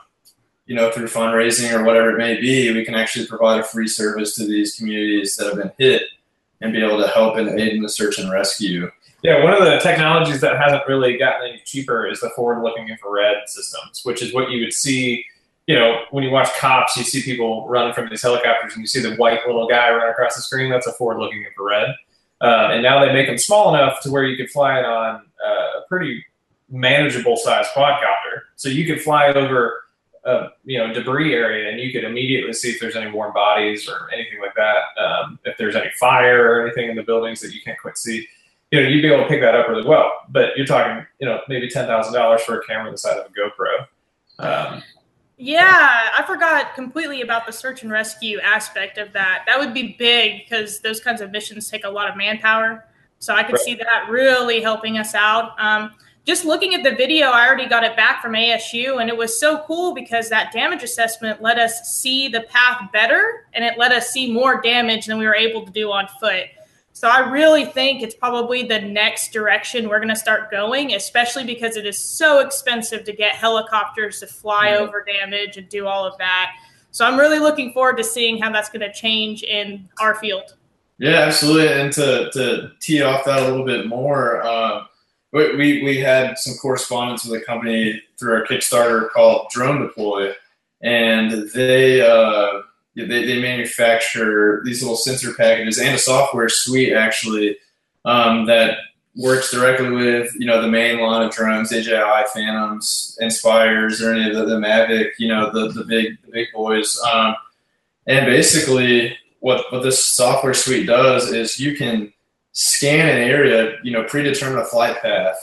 you 0.65 0.75
know, 0.75 0.91
through 0.91 1.07
fundraising 1.07 1.73
or 1.73 1.83
whatever 1.83 2.11
it 2.11 2.17
may 2.17 2.39
be, 2.39 2.71
we 2.71 2.85
can 2.85 2.95
actually 2.95 3.25
provide 3.27 3.59
a 3.59 3.63
free 3.63 3.87
service 3.87 4.35
to 4.35 4.45
these 4.45 4.75
communities 4.75 5.35
that 5.35 5.47
have 5.47 5.57
been 5.57 5.71
hit 5.77 6.03
and 6.61 6.71
be 6.71 6.83
able 6.83 7.01
to 7.01 7.07
help 7.09 7.35
and 7.35 7.59
aid 7.59 7.73
in 7.73 7.81
the 7.81 7.89
search 7.89 8.19
and 8.19 8.31
rescue. 8.31 8.89
Yeah, 9.23 9.43
one 9.43 9.53
of 9.53 9.63
the 9.63 9.79
technologies 9.79 10.39
that 10.41 10.57
hasn't 10.57 10.87
really 10.87 11.17
gotten 11.17 11.49
any 11.49 11.61
cheaper 11.65 12.07
is 12.07 12.19
the 12.19 12.29
forward-looking 12.35 12.89
infrared 12.89 13.37
systems, 13.47 14.01
which 14.03 14.21
is 14.21 14.33
what 14.33 14.51
you 14.51 14.61
would 14.61 14.73
see. 14.73 15.25
You 15.67 15.75
know, 15.75 16.01
when 16.11 16.23
you 16.23 16.29
watch 16.29 16.49
cops, 16.59 16.97
you 16.97 17.03
see 17.03 17.23
people 17.23 17.67
running 17.67 17.93
from 17.93 18.09
these 18.09 18.21
helicopters, 18.21 18.73
and 18.73 18.81
you 18.81 18.87
see 18.87 19.01
the 19.01 19.15
white 19.15 19.45
little 19.47 19.67
guy 19.67 19.89
run 19.91 20.09
across 20.09 20.35
the 20.35 20.41
screen. 20.41 20.69
That's 20.69 20.87
a 20.87 20.93
forward-looking 20.93 21.43
infrared. 21.43 21.95
Um, 22.43 22.71
and 22.71 22.83
now 22.83 23.03
they 23.03 23.13
make 23.13 23.27
them 23.27 23.37
small 23.37 23.73
enough 23.73 24.01
to 24.01 24.11
where 24.11 24.25
you 24.25 24.35
could 24.35 24.51
fly 24.51 24.77
it 24.77 24.85
on 24.85 25.15
uh, 25.45 25.79
a 25.79 25.87
pretty 25.87 26.23
manageable 26.69 27.37
size 27.37 27.65
quadcopter. 27.73 28.41
So 28.57 28.67
you 28.67 28.85
could 28.85 29.01
fly 29.01 29.27
over 29.29 29.83
a 30.25 30.49
you 30.63 30.77
know 30.77 30.93
debris 30.93 31.33
area 31.33 31.69
and 31.69 31.79
you 31.79 31.91
could 31.91 32.03
immediately 32.03 32.53
see 32.53 32.69
if 32.69 32.79
there's 32.79 32.95
any 32.95 33.11
warm 33.11 33.33
bodies 33.33 33.87
or 33.87 34.09
anything 34.13 34.39
like 34.39 34.55
that. 34.55 35.01
Um, 35.01 35.39
if 35.45 35.57
there's 35.57 35.75
any 35.75 35.89
fire 35.99 36.51
or 36.51 36.65
anything 36.65 36.89
in 36.89 36.95
the 36.95 37.03
buildings 37.03 37.39
that 37.41 37.53
you 37.53 37.61
can't 37.61 37.79
quite 37.79 37.97
see, 37.97 38.27
you 38.71 38.81
know 38.81 38.87
you'd 38.87 39.01
be 39.01 39.07
able 39.07 39.23
to 39.23 39.29
pick 39.29 39.41
that 39.41 39.55
up 39.55 39.67
really 39.69 39.87
well. 39.87 40.11
But 40.29 40.57
you're 40.57 40.65
talking 40.65 41.05
you 41.19 41.27
know 41.27 41.39
maybe 41.47 41.69
ten 41.69 41.87
thousand 41.87 42.13
dollars 42.13 42.41
for 42.41 42.59
a 42.59 42.65
camera 42.65 42.91
the 42.91 42.97
size 42.97 43.17
of 43.17 43.25
a 43.25 43.29
GoPro. 43.29 43.87
Yeah, 45.45 46.09
I 46.17 46.23
forgot 46.23 46.73
completely 46.73 47.21
about 47.21 47.45
the 47.45 47.51
search 47.51 47.83
and 47.83 47.91
rescue 47.91 48.39
aspect 48.39 48.97
of 48.97 49.11
that. 49.11 49.43
That 49.45 49.59
would 49.59 49.73
be 49.73 49.97
big 49.99 50.45
because 50.45 50.79
those 50.79 51.01
kinds 51.01 51.19
of 51.19 51.31
missions 51.31 51.69
take 51.69 51.83
a 51.83 51.89
lot 51.89 52.09
of 52.09 52.15
manpower. 52.15 52.85
So 53.19 53.35
I 53.35 53.43
could 53.43 53.55
right. 53.55 53.61
see 53.61 53.75
that 53.75 54.07
really 54.09 54.61
helping 54.61 54.97
us 54.97 55.13
out. 55.13 55.51
Um, 55.59 55.91
just 56.25 56.45
looking 56.45 56.73
at 56.73 56.83
the 56.83 56.91
video, 56.95 57.27
I 57.27 57.45
already 57.45 57.67
got 57.67 57.83
it 57.83 57.97
back 57.97 58.21
from 58.21 58.31
ASU, 58.31 59.01
and 59.01 59.09
it 59.09 59.17
was 59.17 59.37
so 59.37 59.65
cool 59.67 59.93
because 59.93 60.29
that 60.29 60.53
damage 60.53 60.81
assessment 60.81 61.41
let 61.41 61.57
us 61.57 61.93
see 61.93 62.29
the 62.29 62.43
path 62.43 62.89
better 62.93 63.45
and 63.51 63.65
it 63.65 63.77
let 63.77 63.91
us 63.91 64.11
see 64.11 64.31
more 64.31 64.61
damage 64.61 65.07
than 65.07 65.17
we 65.17 65.25
were 65.25 65.35
able 65.35 65.65
to 65.65 65.71
do 65.73 65.91
on 65.91 66.07
foot. 66.21 66.45
So 66.95 67.09
I 67.09 67.29
really 67.31 67.65
think 67.65 68.01
it's 68.03 68.13
probably 68.13 68.63
the 68.63 68.79
next 68.79 69.33
direction 69.33 69.89
we're 69.89 69.99
going 69.99 70.09
to 70.09 70.15
start 70.15 70.51
going, 70.51 70.93
especially 70.93 71.43
because 71.43 71.75
it 71.75 71.85
is 71.85 71.97
so 71.97 72.39
expensive 72.39 73.03
to 73.05 73.13
get 73.13 73.35
helicopters 73.35 74.19
to 74.19 74.27
fly 74.27 74.69
mm-hmm. 74.69 74.83
over 74.83 75.03
damage 75.03 75.57
and 75.57 75.67
do 75.69 75.87
all 75.87 76.05
of 76.05 76.17
that. 76.19 76.51
So 76.91 77.05
I'm 77.05 77.19
really 77.19 77.39
looking 77.39 77.73
forward 77.73 77.97
to 77.97 78.03
seeing 78.03 78.39
how 78.39 78.51
that's 78.51 78.69
going 78.69 78.81
to 78.81 78.93
change 78.93 79.41
in 79.41 79.89
our 79.99 80.13
field. 80.15 80.53
Yeah, 80.99 81.21
absolutely. 81.21 81.67
And 81.69 81.91
to, 81.93 82.29
to 82.31 82.71
tee 82.79 83.01
off 83.01 83.25
that 83.25 83.41
a 83.41 83.47
little 83.47 83.65
bit 83.65 83.87
more, 83.87 84.43
uh, 84.43 84.85
we, 85.31 85.81
we 85.83 85.97
had 85.97 86.37
some 86.37 86.53
correspondence 86.61 87.25
with 87.25 87.41
a 87.41 87.43
company 87.43 87.99
through 88.19 88.35
our 88.35 88.45
Kickstarter 88.45 89.09
called 89.09 89.47
DroneDeploy, 89.53 90.33
and 90.81 91.49
they 91.55 92.01
uh, 92.01 92.61
they, 92.95 93.25
they 93.25 93.41
manufacture 93.41 94.61
these 94.63 94.81
little 94.81 94.97
sensor 94.97 95.33
packages 95.33 95.79
and 95.79 95.95
a 95.95 95.99
software 95.99 96.49
suite 96.49 96.93
actually 96.93 97.57
um, 98.05 98.45
that 98.45 98.77
works 99.15 99.51
directly 99.51 99.89
with 99.91 100.33
you 100.37 100.45
know 100.45 100.61
the 100.61 100.67
main 100.67 100.99
line 100.99 101.25
of 101.25 101.33
drones, 101.33 101.69
DJI 101.69 102.25
Phantoms, 102.33 103.17
Inspires, 103.21 104.01
or 104.01 104.13
any 104.13 104.29
of 104.29 104.35
the, 104.35 104.45
the 104.45 104.59
Mavic, 104.59 105.11
you 105.17 105.27
know 105.27 105.51
the 105.51 105.71
the 105.71 105.83
big 105.83 106.21
the 106.23 106.31
big 106.31 106.47
boys. 106.53 106.99
Um, 107.11 107.35
and 108.07 108.25
basically, 108.25 109.15
what 109.39 109.65
what 109.71 109.83
this 109.83 110.03
software 110.03 110.53
suite 110.53 110.87
does 110.87 111.31
is 111.31 111.59
you 111.59 111.75
can 111.75 112.11
scan 112.51 113.09
an 113.09 113.17
area, 113.17 113.77
you 113.83 113.91
know, 113.91 114.03
predetermine 114.03 114.59
a 114.59 114.65
flight 114.65 115.01
path 115.01 115.37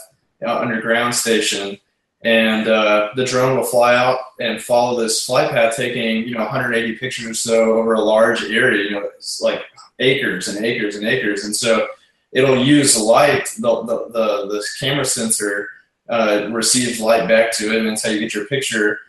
on 0.45 0.69
your 0.69 0.81
ground 0.81 1.13
station 1.13 1.77
and 2.23 2.67
uh, 2.67 3.09
the 3.15 3.25
drone 3.25 3.57
will 3.57 3.63
fly 3.63 3.95
out 3.95 4.19
and 4.39 4.61
follow 4.61 4.99
this 4.99 5.25
flight 5.25 5.49
path, 5.49 5.75
taking 5.75 6.27
you 6.27 6.35
know 6.35 6.41
180 6.41 6.97
pictures 6.97 7.25
or 7.25 7.33
so 7.33 7.77
over 7.77 7.93
a 7.93 8.01
large 8.01 8.43
area. 8.43 8.83
You 8.83 8.91
know, 8.91 9.09
it's 9.15 9.41
like 9.41 9.63
acres 9.99 10.47
and 10.47 10.63
acres 10.63 10.95
and 10.95 11.07
acres, 11.07 11.45
and 11.45 11.55
so 11.55 11.87
it'll 12.31 12.63
use 12.63 12.99
light. 12.99 13.49
The 13.59 13.83
the 13.83 14.07
the, 14.09 14.47
the 14.47 14.67
camera 14.79 15.05
sensor 15.05 15.69
uh, 16.09 16.47
receives 16.51 16.99
light 16.99 17.27
back 17.27 17.51
to 17.53 17.71
it, 17.73 17.79
and 17.79 17.89
that's 17.89 18.03
how 18.03 18.11
you 18.11 18.19
get 18.19 18.35
your 18.35 18.45
picture. 18.45 18.99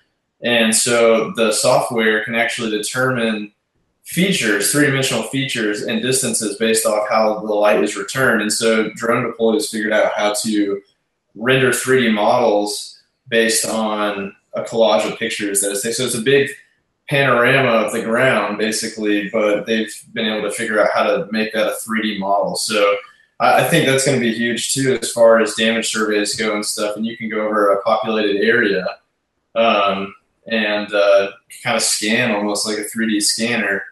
And 0.43 0.75
so 0.75 1.33
the 1.37 1.53
software 1.53 2.25
can 2.25 2.35
actually 2.35 2.71
determine 2.71 3.53
features, 4.05 4.73
three 4.73 4.87
dimensional 4.87 5.23
features, 5.25 5.83
and 5.83 6.03
distances 6.03 6.57
based 6.57 6.87
off 6.87 7.09
how 7.09 7.41
the 7.41 7.53
light 7.53 7.83
is 7.85 7.97
returned. 7.97 8.43
And 8.43 8.53
so 8.53 8.91
DroneDeploy 8.91 9.55
has 9.55 9.71
figured 9.71 9.93
out 9.93 10.13
how 10.17 10.35
to 10.43 10.83
render 11.35 11.71
3D 11.71 12.13
models 12.13 12.92
based 13.29 13.67
on 13.67 14.35
a 14.55 14.63
collage 14.63 15.11
of 15.11 15.19
pictures 15.19 15.61
that 15.61 15.73
is 15.73 15.83
so 15.97 16.05
it's 16.05 16.15
a 16.15 16.21
big 16.21 16.51
panorama 17.09 17.69
of 17.69 17.93
the 17.93 18.03
ground 18.03 18.59
basically 18.59 19.29
but 19.31 19.67
they've 19.67 19.95
been 20.13 20.27
able 20.27 20.49
to 20.49 20.55
figure 20.55 20.81
out 20.81 20.91
how 20.93 21.03
to 21.03 21.27
make 21.31 21.53
that 21.53 21.67
a 21.67 21.71
3d 21.71 22.19
model. 22.19 22.57
So 22.57 22.97
i, 23.41 23.65
think 23.65 23.87
that's 23.87 24.07
going 24.07 24.19
to 24.19 24.25
be 24.25 24.35
huge 24.35 24.73
too 24.73 24.99
as 25.01 25.11
far 25.11 25.41
as 25.41 25.55
damage 25.55 25.91
surveys 25.91 26.37
go 26.37 26.55
and 26.55 26.65
stuff 26.65 26.97
and 26.97 27.05
you 27.05 27.17
can 27.17 27.29
go 27.29 27.45
over 27.45 27.73
a 27.73 27.83
populated 27.83 28.41
area 28.45 28.87
um, 29.55 30.15
and 30.47 30.93
uh, 30.93 31.31
kind 31.63 31.77
of 31.77 31.83
scan 31.83 32.33
almost 32.33 32.67
like 32.67 32.79
a 32.79 32.85
3d 32.85 33.23
scanner 33.23 33.85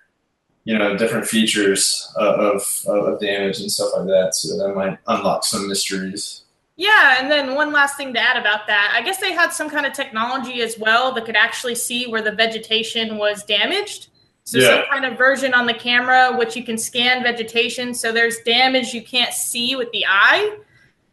you 0.64 0.76
know 0.76 0.96
different 0.96 1.26
features 1.26 2.12
of, 2.16 2.62
of 2.86 3.20
damage 3.20 3.60
and 3.60 3.72
stuff 3.72 3.90
like 3.96 4.06
that 4.06 4.34
so 4.34 4.56
that 4.56 4.74
might 4.74 4.98
unlock 5.08 5.44
some 5.44 5.68
mysteries 5.68 6.42
yeah, 6.80 7.16
and 7.20 7.30
then 7.30 7.54
one 7.54 7.72
last 7.72 7.98
thing 7.98 8.14
to 8.14 8.18
add 8.20 8.38
about 8.38 8.66
that. 8.66 8.92
I 8.96 9.02
guess 9.02 9.18
they 9.18 9.32
had 9.32 9.52
some 9.52 9.68
kind 9.68 9.84
of 9.84 9.92
technology 9.92 10.62
as 10.62 10.78
well 10.78 11.12
that 11.12 11.26
could 11.26 11.36
actually 11.36 11.74
see 11.74 12.06
where 12.06 12.22
the 12.22 12.32
vegetation 12.32 13.18
was 13.18 13.44
damaged. 13.44 14.08
So 14.44 14.58
Yeah. 14.58 14.68
some 14.68 14.84
kind 14.90 15.04
of 15.04 15.18
version 15.18 15.52
on 15.52 15.66
the 15.66 15.74
camera 15.74 16.34
which 16.38 16.56
you 16.56 16.64
can 16.64 16.78
scan 16.78 17.22
vegetation 17.22 17.92
so 17.92 18.10
there's 18.12 18.38
damage 18.46 18.94
you 18.94 19.02
can't 19.02 19.34
see 19.34 19.76
with 19.76 19.90
the 19.92 20.06
eye. 20.08 20.56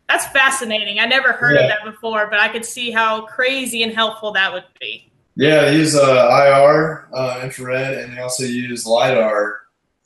That's 0.08 0.26
fascinating. 0.28 1.02
I 1.02 1.06
never 1.06 1.34
heard 1.34 1.58
of 1.58 1.68
that 1.68 1.84
before, 1.84 2.28
but 2.28 2.40
I 2.40 2.48
could 2.48 2.64
see 2.64 2.92
how 2.92 3.26
crazy 3.26 3.84
and 3.84 3.92
helpful 3.94 4.32
that 4.32 4.54
would 4.54 4.64
be. 4.80 5.12
Yeah, 5.36 5.66
they 5.66 5.76
use 5.76 5.96
uh, 5.98 6.30
IR, 6.32 7.10
uh, 7.14 7.42
infrared, 7.44 7.94
and 8.00 8.16
they 8.16 8.22
also 8.22 8.44
use 8.46 8.86
lidar, 8.88 9.60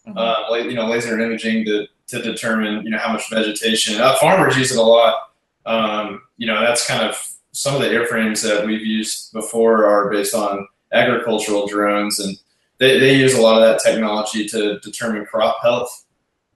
Mm-hmm. 0.08 0.18
uh, 0.18 0.56
you 0.58 0.74
know, 0.74 0.88
laser 0.88 1.20
imaging 1.20 1.64
to 1.66 1.86
to 2.08 2.20
determine 2.24 2.84
you 2.84 2.90
know 2.90 2.98
how 2.98 3.14
much 3.14 3.30
vegetation. 3.30 4.02
Uh, 4.02 4.16
farmers 4.20 4.58
use 4.58 4.72
it 4.72 4.80
a 4.80 4.82
lot. 4.82 5.31
Um, 5.66 6.22
you 6.38 6.48
know, 6.48 6.62
that's 6.62 6.88
kind 6.88 7.08
of 7.08 7.16
some 7.52 7.76
of 7.76 7.82
the 7.82 7.88
airframes 7.88 8.42
that 8.44 8.66
we've 8.66 8.86
used 8.86 9.34
before 9.34 9.86
are 9.86 10.10
based 10.10 10.34
on 10.34 10.68
agricultural 10.94 11.68
drones, 11.68 12.20
and 12.20 12.38
they, 12.80 13.00
they 13.00 13.16
use 13.16 13.34
a 13.36 13.42
lot 13.42 13.62
of 13.62 13.68
that 13.68 13.82
technology 13.84 14.48
to 14.48 14.80
determine 14.80 15.26
crop 15.26 15.58
health 15.62 16.06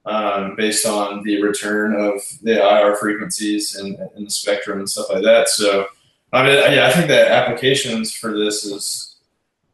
um, 0.06 0.54
based 0.56 0.86
on 0.86 1.22
the 1.22 1.42
return 1.42 1.94
of 1.94 2.20
the 2.42 2.62
IR 2.62 2.96
frequencies 2.96 3.76
and, 3.76 3.98
and 4.14 4.26
the 4.26 4.30
spectrum 4.30 4.78
and 4.78 4.88
stuff 4.88 5.10
like 5.10 5.22
that. 5.22 5.48
So, 5.48 5.86
I 6.32 6.44
mean, 6.44 6.54
yeah, 6.72 6.86
I 6.86 6.92
think 6.92 7.08
the 7.08 7.30
applications 7.30 8.12
for 8.12 8.38
this 8.38 8.64
is, 8.64 9.16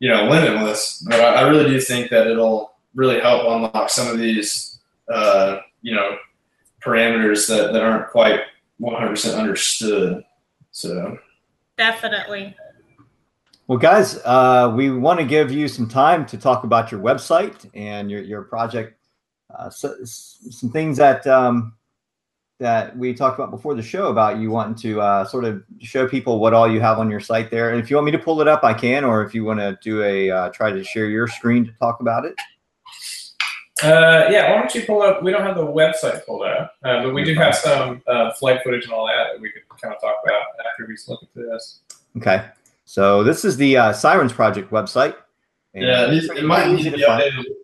you 0.00 0.08
know, 0.08 0.24
limitless. 0.28 1.04
But 1.06 1.20
I, 1.20 1.34
I 1.34 1.48
really 1.48 1.70
do 1.70 1.80
think 1.80 2.10
that 2.10 2.26
it'll 2.26 2.72
really 2.94 3.20
help 3.20 3.46
unlock 3.46 3.90
some 3.90 4.08
of 4.08 4.18
these, 4.18 4.78
uh, 5.12 5.58
you 5.82 5.94
know, 5.94 6.16
parameters 6.82 7.46
that, 7.48 7.72
that 7.72 7.82
aren't 7.82 8.10
quite 8.10 8.40
100% 8.82 9.38
understood. 9.38 10.24
So, 10.70 11.18
Definitely. 11.76 12.56
Well, 13.68 13.78
guys, 13.78 14.18
uh, 14.24 14.72
we 14.76 14.90
want 14.90 15.20
to 15.20 15.26
give 15.26 15.52
you 15.52 15.68
some 15.68 15.88
time 15.88 16.26
to 16.26 16.36
talk 16.36 16.64
about 16.64 16.90
your 16.90 17.00
website 17.00 17.70
and 17.74 18.10
your, 18.10 18.20
your 18.22 18.42
project. 18.42 18.98
Uh, 19.54 19.70
so, 19.70 19.94
some 20.04 20.70
things 20.70 20.96
that 20.96 21.26
um, 21.26 21.74
that 22.58 22.96
we 22.96 23.14
talked 23.14 23.38
about 23.38 23.50
before 23.50 23.74
the 23.74 23.82
show 23.82 24.08
about 24.08 24.38
you 24.38 24.50
wanting 24.50 24.74
to 24.74 25.00
uh, 25.00 25.24
sort 25.24 25.44
of 25.44 25.62
show 25.80 26.08
people 26.08 26.38
what 26.38 26.54
all 26.54 26.70
you 26.70 26.80
have 26.80 26.98
on 26.98 27.10
your 27.10 27.20
site 27.20 27.50
there. 27.50 27.70
And 27.70 27.80
if 27.80 27.90
you 27.90 27.96
want 27.96 28.06
me 28.06 28.12
to 28.12 28.18
pull 28.18 28.40
it 28.40 28.48
up, 28.48 28.64
I 28.64 28.74
can. 28.74 29.04
Or 29.04 29.24
if 29.24 29.34
you 29.34 29.44
want 29.44 29.60
to 29.60 29.78
do 29.82 30.02
a 30.02 30.30
uh, 30.30 30.48
try 30.50 30.70
to 30.70 30.82
share 30.82 31.06
your 31.06 31.26
screen 31.26 31.64
to 31.66 31.72
talk 31.80 32.00
about 32.00 32.24
it. 32.24 32.34
Uh, 33.82 34.28
yeah, 34.30 34.50
why 34.50 34.60
don't 34.60 34.74
you 34.74 34.82
pull 34.84 35.02
up? 35.02 35.22
We 35.22 35.32
don't 35.32 35.42
have 35.42 35.56
the 35.56 35.66
website 35.66 36.24
pulled 36.24 36.44
up, 36.44 36.74
uh, 36.84 37.02
but 37.02 37.14
we 37.14 37.24
do 37.24 37.34
have 37.34 37.54
some 37.54 38.02
uh, 38.06 38.32
flight 38.34 38.60
footage 38.62 38.84
and 38.84 38.92
all 38.92 39.06
that 39.06 39.32
that 39.32 39.40
we 39.40 39.50
could 39.50 39.62
kind 39.80 39.94
of 39.94 40.00
talk 40.00 40.16
about 40.24 40.42
after 40.70 40.86
we 40.86 40.96
look 41.08 41.22
at 41.22 41.28
this. 41.34 41.80
Okay. 42.16 42.44
So 42.84 43.24
this 43.24 43.44
is 43.44 43.56
the 43.56 43.76
uh, 43.76 43.92
Sirens 43.92 44.32
Project 44.32 44.70
website. 44.70 45.16
And 45.74 45.84
yeah, 45.84 46.06
it, 46.06 46.14
it's 46.14 46.26
it 46.26 46.44
might 46.44 46.70
need 46.70 46.84
to 46.84 46.90
be 46.90 46.98
to 46.98 47.06
updated 47.06 47.38
a 47.38 47.42
little 47.42 47.54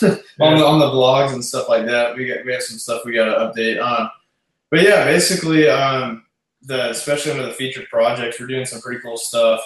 bit 0.00 0.24
on, 0.40 0.58
the, 0.58 0.66
on 0.66 0.78
the 0.80 0.86
blogs 0.86 1.32
and 1.32 1.44
stuff 1.44 1.68
like 1.68 1.86
that. 1.86 2.16
We 2.16 2.26
got, 2.26 2.44
we 2.44 2.52
have 2.52 2.62
some 2.62 2.78
stuff 2.78 3.02
we 3.04 3.12
got 3.12 3.26
to 3.26 3.52
update 3.52 3.82
on. 3.82 4.10
But 4.70 4.82
yeah, 4.82 5.04
basically, 5.04 5.68
um, 5.68 6.24
the 6.62 6.90
especially 6.90 7.32
under 7.32 7.46
the 7.46 7.52
featured 7.52 7.88
projects, 7.88 8.40
we're 8.40 8.46
doing 8.46 8.66
some 8.66 8.80
pretty 8.80 9.00
cool 9.00 9.16
stuff. 9.16 9.60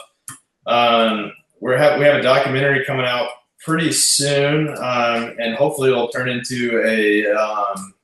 Um, 0.66 1.32
we're 1.60 1.76
have, 1.76 1.98
we 1.98 2.04
have 2.04 2.16
a 2.16 2.22
documentary 2.22 2.84
coming 2.84 3.06
out 3.06 3.28
pretty 3.64 3.92
soon, 3.92 4.68
um, 4.68 5.36
and 5.40 5.54
hopefully 5.54 5.90
it'll 5.90 6.08
turn 6.08 6.28
into 6.28 6.82
a 6.84 7.26
um, 7.32 7.94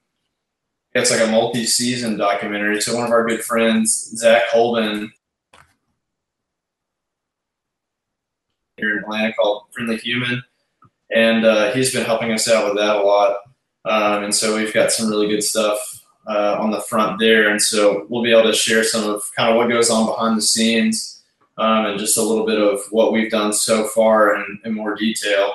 it's 0.94 1.11
like 1.11 1.26
a 1.26 1.30
multi-season 1.30 2.18
documentary. 2.18 2.80
So 2.80 2.94
one 2.94 3.07
of 3.07 3.12
our 3.12 3.26
good 3.26 3.42
friends, 3.42 4.11
Zach 4.16 4.42
Holden, 4.50 5.11
here 8.76 8.98
in 8.98 9.05
Atlanta 9.05 9.32
called 9.32 9.64
Friendly 9.72 9.96
Human, 9.96 10.42
and 11.14 11.44
uh, 11.44 11.72
he's 11.72 11.92
been 11.92 12.05
helping 12.05 12.32
us 12.32 12.48
out 12.48 12.66
with 12.66 12.76
that 12.76 12.96
a 12.96 13.03
lot. 13.03 13.36
Um, 13.84 14.24
and 14.24 14.34
so 14.34 14.57
we've 14.57 14.74
got 14.74 14.92
some 14.92 15.09
really 15.09 15.28
good 15.28 15.42
stuff 15.42 16.05
uh, 16.26 16.57
on 16.61 16.70
the 16.70 16.80
front 16.80 17.18
there, 17.18 17.50
and 17.50 17.61
so 17.61 18.07
we'll 18.09 18.22
be 18.22 18.32
able 18.32 18.50
to 18.50 18.53
share 18.53 18.84
some 18.84 19.09
of 19.09 19.22
kind 19.36 19.50
of 19.50 19.57
what 19.57 19.68
goes 19.70 19.90
on 19.90 20.07
behind 20.07 20.36
the 20.36 20.42
scenes 20.42 21.22
um, 21.59 21.86
and 21.86 21.98
just 21.98 22.18
a 22.18 22.22
little 22.22 22.46
bit 22.46 22.61
of 22.61 22.80
what 22.90 23.12
we've 23.12 23.30
done 23.30 23.53
so 23.53 23.84
far 23.88 24.36
in, 24.36 24.61
in 24.64 24.74
more 24.74 24.94
detail. 24.94 25.55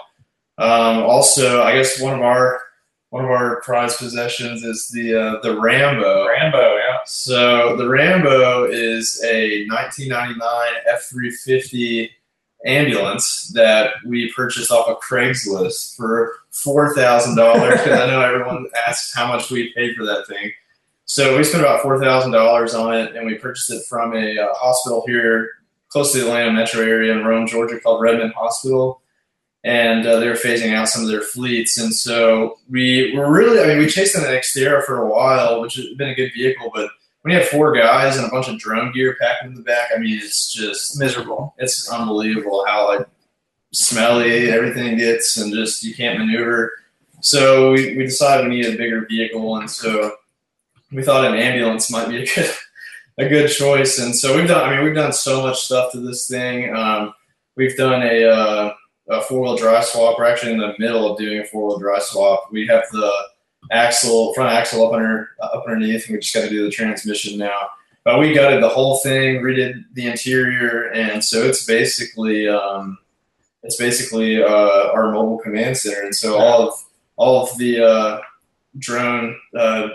Um, 0.58 1.04
also, 1.04 1.62
I 1.64 1.74
guess 1.74 2.00
one 2.00 2.14
of 2.14 2.22
our 2.22 2.62
one 3.10 3.24
of 3.24 3.32
our 3.32 3.62
prized 3.62 4.00
possessions 4.00 4.64
is 4.64 4.90
the 4.90 5.16
uh, 5.16 5.40
the 5.42 5.60
Rambo. 5.60 6.28
Rambo, 6.28 6.76
yeah. 6.76 6.98
So 7.06 7.76
the 7.78 7.88
Rambo 7.88 8.66
is 8.66 9.24
a 9.24 9.66
1999 9.68 10.40
F350 10.94 12.10
ambulance 12.66 13.50
that 13.54 13.94
we 14.06 14.32
purchased 14.34 14.72
off 14.72 14.90
of 14.90 14.98
Craigslist 15.00 15.96
for 15.96 16.34
four 16.52 16.94
thousand 16.96 17.36
dollars. 17.36 17.80
Because 17.82 18.00
I 18.00 18.08
know 18.08 18.22
everyone 18.22 18.68
asks 18.88 19.14
how 19.14 19.28
much 19.28 19.50
we 19.50 19.74
paid 19.74 19.96
for 19.96 20.06
that 20.06 20.28
thing. 20.28 20.52
So 21.06 21.38
we 21.38 21.44
spent 21.44 21.64
about 21.64 21.82
four 21.82 22.00
thousand 22.00 22.32
dollars 22.32 22.74
on 22.74 22.94
it, 22.94 23.16
and 23.16 23.26
we 23.26 23.36
purchased 23.36 23.72
it 23.72 23.86
from 23.86 24.16
a 24.16 24.38
uh, 24.38 24.54
hospital 24.54 25.04
here 25.08 25.57
close 25.90 26.12
to 26.12 26.20
the 26.20 26.28
Atlanta 26.28 26.52
metro 26.52 26.82
area 26.82 27.14
in 27.14 27.24
Rome, 27.26 27.48
Georgia, 27.48 27.80
called 27.80 28.02
Redmond 28.02 28.34
Hospital. 28.34 29.02
And 29.64 30.06
uh, 30.06 30.20
they 30.20 30.28
were 30.28 30.36
phasing 30.36 30.74
out 30.74 30.88
some 30.88 31.02
of 31.02 31.10
their 31.10 31.24
fleets, 31.24 31.78
and 31.78 31.94
so 31.94 32.58
we 32.70 33.14
were 33.18 33.30
really—I 33.30 33.68
mean, 33.68 33.80
we 33.80 33.88
chased 33.88 34.16
in 34.16 34.24
an 34.24 34.30
Xterra 34.30 34.84
for 34.86 35.02
a 35.02 35.10
while, 35.10 35.62
which 35.62 35.76
has 35.76 35.88
been 35.98 36.10
a 36.10 36.16
good 36.16 36.32
vehicle, 36.34 36.72
but 36.74 36.90
when 37.22 37.34
you 37.34 37.40
have 37.40 37.50
four 37.50 37.76
guys 37.76 38.16
and 38.16 38.26
a 38.26 38.30
bunch 38.30 38.48
of 38.48 38.60
drone 38.60 38.94
gear 38.94 39.18
packed 39.20 39.44
in 39.44 39.56
the 39.56 39.62
back, 39.62 39.90
I 39.94 40.00
mean, 40.00 40.18
it's 40.18 40.54
just 40.54 40.98
miserable. 40.98 41.54
It's 41.58 41.90
unbelievable 41.90 42.64
how 42.66 42.88
like 42.88 43.08
smelly 43.74 44.50
everything 44.50 44.96
gets, 44.96 45.36
and 45.36 45.52
just 45.54 45.84
you 45.84 45.94
can't 45.94 46.20
maneuver. 46.20 46.72
So 47.20 47.74
we, 47.74 47.98
we 47.98 48.04
decided 48.04 48.48
we 48.48 48.58
needed 48.58 48.76
a 48.76 48.78
bigger 48.78 49.06
vehicle, 49.06 49.58
and 49.58 49.70
so 49.70 50.14
we 50.92 51.04
thought 51.04 51.26
an 51.26 51.38
ambulance 51.38 51.92
might 51.92 52.08
be 52.08 52.24
a 52.24 52.26
good 52.26 52.50
a 53.18 53.28
good 53.28 53.50
choice. 53.50 54.00
And 54.00 54.16
so 54.16 54.36
we've 54.36 54.48
done. 54.48 54.68
I 54.68 54.76
mean, 54.76 54.86
we've 54.86 54.96
done 54.96 55.14
so 55.14 55.42
much 55.42 55.62
stuff 55.62 55.92
to 55.92 56.00
this 56.00 56.28
thing. 56.28 56.76
Um, 56.76 57.14
we've 57.56 57.76
done 57.76 58.04
a, 58.04 58.24
uh, 58.26 58.74
a 59.10 59.22
four 59.22 59.42
wheel 59.42 59.58
drive 59.58 59.86
swap. 59.86 60.18
We're 60.18 60.26
actually 60.26 60.54
in 60.54 60.60
the 60.60 60.74
middle 60.80 61.12
of 61.12 61.18
doing 61.18 61.40
a 61.40 61.46
four 61.46 61.68
wheel 61.68 61.80
drive 61.80 62.04
swap. 62.04 62.52
We 62.52 62.68
have 62.68 62.84
the 62.92 63.12
axle, 63.72 64.34
front 64.34 64.54
axle 64.54 64.86
up 64.86 64.94
under 64.94 65.30
up 65.42 65.64
underneath, 65.68 66.06
and 66.06 66.14
we 66.14 66.20
just 66.20 66.34
got 66.34 66.42
to 66.42 66.50
do 66.50 66.64
the 66.64 66.72
transmission 66.72 67.38
now. 67.38 67.70
But 68.04 68.20
we 68.20 68.34
gutted 68.34 68.64
the 68.64 68.70
whole 68.70 69.00
thing, 69.00 69.42
redid 69.42 69.84
the 69.94 70.08
interior, 70.08 70.92
and 70.94 71.24
so 71.24 71.44
it's 71.44 71.66
basically 71.66 72.48
um, 72.48 72.98
it's 73.64 73.76
basically 73.76 74.42
uh, 74.42 74.92
our 74.94 75.12
mobile 75.12 75.40
command 75.40 75.78
center. 75.78 76.04
And 76.04 76.16
so 76.16 76.38
all 76.38 76.70
of 76.70 76.74
all 77.18 77.44
of 77.44 77.58
the 77.58 77.84
uh, 77.84 78.22
drone, 78.78 79.36
uh, 79.58 79.90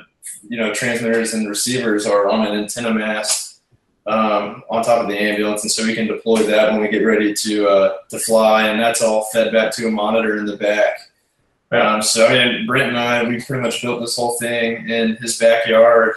you 0.48 0.56
know, 0.56 0.72
transmitters 0.72 1.34
and 1.34 1.48
receivers 1.48 2.06
are 2.06 2.28
on 2.28 2.46
an 2.46 2.54
antenna 2.54 2.92
mast 2.92 3.60
um, 4.06 4.62
on 4.68 4.82
top 4.82 5.00
of 5.00 5.08
the 5.08 5.18
ambulance, 5.18 5.62
and 5.62 5.70
so 5.70 5.86
we 5.86 5.94
can 5.94 6.06
deploy 6.06 6.42
that 6.42 6.72
when 6.72 6.80
we 6.80 6.88
get 6.88 7.04
ready 7.04 7.32
to 7.32 7.68
uh, 7.68 7.96
to 8.10 8.18
fly, 8.18 8.68
and 8.68 8.80
that's 8.80 9.02
all 9.02 9.24
fed 9.32 9.52
back 9.52 9.72
to 9.76 9.86
a 9.86 9.90
monitor 9.90 10.38
in 10.38 10.44
the 10.44 10.56
back. 10.56 10.98
Um, 11.70 12.02
so 12.02 12.26
I 12.26 12.32
mean, 12.32 12.66
Brent 12.66 12.88
and 12.88 12.98
I, 12.98 13.22
we 13.24 13.40
pretty 13.40 13.62
much 13.62 13.80
built 13.80 14.00
this 14.00 14.16
whole 14.16 14.36
thing 14.38 14.88
in 14.88 15.16
his 15.16 15.38
backyard, 15.38 16.14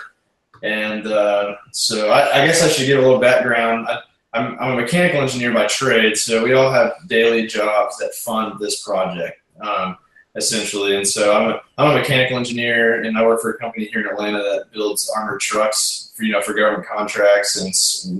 and 0.63 1.07
uh, 1.07 1.55
so 1.71 2.09
I, 2.09 2.41
I 2.41 2.47
guess 2.47 2.63
I 2.63 2.69
should 2.69 2.87
give 2.87 2.99
a 2.99 3.01
little 3.01 3.19
background. 3.19 3.87
I, 3.87 3.99
I'm, 4.33 4.59
I'm 4.59 4.71
a 4.73 4.81
mechanical 4.81 5.21
engineer 5.21 5.53
by 5.53 5.67
trade, 5.67 6.17
so 6.17 6.43
we 6.43 6.53
all 6.53 6.71
have 6.71 6.93
daily 7.07 7.47
jobs 7.47 7.97
that 7.99 8.13
fund 8.15 8.59
this 8.59 8.83
project. 8.83 9.39
Um, 9.61 9.97
essentially. 10.35 10.95
And 10.95 11.07
so 11.07 11.33
I'm 11.35 11.51
a, 11.51 11.61
I'm 11.77 11.91
a 11.91 11.99
mechanical 11.99 12.37
engineer, 12.37 13.01
and 13.03 13.17
I 13.17 13.25
work 13.25 13.41
for 13.41 13.51
a 13.51 13.57
company 13.57 13.85
here 13.85 14.01
in 14.01 14.07
Atlanta 14.07 14.39
that 14.39 14.71
builds 14.71 15.09
armored 15.15 15.39
trucks 15.41 16.13
for 16.15 16.23
you 16.23 16.31
know 16.31 16.41
for 16.41 16.53
government 16.53 16.87
contracts 16.87 17.55
and 17.61 17.75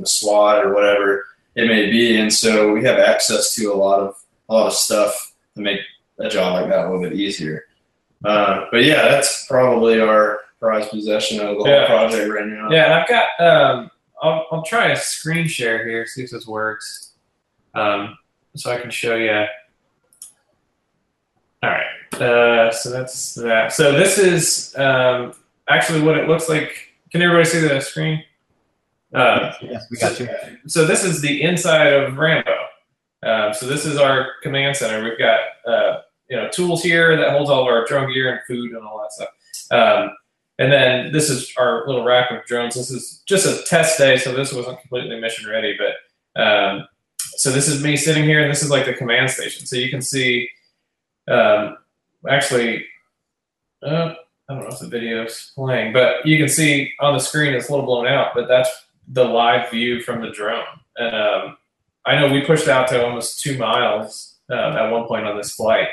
SWAT 0.08 0.66
or 0.66 0.74
whatever 0.74 1.26
it 1.56 1.68
may 1.68 1.90
be. 1.90 2.18
And 2.18 2.32
so 2.34 2.72
we 2.74 2.84
have 2.84 3.00
access 3.00 3.54
to 3.56 3.72
a 3.72 3.76
lot 3.76 4.00
of 4.00 4.16
a 4.50 4.54
lot 4.54 4.68
of 4.68 4.74
stuff 4.74 5.34
to 5.56 5.62
make 5.62 5.80
a 6.20 6.30
job 6.30 6.54
like 6.54 6.70
that 6.70 6.86
a 6.86 6.90
little 6.90 7.02
bit 7.02 7.14
easier. 7.14 7.66
Uh, 8.24 8.66
but 8.72 8.84
yeah, 8.84 9.04
that's 9.10 9.46
probably 9.48 10.00
our 10.00 10.40
prized 10.60 10.90
possession 10.90 11.40
of 11.40 11.48
the 11.50 11.54
whole 11.56 11.68
Yeah. 11.68 11.86
project 11.86 12.32
right 12.32 12.48
now. 12.48 12.70
Yeah, 12.72 12.86
and 12.86 12.94
I've 12.94 13.08
got. 13.08 13.40
Um, 13.40 13.92
I'll, 14.24 14.48
I'll 14.50 14.64
try 14.64 14.88
a 14.92 14.96
screen 14.96 15.46
share 15.46 15.86
here, 15.86 16.06
see 16.08 16.24
if 16.24 16.32
this 16.32 16.48
works. 16.48 17.12
Um, 17.76 18.18
so 18.56 18.72
I 18.72 18.80
can 18.80 18.90
show 18.90 19.16
you. 19.18 19.30
All 21.62 21.70
right. 21.70 21.86
Uh, 22.22 22.72
so 22.72 22.90
that's 22.90 23.36
that. 23.36 23.74
So 23.74 23.92
this 23.94 24.18
is 24.18 24.76
um, 24.78 25.34
actually 25.70 26.02
what 26.02 26.18
it 26.18 26.28
looks 26.28 26.50
like. 26.50 26.94
Can 27.12 27.22
everybody 27.22 27.46
see 27.50 27.60
the 27.60 27.80
screen? 27.82 28.24
Uh, 29.14 29.54
Yes, 29.62 29.86
we 29.90 29.98
got 29.98 30.20
you. 30.20 30.28
so 30.68 30.86
this 30.86 31.04
is 31.04 31.22
the 31.22 31.42
inside 31.42 31.94
of 31.94 32.18
Rambo. 32.18 32.52
Um, 33.24 33.54
so 33.54 33.66
this 33.66 33.86
is 33.86 33.98
our 33.98 34.28
command 34.44 34.76
center. 34.78 35.04
We've 35.04 35.18
got 35.18 35.40
uh, 35.66 36.02
you 36.30 36.38
know 36.38 36.50
tools 36.50 36.84
here 36.84 37.16
that 37.18 37.32
holds 37.32 37.50
all 37.50 37.62
of 37.62 37.68
our 37.68 37.86
drone 37.86 38.12
gear 38.14 38.32
and 38.32 38.42
food 38.48 38.72
and 38.72 38.86
all 38.86 39.00
that 39.02 39.12
stuff. 39.14 39.30
Um, 39.72 40.10
and 40.58 40.72
then 40.72 41.12
this 41.12 41.30
is 41.30 41.52
our 41.58 41.86
little 41.88 42.04
rack 42.04 42.32
of 42.32 42.46
drones. 42.46 42.76
This 42.76 42.92
is 42.92 43.24
just 43.26 43.46
a 43.46 43.64
test 43.66 43.98
day, 43.98 44.18
so 44.18 44.34
this 44.34 44.54
wasn't 44.54 44.80
completely 44.80 45.20
mission 45.20 45.50
ready. 45.50 45.78
But 45.78 46.42
um, 46.42 46.88
so 47.38 47.52
this 47.52 47.68
is 47.68 47.84
me 47.84 47.98
sitting 47.98 48.24
here, 48.24 48.42
and 48.42 48.52
this 48.52 48.64
is 48.64 48.70
like 48.70 48.86
the 48.86 48.94
command 48.94 49.30
station. 49.32 49.66
So 49.66 49.76
you 49.76 49.90
can 49.90 50.02
see, 50.02 50.48
um, 51.28 51.78
actually, 52.30 52.86
uh, 53.84 54.16
I 54.50 54.54
don't 54.54 54.64
know 54.64 54.70
if 54.70 54.80
the 54.80 54.88
video's 54.88 55.52
playing, 55.56 55.94
but 55.94 56.26
you 56.26 56.38
can 56.38 56.48
see 56.48 56.94
on 57.00 57.14
the 57.14 57.20
screen 57.20 57.54
it's 57.54 57.70
a 57.70 57.72
little 57.72 57.86
blown 57.86 58.08
out, 58.08 58.32
but 58.36 58.48
that's 58.48 58.70
the 59.08 59.24
live 59.24 59.70
view 59.72 60.02
from 60.02 60.22
the 60.22 60.32
drone. 60.32 60.66
And 60.98 61.16
um, 61.16 61.58
I 62.06 62.20
know 62.20 62.32
we 62.32 62.46
pushed 62.46 62.68
out 62.68 62.88
to 62.90 63.04
almost 63.04 63.42
two 63.42 63.58
miles 63.58 64.38
um, 64.52 64.60
at 64.60 64.92
one 64.92 65.08
point 65.08 65.26
on 65.26 65.38
this 65.38 65.54
flight. 65.56 65.88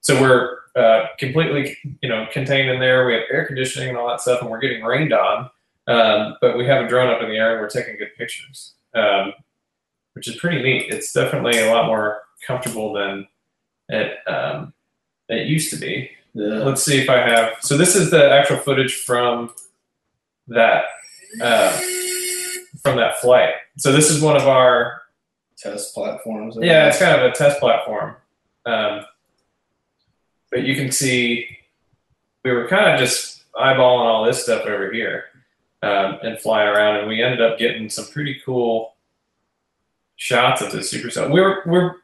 So 0.00 0.20
we're 0.20 0.58
uh, 0.76 1.06
completely, 1.18 1.76
you 2.02 2.08
know, 2.08 2.26
contained 2.30 2.68
in 2.68 2.78
there. 2.78 3.06
We 3.06 3.14
have 3.14 3.22
air 3.32 3.46
conditioning 3.46 3.88
and 3.88 3.98
all 3.98 4.08
that 4.08 4.20
stuff, 4.20 4.42
and 4.42 4.50
we're 4.50 4.60
getting 4.60 4.84
rained 4.84 5.14
on. 5.14 5.50
Um, 5.86 6.36
but 6.40 6.58
we 6.58 6.66
have 6.66 6.84
a 6.84 6.88
drone 6.88 7.08
up 7.08 7.22
in 7.22 7.28
the 7.28 7.36
air, 7.36 7.52
and 7.52 7.60
we're 7.60 7.70
taking 7.70 7.96
good 7.96 8.14
pictures, 8.16 8.74
um, 8.94 9.32
which 10.12 10.28
is 10.28 10.36
pretty 10.36 10.62
neat. 10.62 10.90
It's 10.90 11.12
definitely 11.12 11.58
a 11.58 11.70
lot 11.70 11.86
more 11.86 12.20
comfortable 12.46 12.92
than 12.92 13.26
it 13.88 14.18
um, 14.26 14.73
it 15.28 15.46
used 15.46 15.70
to 15.70 15.76
be. 15.76 16.10
Yeah. 16.34 16.64
Let's 16.64 16.82
see 16.82 17.00
if 17.00 17.08
I 17.08 17.18
have. 17.18 17.54
So 17.60 17.76
this 17.76 17.94
is 17.94 18.10
the 18.10 18.30
actual 18.30 18.56
footage 18.56 18.96
from 18.96 19.54
that 20.48 20.84
uh, 21.40 21.70
from 22.82 22.96
that 22.96 23.18
flight. 23.20 23.54
So 23.76 23.92
this 23.92 24.10
is 24.10 24.20
one 24.20 24.36
of 24.36 24.46
our 24.46 25.02
Test 25.56 25.94
platforms. 25.94 26.58
yeah, 26.60 26.88
it's 26.88 26.98
kind 26.98 27.18
of 27.18 27.30
a 27.30 27.32
test 27.32 27.60
platform. 27.60 28.16
Um, 28.66 29.04
but 30.50 30.64
you 30.64 30.74
can 30.74 30.90
see 30.92 31.48
we 32.44 32.50
were 32.50 32.68
kind 32.68 32.92
of 32.92 32.98
just 32.98 33.44
eyeballing 33.54 34.04
all 34.04 34.24
this 34.24 34.42
stuff 34.42 34.66
over 34.66 34.92
here 34.92 35.24
um, 35.82 36.18
and 36.22 36.38
flying 36.38 36.68
around, 36.68 36.96
and 36.96 37.08
we 37.08 37.22
ended 37.22 37.40
up 37.40 37.58
getting 37.58 37.88
some 37.88 38.06
pretty 38.06 38.40
cool 38.44 38.94
shots 40.16 40.60
of 40.60 40.72
the 40.72 40.78
supercell. 40.78 41.30
We're 41.30 41.62
we're 41.66 41.94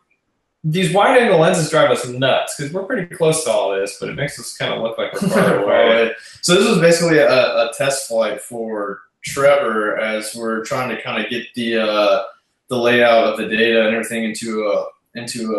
these 0.62 0.92
wide 0.92 1.18
angle 1.18 1.38
lenses 1.38 1.70
drive 1.70 1.90
us 1.90 2.06
nuts 2.06 2.54
because 2.56 2.72
we're 2.72 2.84
pretty 2.84 3.14
close 3.14 3.44
to 3.44 3.50
all 3.50 3.74
this, 3.74 3.96
but 3.98 4.10
it 4.10 4.14
makes 4.14 4.38
us 4.38 4.56
kind 4.56 4.72
of 4.74 4.82
look 4.82 4.98
like 4.98 5.12
we're 5.14 5.28
far 5.28 5.58
away. 5.64 6.12
So 6.42 6.54
this 6.54 6.68
was 6.68 6.78
basically 6.78 7.18
a, 7.18 7.28
a 7.28 7.72
test 7.76 8.08
flight 8.08 8.40
for 8.40 9.00
Trevor 9.24 9.98
as 9.98 10.34
we're 10.34 10.64
trying 10.64 10.94
to 10.94 11.02
kind 11.02 11.22
of 11.22 11.30
get 11.30 11.46
the 11.54 11.78
uh, 11.78 12.24
the 12.68 12.76
layout 12.76 13.26
of 13.26 13.38
the 13.38 13.48
data 13.48 13.86
and 13.86 13.94
everything 13.94 14.24
into 14.24 14.66
a 14.66 14.86
into 15.18 15.54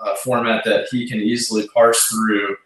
a, 0.00 0.04
a 0.04 0.16
format 0.16 0.64
that 0.64 0.86
he 0.90 1.08
can 1.08 1.20
easily 1.20 1.66
parse 1.68 2.04
through. 2.06 2.56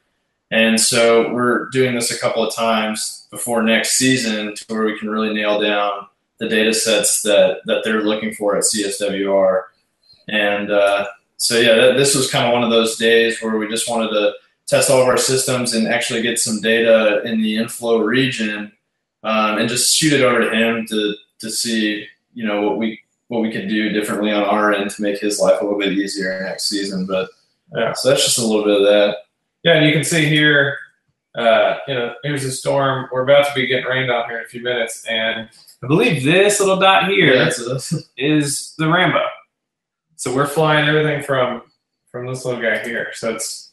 And 0.51 0.79
so 0.81 1.33
we're 1.33 1.69
doing 1.71 1.95
this 1.95 2.11
a 2.11 2.19
couple 2.19 2.47
of 2.47 2.55
times 2.55 3.27
before 3.31 3.63
next 3.63 3.97
season 3.97 4.55
to 4.55 4.65
where 4.69 4.85
we 4.85 4.99
can 4.99 5.09
really 5.09 5.35
nail 5.35 5.61
down 5.61 6.07
the 6.39 6.49
data 6.49 6.75
sets 6.75 7.23
that, 7.23 7.61
that 7.65 7.83
they're 7.83 8.03
looking 8.03 8.35
for 8.35 8.57
at 8.57 8.65
CSWR. 8.65 9.63
And 10.29 10.71
uh, 10.71 11.07
so, 11.37 11.59
yeah, 11.59 11.93
this 11.97 12.15
was 12.15 12.31
kind 12.31 12.47
of 12.47 12.53
one 12.53 12.63
of 12.65 12.71
those 12.71 12.97
days 12.97 13.41
where 13.43 13.57
we 13.57 13.69
just 13.69 13.89
wanted 13.89 14.09
to 14.11 14.33
test 14.67 14.91
all 14.91 15.01
of 15.03 15.07
our 15.09 15.17
systems 15.19 15.75
and 15.75 15.87
actually 15.87 16.23
get 16.23 16.39
some 16.39 16.61
data 16.61 17.23
in 17.25 17.41
the 17.43 17.57
inflow 17.57 17.99
region 17.99 18.73
um, 19.23 19.59
and 19.59 19.69
just 19.69 19.95
shoot 19.97 20.13
it 20.13 20.23
over 20.23 20.41
to 20.41 20.51
him 20.51 20.87
to, 20.89 21.15
to 21.41 21.51
see, 21.51 22.07
you 22.35 22.47
know, 22.47 22.63
what 22.63 22.79
we 22.79 23.01
what 23.29 23.41
we 23.43 23.51
could 23.51 23.69
do 23.69 23.89
differently 23.89 24.31
on 24.31 24.45
our 24.45 24.73
end 24.73 24.89
to 24.89 25.03
make 25.03 25.19
his 25.19 25.41
life 25.41 25.61
a 25.61 25.65
little 25.65 25.79
bit 25.79 25.93
easier 25.93 26.45
next 26.45 26.69
season. 26.69 27.07
But 27.07 27.29
Yeah. 27.77 27.93
so 27.93 28.09
that's 28.11 28.25
just 28.25 28.39
a 28.39 28.47
little 28.47 28.65
bit 28.65 28.77
of 28.81 28.87
that. 28.87 29.17
Yeah, 29.65 29.73
and 29.75 29.87
you 29.87 29.93
can 29.93 30.05
see 30.05 30.27
here, 30.27 30.79
uh, 31.37 31.79
you 31.89 31.95
know, 31.95 32.15
here's 32.23 32.45
a 32.45 32.53
storm. 32.53 33.09
We're 33.13 33.25
about 33.25 33.47
to 33.49 33.53
be 33.55 33.67
getting 33.67 33.85
rained 33.87 34.13
on 34.13 34.29
here 34.29 34.39
in 34.39 34.45
a 34.45 34.49
few 34.49 34.63
minutes, 34.63 35.05
and 35.07 35.49
I 35.83 35.87
believe 35.89 36.23
this 36.23 36.61
little 36.61 36.79
dot 36.79 37.09
here 37.09 37.35
Yeah, 37.35 37.51
is 38.17 38.75
the 38.79 38.89
Rambo. 38.89 39.19
So 40.17 40.35
we're 40.35 40.47
flying 40.47 40.89
everything 40.89 41.23
from 41.23 41.63
from 42.11 42.27
this 42.27 42.45
little 42.45 42.61
guy 42.61 42.79
here. 42.79 43.09
So 43.13 43.35
it's 43.35 43.73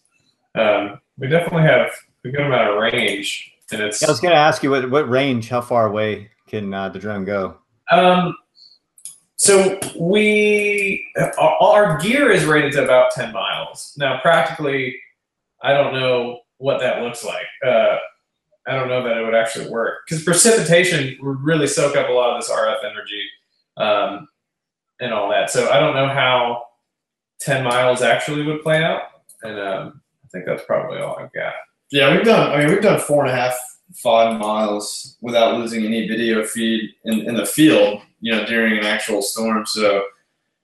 um, 0.56 1.00
we 1.18 1.28
definitely 1.28 1.64
have 1.64 1.90
a 2.26 2.30
good 2.30 2.42
amount 2.42 2.72
of 2.72 2.78
range, 2.78 3.52
and 3.72 3.82
it's 3.82 4.04
I 4.04 4.10
was 4.10 4.20
going 4.20 4.34
to 4.34 4.40
ask 4.40 4.62
you 4.62 4.70
what, 4.70 4.90
what 4.92 5.10
range, 5.10 5.50
how 5.50 5.62
far 5.62 5.88
away 5.88 6.30
can 6.48 6.74
uh, 6.74 6.90
the 6.90 7.00
drone 7.00 7.26
go? 7.26 7.58
Um, 7.92 8.36
so 9.38 9.80
we 9.98 11.06
our, 11.38 11.58
our 11.62 11.98
gear 12.00 12.30
is 12.30 12.46
rated 12.46 12.74
to 12.74 12.84
about 12.84 13.12
ten 13.12 13.34
miles. 13.34 13.94
Now, 13.98 14.20
practically, 14.22 14.98
I 15.62 15.74
don't 15.74 15.94
know 15.94 16.42
what 16.58 16.80
that 16.80 17.02
looks 17.02 17.24
like. 17.24 17.48
Uh, 17.66 17.98
I 18.68 18.76
don't 18.76 18.90
know 18.90 19.04
that 19.04 19.18
it 19.18 19.24
would 19.24 19.36
actually 19.36 19.70
work 19.70 20.00
because 20.06 20.24
precipitation 20.24 21.18
would 21.22 21.42
really 21.42 21.68
soak 21.68 21.96
up 21.96 22.10
a 22.10 22.12
lot 22.12 22.36
of 22.36 22.42
this 22.42 22.52
RF 22.52 22.84
energy 22.84 23.30
um, 23.78 24.28
and 25.04 25.14
all 25.14 25.30
that. 25.30 25.50
So 25.50 25.70
I 25.70 25.80
don't 25.80 25.96
know 25.96 26.08
how 26.08 26.64
ten 27.40 27.64
miles 27.64 28.02
actually 28.02 28.44
would 28.46 28.62
play 28.64 28.84
out, 28.84 29.02
and 29.44 29.60
um, 29.60 30.02
I 30.24 30.28
think 30.32 30.46
that's 30.46 30.64
probably 30.66 31.00
all 31.00 31.18
I've 31.18 31.34
got. 31.34 31.54
Yeah, 31.92 32.16
we've 32.16 32.26
done. 32.26 32.52
I 32.52 32.60
mean, 32.60 32.70
we've 32.70 32.82
done 32.82 33.00
four 33.00 33.26
and 33.26 33.32
a 33.32 33.36
half, 33.36 33.56
five 33.96 34.40
miles 34.40 35.18
without 35.22 35.58
losing 35.58 35.86
any 35.86 36.08
video 36.08 36.44
feed 36.44 36.92
in, 37.06 37.22
in 37.22 37.36
the 37.36 37.46
field. 37.46 38.02
You 38.22 38.32
know, 38.32 38.46
during 38.46 38.78
an 38.78 38.86
actual 38.86 39.22
storm. 39.22 39.66
So, 39.66 40.06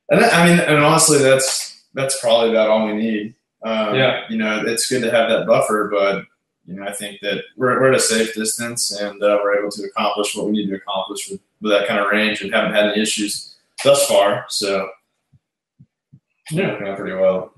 and 0.10 0.22
that, 0.22 0.34
I 0.34 0.48
mean, 0.48 0.60
and 0.60 0.84
honestly, 0.84 1.18
that's 1.18 1.84
that's 1.94 2.20
probably 2.22 2.52
about 2.52 2.70
all 2.70 2.88
we 2.88 2.94
need. 2.94 3.36
Um, 3.64 3.96
Yeah. 3.96 4.24
You 4.30 4.38
know, 4.38 4.64
it's 4.66 4.88
good 4.88 5.04
to 5.04 5.12
have 5.12 5.30
that 5.30 5.46
buffer, 5.46 5.90
but 5.92 6.24
you 6.66 6.76
know, 6.76 6.84
I 6.84 6.94
think 6.94 7.20
that 7.22 7.44
we're, 7.58 7.80
we're 7.82 7.90
at 7.90 7.96
a 7.96 8.00
safe 8.00 8.34
distance 8.34 8.92
and 8.92 9.22
uh, 9.22 9.40
we're 9.44 9.60
able 9.60 9.72
to 9.72 9.84
accomplish 9.84 10.36
what 10.36 10.46
we 10.46 10.52
need 10.52 10.68
to 10.68 10.76
accomplish 10.76 11.30
with, 11.30 11.42
with 11.62 11.72
that 11.72 11.88
kind 11.88 12.00
of 12.00 12.10
range 12.12 12.42
and 12.42 12.54
haven't 12.54 12.76
had 12.76 12.92
any 12.92 13.02
issues 13.02 13.56
thus 13.84 14.06
far. 14.08 14.46
So, 14.50 14.90
yeah, 16.52 16.72
working 16.72 16.88
out 16.88 16.98
pretty 16.98 17.16
well. 17.16 17.54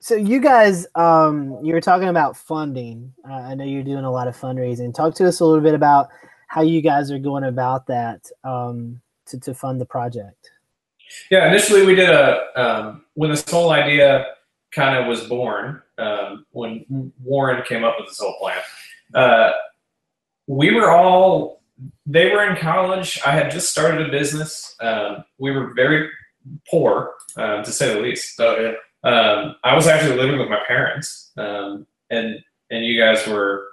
So 0.00 0.16
you 0.16 0.40
guys, 0.40 0.84
um, 0.96 1.58
you 1.62 1.72
were 1.72 1.80
talking 1.80 2.08
about 2.08 2.36
funding. 2.36 3.14
Uh, 3.28 3.34
I 3.34 3.54
know 3.54 3.64
you're 3.64 3.84
doing 3.84 4.04
a 4.04 4.10
lot 4.10 4.26
of 4.26 4.36
fundraising. 4.36 4.92
Talk 4.92 5.14
to 5.14 5.28
us 5.28 5.38
a 5.38 5.44
little 5.44 5.62
bit 5.62 5.74
about 5.74 6.08
how 6.48 6.60
you 6.60 6.82
guys 6.82 7.10
are 7.12 7.20
going 7.20 7.44
about 7.44 7.86
that 7.86 8.28
um, 8.42 9.00
to 9.26 9.38
to 9.40 9.54
fund 9.54 9.80
the 9.80 9.86
project. 9.86 10.50
Yeah, 11.30 11.48
initially 11.48 11.86
we 11.86 11.94
did 11.94 12.10
a 12.10 12.40
um, 12.56 13.04
when 13.14 13.30
this 13.30 13.48
whole 13.48 13.70
idea 13.70 14.26
kind 14.72 14.98
of 14.98 15.06
was 15.06 15.22
born. 15.28 15.80
Um, 15.98 16.46
when 16.50 17.12
Warren 17.22 17.62
came 17.64 17.84
up 17.84 17.94
with 17.98 18.08
this 18.08 18.18
whole 18.18 18.36
plan, 18.40 18.58
uh, 19.14 19.52
we 20.48 20.72
were 20.72 20.90
all 20.90 21.61
they 22.06 22.30
were 22.30 22.44
in 22.44 22.56
college. 22.56 23.20
I 23.26 23.32
had 23.32 23.50
just 23.50 23.70
started 23.70 24.06
a 24.08 24.10
business. 24.10 24.74
Um, 24.80 25.24
we 25.38 25.50
were 25.50 25.72
very 25.74 26.08
poor, 26.70 27.14
um, 27.36 27.62
to 27.64 27.72
say 27.72 27.94
the 27.94 28.00
least. 28.00 28.36
So, 28.36 28.58
yeah. 28.58 28.74
Um, 29.04 29.56
I 29.64 29.74
was 29.74 29.88
actually 29.88 30.16
living 30.16 30.38
with 30.38 30.48
my 30.48 30.60
parents, 30.68 31.32
um, 31.36 31.86
and 32.10 32.38
and 32.70 32.84
you 32.84 33.00
guys 33.00 33.26
were 33.26 33.66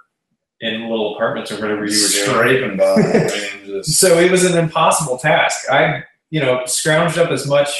in 0.60 0.88
little 0.90 1.14
apartments 1.14 1.52
or 1.52 1.54
whatever 1.60 1.84
you 1.86 2.02
were 2.02 2.08
doing. 2.08 2.26
Scraping 2.26 2.76
by. 2.76 2.84
I 2.94 3.56
mean, 3.64 3.66
just- 3.82 3.98
So 3.98 4.18
it 4.18 4.30
was 4.30 4.44
an 4.44 4.58
impossible 4.58 5.18
task. 5.18 5.70
I, 5.70 6.02
you 6.30 6.40
know, 6.40 6.62
scrounged 6.66 7.16
up 7.16 7.30
as 7.30 7.46
much 7.46 7.70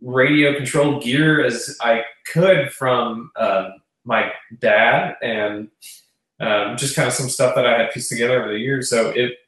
radio 0.00 0.54
controlled 0.56 1.02
gear 1.02 1.44
as 1.44 1.76
I 1.80 2.04
could 2.32 2.72
from 2.72 3.30
um, 3.36 3.72
my 4.04 4.30
dad 4.60 5.16
and 5.22 5.68
um, 6.40 6.76
just 6.76 6.96
kind 6.96 7.08
of 7.08 7.14
some 7.14 7.28
stuff 7.28 7.54
that 7.54 7.66
I 7.66 7.78
had 7.78 7.92
pieced 7.92 8.10
together 8.10 8.42
over 8.42 8.52
the 8.52 8.58
years. 8.58 8.90
So 8.90 9.10
it, 9.10 9.38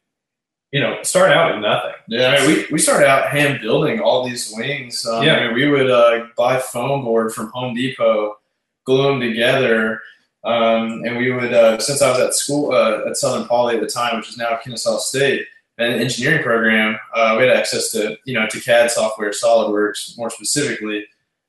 you 0.72 0.80
know, 0.80 0.98
started 1.02 1.34
out 1.34 1.54
with 1.54 1.62
nothing. 1.62 1.92
Yeah, 2.08 2.28
I 2.28 2.46
mean, 2.46 2.56
we, 2.56 2.66
we 2.72 2.78
started 2.78 3.08
out 3.08 3.30
hand 3.30 3.60
building 3.60 4.00
all 4.00 4.26
these 4.26 4.52
wings. 4.54 5.04
Um, 5.06 5.24
Yeah. 5.24 5.36
I 5.36 5.46
mean, 5.46 5.54
we 5.54 5.68
would 5.68 5.90
uh, 5.90 6.26
buy 6.36 6.58
foam 6.58 7.04
board 7.04 7.32
from 7.32 7.50
Home 7.50 7.74
Depot, 7.74 8.36
glue 8.84 9.10
them 9.10 9.20
together. 9.20 10.00
Um, 10.44 11.02
and 11.04 11.18
we 11.18 11.32
would, 11.32 11.52
uh, 11.52 11.78
since 11.78 12.00
I 12.00 12.10
was 12.10 12.20
at 12.20 12.34
school 12.34 12.72
uh, 12.72 13.08
at 13.08 13.16
Southern 13.16 13.48
Poly 13.48 13.76
at 13.76 13.80
the 13.80 13.88
time, 13.88 14.16
which 14.16 14.28
is 14.28 14.36
now 14.36 14.58
Kennesaw 14.62 14.98
State, 14.98 15.46
an 15.78 15.92
engineering 15.92 16.42
program, 16.42 16.98
uh, 17.14 17.36
we 17.38 17.46
had 17.46 17.56
access 17.56 17.90
to 17.92 18.16
you 18.24 18.34
know 18.34 18.46
to 18.48 18.60
CAD 18.60 18.90
software, 18.90 19.30
SolidWorks 19.30 20.16
more 20.16 20.30
specifically, 20.30 21.06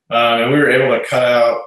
um, 0.10 0.42
and 0.42 0.52
we 0.52 0.60
were 0.60 0.70
able 0.70 0.96
to 0.96 1.04
cut 1.06 1.24
out 1.24 1.62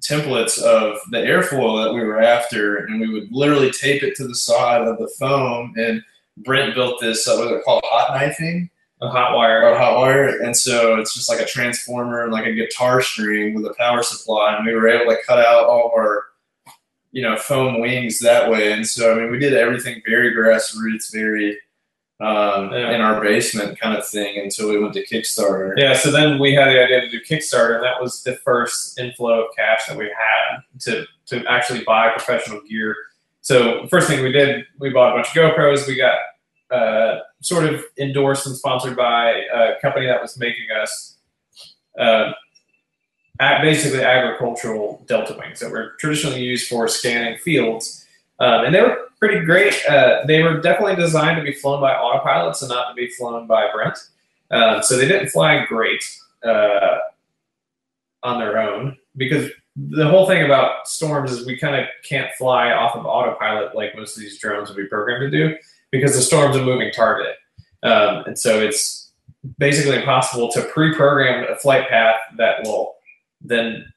templates 0.00 0.60
of 0.62 0.98
the 1.10 1.18
airfoil 1.18 1.84
that 1.84 1.92
we 1.92 2.00
were 2.00 2.20
after, 2.20 2.76
and 2.76 3.00
we 3.00 3.12
would 3.12 3.30
literally 3.32 3.70
tape 3.70 4.02
it 4.02 4.14
to 4.16 4.26
the 4.26 4.34
side 4.34 4.82
of 4.82 4.98
the 4.98 5.08
foam. 5.18 5.74
And 5.76 6.02
Brent 6.38 6.74
built 6.74 7.00
this, 7.00 7.26
uh, 7.26 7.36
was 7.38 7.50
it 7.50 7.64
called, 7.64 7.82
hot 7.86 8.18
knifing 8.18 8.70
A 9.00 9.08
hot 9.08 9.34
wire. 9.36 9.62
or 9.68 9.76
hot 9.76 9.96
wire, 9.96 10.40
and 10.42 10.56
so 10.56 10.96
it's 10.96 11.14
just 11.14 11.28
like 11.28 11.40
a 11.40 11.46
transformer 11.46 12.24
and 12.24 12.32
like 12.32 12.46
a 12.46 12.54
guitar 12.54 13.00
string 13.02 13.54
with 13.54 13.64
a 13.66 13.74
power 13.74 14.02
supply, 14.02 14.56
and 14.56 14.66
we 14.66 14.74
were 14.74 14.88
able 14.88 15.10
to 15.10 15.18
cut 15.26 15.38
out 15.38 15.64
all 15.66 15.86
of 15.86 15.92
our, 15.92 16.24
you 17.12 17.22
know, 17.22 17.36
foam 17.36 17.80
wings 17.80 18.18
that 18.20 18.50
way. 18.50 18.72
And 18.72 18.86
so 18.86 19.12
I 19.12 19.16
mean, 19.16 19.30
we 19.30 19.38
did 19.38 19.54
everything 19.54 20.02
very 20.06 20.34
grassroots, 20.34 21.12
very 21.12 21.58
um, 22.20 22.72
Yeah. 22.72 22.92
in 22.92 23.00
our 23.00 23.20
basement 23.20 23.78
kind 23.78 23.96
of 23.96 24.06
thing 24.06 24.38
until 24.38 24.68
we 24.68 24.78
went 24.78 24.94
to 24.94 25.04
Kickstarter. 25.06 25.74
Yeah, 25.76 25.94
so 25.94 26.10
then 26.10 26.38
we 26.38 26.52
had 26.52 26.66
the 26.68 26.82
idea 26.82 27.00
to 27.02 27.08
do 27.08 27.20
Kickstarter, 27.20 27.76
and 27.76 27.84
that 27.84 28.00
was 28.02 28.22
the 28.24 28.36
first 28.36 28.98
inflow 28.98 29.44
of 29.44 29.56
cash 29.56 29.86
that 29.86 29.96
we 29.96 30.06
had 30.06 30.60
to 30.80 31.06
to 31.26 31.44
actually 31.46 31.84
buy 31.84 32.08
professional 32.10 32.60
gear. 32.62 32.96
So 33.40 33.86
first 33.88 34.08
thing 34.08 34.22
we 34.22 34.32
did, 34.32 34.64
we 34.78 34.90
bought 34.90 35.12
a 35.12 35.14
bunch 35.22 35.28
of 35.28 35.34
GoPros. 35.34 35.86
We 35.86 35.94
got 35.96 36.18
uh, 36.70 37.20
sort 37.40 37.64
of 37.72 37.84
endorsed 37.98 38.46
and 38.46 38.56
sponsored 38.56 38.96
by 38.96 39.30
a 39.54 39.80
company 39.80 40.06
that 40.06 40.20
was 40.20 40.36
making 40.38 40.66
us 40.70 41.16
uh, 41.98 42.32
basically 43.62 44.02
agricultural 44.02 45.04
delta 45.06 45.36
wings 45.38 45.60
that 45.60 45.70
were 45.70 45.92
traditionally 46.00 46.40
used 46.42 46.68
for 46.68 46.88
scanning 46.88 47.38
fields. 47.38 48.04
Um, 48.40 48.66
and 48.66 48.74
they 48.74 48.80
were 48.80 49.08
pretty 49.18 49.44
great. 49.44 49.74
Uh, 49.88 50.24
they 50.26 50.42
were 50.42 50.60
definitely 50.60 50.96
designed 50.96 51.36
to 51.36 51.42
be 51.42 51.52
flown 51.52 51.80
by 51.80 51.94
autopilots 51.94 52.62
and 52.62 52.68
not 52.68 52.88
to 52.88 52.94
be 52.94 53.08
flown 53.08 53.46
by 53.46 53.68
Brent. 53.72 53.98
Um, 54.50 54.82
so 54.82 54.96
they 54.96 55.08
didn't 55.08 55.28
fly 55.28 55.64
great 55.66 56.02
uh, 56.44 56.98
on 58.22 58.38
their 58.38 58.58
own 58.58 58.96
because 59.16 59.50
the 59.76 60.08
whole 60.08 60.26
thing 60.26 60.44
about 60.44 60.88
storms 60.88 61.30
is 61.30 61.46
we 61.46 61.56
kind 61.56 61.76
of 61.76 61.86
can't 62.08 62.30
fly 62.36 62.72
off 62.72 62.96
of 62.96 63.06
autopilot 63.06 63.74
like 63.74 63.94
most 63.94 64.16
of 64.16 64.22
these 64.22 64.38
drones 64.38 64.68
would 64.68 64.76
be 64.76 64.86
programmed 64.86 65.30
to 65.30 65.30
do 65.30 65.56
because 65.90 66.14
the 66.14 66.22
storm's 66.22 66.56
a 66.56 66.62
moving 66.62 66.90
target. 66.92 67.36
Um, 67.82 68.24
and 68.26 68.38
so 68.38 68.60
it's 68.60 69.12
basically 69.58 69.96
impossible 69.96 70.50
to 70.52 70.62
pre-program 70.62 71.46
a 71.50 71.56
flight 71.56 71.88
path 71.88 72.16
that 72.36 72.64
will 72.64 72.96
then, 73.40 73.92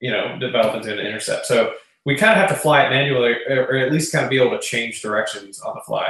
you 0.00 0.10
know, 0.10 0.38
develop 0.38 0.76
into 0.76 0.92
an 0.92 1.04
intercept. 1.04 1.46
So 1.46 1.74
we 2.06 2.14
kind 2.16 2.32
of 2.32 2.38
have 2.38 2.48
to 2.48 2.54
fly 2.54 2.84
it 2.84 2.90
manually 2.90 3.34
or 3.48 3.76
at 3.76 3.92
least 3.92 4.12
kind 4.12 4.24
of 4.24 4.30
be 4.30 4.40
able 4.40 4.56
to 4.56 4.60
change 4.60 5.02
directions 5.02 5.60
on 5.60 5.74
the 5.74 5.82
fly. 5.82 6.08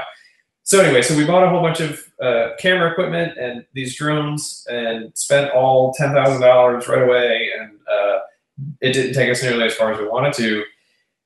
So 0.63 0.81
anyway, 0.81 1.01
so 1.01 1.17
we 1.17 1.25
bought 1.25 1.43
a 1.43 1.49
whole 1.49 1.63
bunch 1.63 1.81
of 1.81 2.05
uh, 2.21 2.51
camera 2.59 2.91
equipment 2.91 3.39
and 3.39 3.65
these 3.73 3.97
drones 3.97 4.67
and 4.69 5.17
spent 5.17 5.53
all 5.53 5.95
ten 5.95 6.13
thousand 6.13 6.43
dollars 6.43 6.87
right 6.89 7.03
away, 7.03 7.51
and 7.59 7.71
uh, 7.91 8.19
it 8.81 8.93
didn't 8.93 9.15
take 9.15 9.31
us 9.31 9.43
nearly 9.43 9.65
as 9.65 9.75
far 9.75 9.93
as 9.93 9.99
we 9.99 10.09
wanted 10.09 10.35
to. 10.35 10.65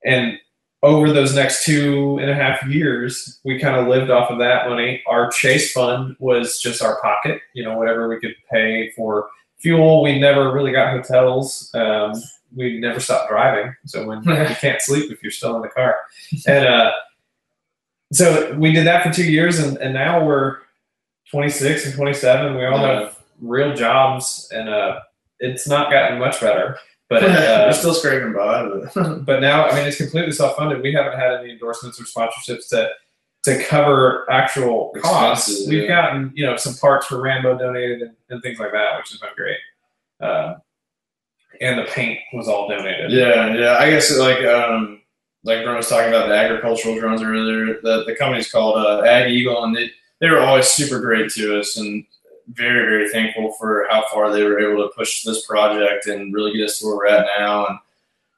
And 0.05 0.39
over 0.83 1.13
those 1.13 1.35
next 1.35 1.65
two 1.65 2.19
and 2.21 2.31
a 2.31 2.35
half 2.35 2.63
years, 2.67 3.41
we 3.45 3.59
kind 3.59 3.77
of 3.77 3.89
lived 3.89 4.11
off 4.11 4.31
of 4.31 4.39
that 4.39 4.69
money. 4.69 5.03
Our 5.07 5.31
chase 5.31 5.73
fund 5.73 6.17
was 6.19 6.59
just 6.61 6.83
our 6.83 7.01
pocket, 7.01 7.41
you 7.55 7.65
know, 7.65 7.77
whatever 7.77 8.09
we 8.09 8.21
could 8.21 8.35
pay 8.51 8.91
for 8.91 9.31
fuel. 9.59 10.03
We 10.03 10.19
never 10.19 10.53
really 10.53 10.73
got 10.73 10.93
hotels. 10.93 11.71
Um, 11.75 12.13
we 12.55 12.79
never 12.79 13.01
stopped 13.01 13.31
driving, 13.31 13.75
so 13.87 14.07
when 14.07 14.23
you 14.25 14.55
can't 14.61 14.81
sleep 14.81 15.11
if 15.11 15.23
you're 15.23 15.33
still 15.33 15.57
in 15.57 15.63
the 15.63 15.69
car, 15.69 15.97
and 16.47 16.67
uh, 16.67 16.93
so 18.13 18.55
we 18.55 18.73
did 18.73 18.87
that 18.87 19.03
for 19.03 19.13
two 19.13 19.31
years, 19.31 19.59
and, 19.59 19.77
and 19.79 19.95
now 19.95 20.25
we're 20.25 20.59
26 21.31 21.87
and 21.87 21.95
27. 21.95 22.57
We 22.57 22.65
all 22.65 22.79
have 22.79 23.19
real 23.41 23.75
jobs, 23.75 24.49
and 24.53 24.69
uh, 24.69 25.01
it's 25.39 25.69
not 25.69 25.91
gotten 25.91 26.19
much 26.19 26.41
better. 26.41 26.77
But 27.09 27.23
We're 27.25 27.29
uh, 27.69 27.73
still 27.73 27.95
scraping 27.95 28.33
by, 28.33 28.69
but 28.69 29.25
but 29.25 29.41
now, 29.41 29.67
I 29.67 29.75
mean, 29.75 29.87
it's 29.87 29.97
completely 29.97 30.31
self-funded. 30.31 30.81
We 30.81 30.93
haven't 30.93 31.19
had 31.19 31.33
any 31.41 31.51
endorsements 31.51 32.01
or 32.01 32.05
sponsorships 32.05 32.69
to 32.71 32.89
to 33.43 33.65
cover 33.65 34.31
actual 34.31 34.93
costs. 35.01 35.49
Expenses, 35.49 35.69
We've 35.69 35.83
yeah. 35.83 35.89
gotten 35.89 36.33
you 36.35 36.47
know 36.47 36.57
some 36.57 36.75
parts 36.75 37.07
for 37.07 37.21
Rambo 37.21 37.59
donated 37.59 38.03
and, 38.03 38.17
and 38.29 38.43
things 38.43 38.61
like 38.61 38.71
that, 38.73 38.99
which 38.99 39.11
has 39.11 39.19
been 39.19 39.31
great. 39.35 39.59
Um, 40.21 40.63
and 41.61 41.79
the 41.79 41.85
paint 41.85 42.19
was 42.33 42.49
all 42.49 42.69
donated. 42.69 43.13
Yeah, 43.13 43.55
yeah. 43.55 43.77
I 43.79 43.91
guess 43.91 44.17
like 44.17 44.45
um 44.45 45.01
like 45.45 45.63
Brent 45.63 45.77
was 45.77 45.89
talking 45.89 46.09
about 46.09 46.29
the 46.29 46.37
agricultural 46.37 46.99
drones 46.99 47.23
earlier. 47.23 47.81
The 47.83 48.05
the 48.05 48.17
company's 48.17 48.51
called 48.51 48.77
uh, 48.77 49.03
AgEagle, 49.03 49.65
and 49.65 49.77
they 49.77 49.91
they 50.21 50.29
were 50.29 50.41
always 50.41 50.67
super 50.67 51.01
great 51.01 51.31
to 51.33 51.59
us, 51.59 51.77
and 51.77 52.05
very 52.49 52.85
very 52.85 53.09
thankful 53.11 53.53
for 53.53 53.87
how 53.91 54.05
far 54.13 54.33
they 54.33 54.43
were 54.43 54.59
able 54.59 54.83
to 54.83 54.95
push 54.95 55.23
this 55.23 55.47
project 55.47 56.07
and 56.07 56.35
really 56.35 56.53
get 56.53 56.65
us 56.65 56.79
to 56.79 56.87
where 56.87 56.97
we're 56.97 57.07
at 57.07 57.27
now. 57.39 57.67
And 57.67 57.79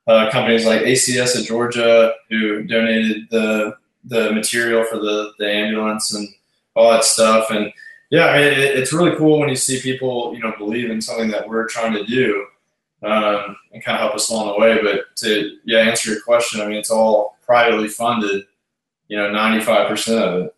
uh, 0.07 0.31
companies 0.31 0.67
like 0.67 0.83
ACS 0.83 1.39
of 1.39 1.47
Georgia 1.47 2.13
who 2.29 2.65
donated 2.65 3.29
the 3.31 3.77
the 4.05 4.33
material 4.33 4.85
for 4.85 4.97
the 4.97 5.33
the 5.39 5.49
ambulance 5.49 6.13
and 6.15 6.29
all 6.75 6.91
that 6.91 7.05
stuff, 7.05 7.51
and 7.51 7.73
yeah, 8.11 8.27
I 8.27 8.39
mean, 8.39 8.53
it, 8.53 8.59
it's 8.59 8.93
really 8.93 9.17
cool 9.17 9.39
when 9.39 9.49
you 9.49 9.57
see 9.57 9.81
people 9.81 10.35
you 10.35 10.41
know 10.41 10.53
believe 10.59 10.91
in 10.91 11.01
something 11.01 11.31
that 11.31 11.49
we're 11.49 11.69
trying 11.69 11.93
to 11.95 12.05
do 12.05 12.47
um, 13.03 13.57
and 13.73 13.85
kind 13.85 13.97
of 13.97 14.01
help 14.03 14.15
us 14.15 14.31
along 14.31 14.49
the 14.49 14.59
way. 14.59 14.79
But 14.83 15.15
to 15.17 15.57
yeah, 15.65 15.81
answer 15.81 16.13
your 16.13 16.21
question, 16.23 16.61
I 16.61 16.67
mean, 16.67 16.77
it's 16.77 16.91
all 16.91 17.37
privately 17.45 17.89
funded. 17.89 18.45
You 19.09 19.17
know, 19.19 19.31
ninety 19.31 19.65
five 19.65 19.89
percent 19.89 20.19
of 20.25 20.43
it, 20.45 20.55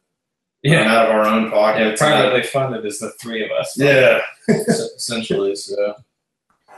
yeah. 0.62 0.92
out 0.94 1.06
of 1.08 1.14
our 1.14 1.26
own 1.26 1.44
Yeah, 1.44 1.50
pockets. 1.50 2.00
privately 2.00 2.42
funded 2.42 2.84
is 2.86 2.98
the 3.00 3.10
three 3.20 3.44
of 3.44 3.50
us. 3.50 3.76
Yeah, 3.76 4.20
essentially. 4.48 5.56
So 5.56 5.94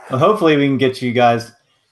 Well, 0.09 0.19
hopefully 0.19 0.57
we 0.57 0.65
can 0.67 0.77
get 0.77 1.01
you 1.01 1.11
guys, 1.11 1.51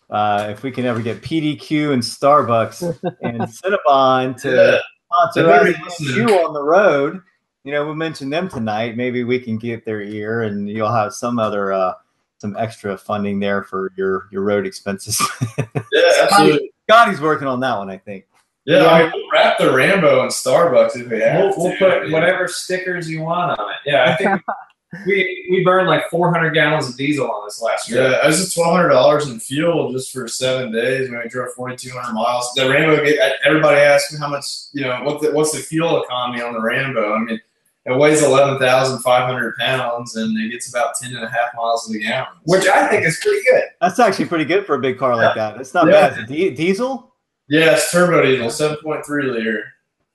uh, 0.09 0.47
if 0.49 0.63
we 0.63 0.71
can 0.71 0.85
ever 0.85 1.01
get 1.01 1.21
PDQ 1.21 1.91
and 1.93 2.01
Starbucks 2.01 2.81
and 3.21 3.41
Cinnabon 3.41 4.39
to 4.41 4.49
yeah, 4.55 4.79
sponsor 5.11 5.49
us 5.51 5.59
already 5.59 5.73
and 5.75 5.83
listened. 5.83 6.09
you 6.15 6.29
on 6.45 6.53
the 6.53 6.63
road. 6.63 7.21
You 7.63 7.71
know, 7.71 7.87
we 7.87 7.95
mentioned 7.95 8.31
them 8.31 8.47
tonight. 8.47 8.95
Maybe 8.95 9.23
we 9.23 9.39
can 9.39 9.57
get 9.57 9.85
their 9.85 10.01
ear, 10.01 10.43
and 10.43 10.69
you'll 10.69 10.91
have 10.93 11.13
some 11.13 11.39
other 11.39 11.73
uh, 11.73 11.93
some 12.39 12.55
extra 12.57 12.97
funding 12.97 13.39
there 13.39 13.63
for 13.63 13.91
your 13.97 14.27
your 14.31 14.43
road 14.43 14.65
expenses. 14.65 15.21
yeah, 15.57 16.11
absolutely. 16.23 16.71
Scotty's 16.89 17.21
working 17.21 17.47
on 17.47 17.59
that 17.61 17.77
one, 17.77 17.89
I 17.89 17.97
think. 17.97 18.25
Yeah, 18.65 18.85
I 18.87 19.03
mean, 19.03 19.11
we'll 19.13 19.31
wrap 19.31 19.57
the 19.59 19.71
Rambo 19.71 20.23
in 20.23 20.29
Starbucks 20.29 20.95
if 20.99 21.09
we 21.09 21.19
have 21.19 21.39
We'll, 21.39 21.53
to. 21.53 21.59
we'll 21.59 21.77
put 21.77 22.03
mean, 22.03 22.11
whatever 22.11 22.47
stickers 22.47 23.09
you 23.09 23.21
want 23.21 23.59
on 23.59 23.69
it. 23.69 23.75
Yeah, 23.85 24.11
I 24.11 24.15
think 24.15 24.41
we 25.05 25.47
we 25.51 25.63
burned 25.63 25.87
like 25.87 26.09
400 26.09 26.51
gallons 26.51 26.89
of 26.89 26.97
diesel 26.97 27.29
on 27.29 27.45
this 27.45 27.61
last 27.61 27.89
year. 27.89 28.01
Yeah, 28.01 28.23
it 28.23 28.27
was 28.27 28.53
twelve 28.53 28.75
hundred 28.75 28.89
dollars 28.89 29.27
in 29.27 29.39
fuel 29.39 29.91
just 29.91 30.11
for 30.11 30.27
seven 30.27 30.71
days. 30.71 31.09
When 31.09 31.19
we 31.19 31.29
drove 31.29 31.53
forty 31.53 31.75
two 31.75 31.91
hundred 31.91 32.13
miles, 32.13 32.51
the 32.55 32.67
Rambo. 32.69 33.03
Everybody 33.45 33.81
asks 33.81 34.11
me 34.11 34.19
how 34.19 34.29
much, 34.29 34.45
you 34.73 34.81
know, 34.81 34.99
what 35.03 35.21
the, 35.21 35.31
what's 35.31 35.51
the 35.51 35.59
fuel 35.59 36.03
economy 36.03 36.41
on 36.41 36.53
the 36.53 36.61
Rambo? 36.61 37.13
I 37.13 37.19
mean, 37.19 37.39
it 37.85 37.97
weighs 37.97 38.23
eleven 38.23 38.57
thousand 38.59 38.99
five 38.99 39.23
hundred 39.25 39.55
pounds 39.57 40.15
and 40.15 40.37
it 40.37 40.49
gets 40.51 40.69
about 40.69 40.95
ten 40.99 41.15
and 41.15 41.23
a 41.23 41.29
half 41.29 41.49
miles 41.55 41.85
to 41.87 41.93
the 41.93 41.99
gallon. 42.03 42.27
Which 42.43 42.67
I 42.67 42.87
think 42.87 43.05
is 43.05 43.19
pretty 43.21 43.43
good. 43.43 43.63
That's 43.81 43.99
actually 43.99 44.25
pretty 44.25 44.45
good 44.45 44.65
for 44.65 44.75
a 44.75 44.79
big 44.79 44.97
car 44.97 45.15
like 45.15 45.35
that. 45.35 45.59
It's 45.59 45.73
not 45.73 45.87
Yeah. 45.87 46.09
bad. 46.09 46.19
It's 46.19 46.29
a 46.31 46.33
di- 46.33 46.49
diesel. 46.51 47.13
yeah, 47.47 47.79
turbo 47.91 48.21
diesel, 48.23 48.49
seven 48.49 48.77
point 48.83 49.05
three 49.05 49.23
liter. 49.29 49.63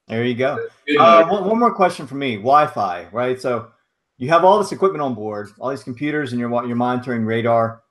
There 0.08 0.24
you 0.24 0.34
go. 0.34 0.66
Uh, 0.98 1.24
one, 1.28 1.44
one 1.44 1.58
more 1.60 1.72
question 1.72 2.04
for 2.08 2.16
me. 2.16 2.34
Wi-Fi, 2.36 3.06
right? 3.12 3.40
So 3.40 3.68
you 4.18 4.28
have 4.30 4.44
all 4.44 4.58
this 4.58 4.72
equipment 4.72 5.02
on 5.02 5.14
board, 5.14 5.50
all 5.60 5.70
these 5.70 5.84
computers, 5.84 6.32
and 6.32 6.40
you're 6.40 6.50
you're 6.66 6.74
monitoring 6.76 7.24
radar. 7.24 7.82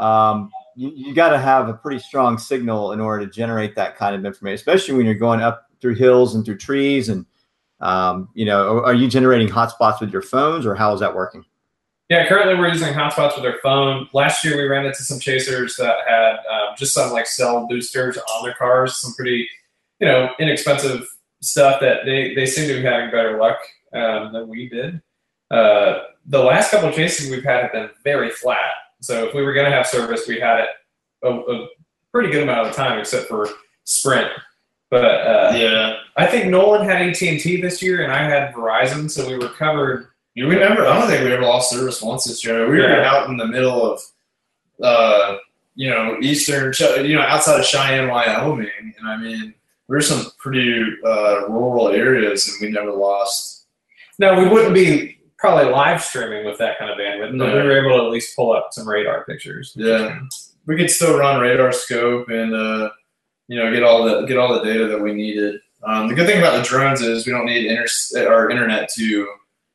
Um, 0.00 0.50
you 0.74 0.90
you 0.94 1.14
got 1.14 1.28
to 1.30 1.38
have 1.38 1.68
a 1.68 1.74
pretty 1.74 2.00
strong 2.00 2.36
signal 2.38 2.90
in 2.92 3.00
order 3.00 3.24
to 3.24 3.30
generate 3.30 3.76
that 3.76 3.96
kind 3.96 4.16
of 4.16 4.24
information, 4.24 4.54
especially 4.56 4.96
when 4.96 5.06
you're 5.06 5.14
going 5.14 5.40
up 5.40 5.66
through 5.80 5.94
hills 5.94 6.34
and 6.34 6.44
through 6.44 6.56
trees. 6.58 7.08
And 7.08 7.24
um, 7.80 8.28
you 8.34 8.44
know, 8.44 8.82
are- 8.84 8.94
you 8.94 9.08
generating 9.08 9.48
hotspots 9.48 10.00
with 10.00 10.12
your 10.12 10.22
phones, 10.22 10.66
or 10.66 10.74
how 10.74 10.92
is 10.94 11.00
that 11.00 11.14
working? 11.14 11.44
Yeah, 12.08 12.26
currently 12.26 12.56
we're 12.56 12.68
using 12.68 12.92
hotspots 12.92 13.36
with 13.36 13.44
our 13.44 13.58
phone. 13.62 14.08
Last 14.12 14.44
year 14.44 14.56
we 14.56 14.64
ran 14.64 14.84
into 14.84 15.04
some 15.04 15.20
chasers 15.20 15.76
that 15.76 15.96
had 16.08 16.32
um, 16.50 16.74
just 16.76 16.92
some 16.92 17.12
like 17.12 17.26
cell 17.26 17.68
boosters 17.68 18.18
on 18.18 18.44
their 18.44 18.54
cars, 18.54 19.00
some 19.00 19.14
pretty, 19.14 19.48
you 20.00 20.08
know, 20.08 20.28
inexpensive 20.40 21.06
stuff 21.40 21.80
that 21.80 22.04
they, 22.04 22.34
they 22.34 22.46
seem 22.46 22.66
to 22.66 22.74
be 22.74 22.82
having 22.82 23.12
better 23.12 23.38
luck 23.38 23.58
um, 23.94 24.32
than 24.32 24.48
we 24.48 24.68
did. 24.68 25.00
Uh, 25.52 26.00
the 26.26 26.42
last 26.42 26.72
couple 26.72 26.88
of 26.88 26.96
chases 26.96 27.30
we've 27.30 27.44
had 27.44 27.62
have 27.62 27.72
been 27.72 27.90
very 28.02 28.30
flat. 28.30 28.72
So 29.00 29.26
if 29.26 29.34
we 29.34 29.42
were 29.42 29.54
going 29.54 29.70
to 29.70 29.76
have 29.76 29.86
service, 29.86 30.26
we 30.26 30.40
had 30.40 30.60
it 30.60 30.68
a, 31.22 31.28
a 31.28 31.68
pretty 32.12 32.30
good 32.30 32.42
amount 32.42 32.66
of 32.68 32.74
time, 32.74 32.98
except 32.98 33.28
for 33.28 33.48
Sprint. 33.84 34.30
But 34.90 35.04
uh, 35.04 35.52
yeah, 35.54 35.96
I 36.16 36.26
think 36.26 36.46
Nolan 36.50 36.84
had 36.84 37.00
AT 37.02 37.22
and 37.22 37.40
T 37.40 37.60
this 37.60 37.80
year, 37.82 38.02
and 38.02 38.12
I 38.12 38.24
had 38.24 38.52
Verizon, 38.52 39.10
so 39.10 39.26
we 39.28 39.38
were 39.38 39.48
covered 39.50 40.08
we 40.36 40.46
never. 40.56 40.86
I 40.86 40.98
don't 40.98 41.08
think 41.08 41.22
we 41.24 41.32
ever 41.32 41.42
lost 41.42 41.70
service 41.70 42.00
once 42.00 42.24
this 42.24 42.42
year. 42.44 42.62
We 42.70 42.78
were 42.78 42.88
Yeah. 42.88 43.04
out 43.10 43.28
in 43.28 43.36
the 43.36 43.46
middle 43.46 43.92
of 43.92 44.00
uh, 44.82 45.36
you 45.74 45.90
know, 45.90 46.16
eastern, 46.22 46.72
you 47.06 47.14
know, 47.14 47.20
outside 47.22 47.58
of 47.60 47.66
Cheyenne, 47.66 48.08
Wyoming, 48.08 48.94
and 48.98 49.06
I 49.08 49.16
mean, 49.18 49.54
there's 49.88 50.08
some 50.08 50.30
pretty 50.38 50.82
uh, 51.04 51.46
rural 51.48 51.88
areas, 51.88 52.48
and 52.48 52.56
we 52.60 52.72
never 52.72 52.90
lost. 52.92 53.66
No, 54.18 54.38
we 54.38 54.48
wouldn't 54.48 54.74
be 54.74 55.18
probably 55.38 55.70
live 55.70 56.02
streaming 56.02 56.46
with 56.46 56.58
that 56.58 56.78
kind 56.78 56.90
of 56.90 56.96
bandwidth, 56.98 57.38
but 57.38 57.52
we 57.54 57.62
were 57.62 57.78
able 57.84 57.98
to 57.98 58.04
at 58.04 58.10
least 58.10 58.34
pull 58.36 58.52
up 58.52 58.68
some 58.72 58.88
radar 58.88 59.24
pictures. 59.26 59.72
Yeah, 59.76 60.18
we 60.66 60.76
could 60.76 60.90
still 60.90 61.18
run 61.18 61.40
RadarScope 61.40 62.30
and 62.30 62.54
uh, 62.54 62.90
you 63.50 63.56
know 63.58 63.72
get 63.72 63.82
all 63.82 64.04
the 64.04 64.22
get 64.26 64.38
all 64.38 64.54
the 64.54 64.62
data 64.62 64.86
that 64.86 65.00
we 65.00 65.12
needed. 65.12 65.60
Um, 65.82 66.06
the 66.06 66.14
good 66.14 66.26
thing 66.28 66.38
about 66.38 66.56
the 66.56 66.62
drones 66.62 67.00
is 67.00 67.26
we 67.26 67.32
don't 67.32 67.46
need 67.46 67.66
inter- 67.66 68.28
our 68.32 68.48
internet 68.48 68.88
to 68.90 69.26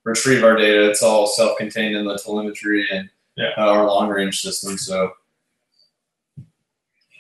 retrieve 0.06 0.46
our 0.46 0.56
data. 0.56 0.90
It's 0.90 1.04
all 1.04 1.28
self-contained 1.28 1.94
in 1.96 2.06
the 2.06 2.18
telemetry 2.18 2.88
and 2.90 3.10
Yeah. 3.36 3.50
uh, 3.58 3.66
our 3.72 3.86
long-range 3.86 4.40
system. 4.40 4.78
So, 4.78 5.12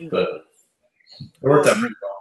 but 0.09 0.45
it 1.19 1.27
worked 1.41 1.67
out 1.67 1.77
pretty 1.77 1.95
well. 2.01 2.11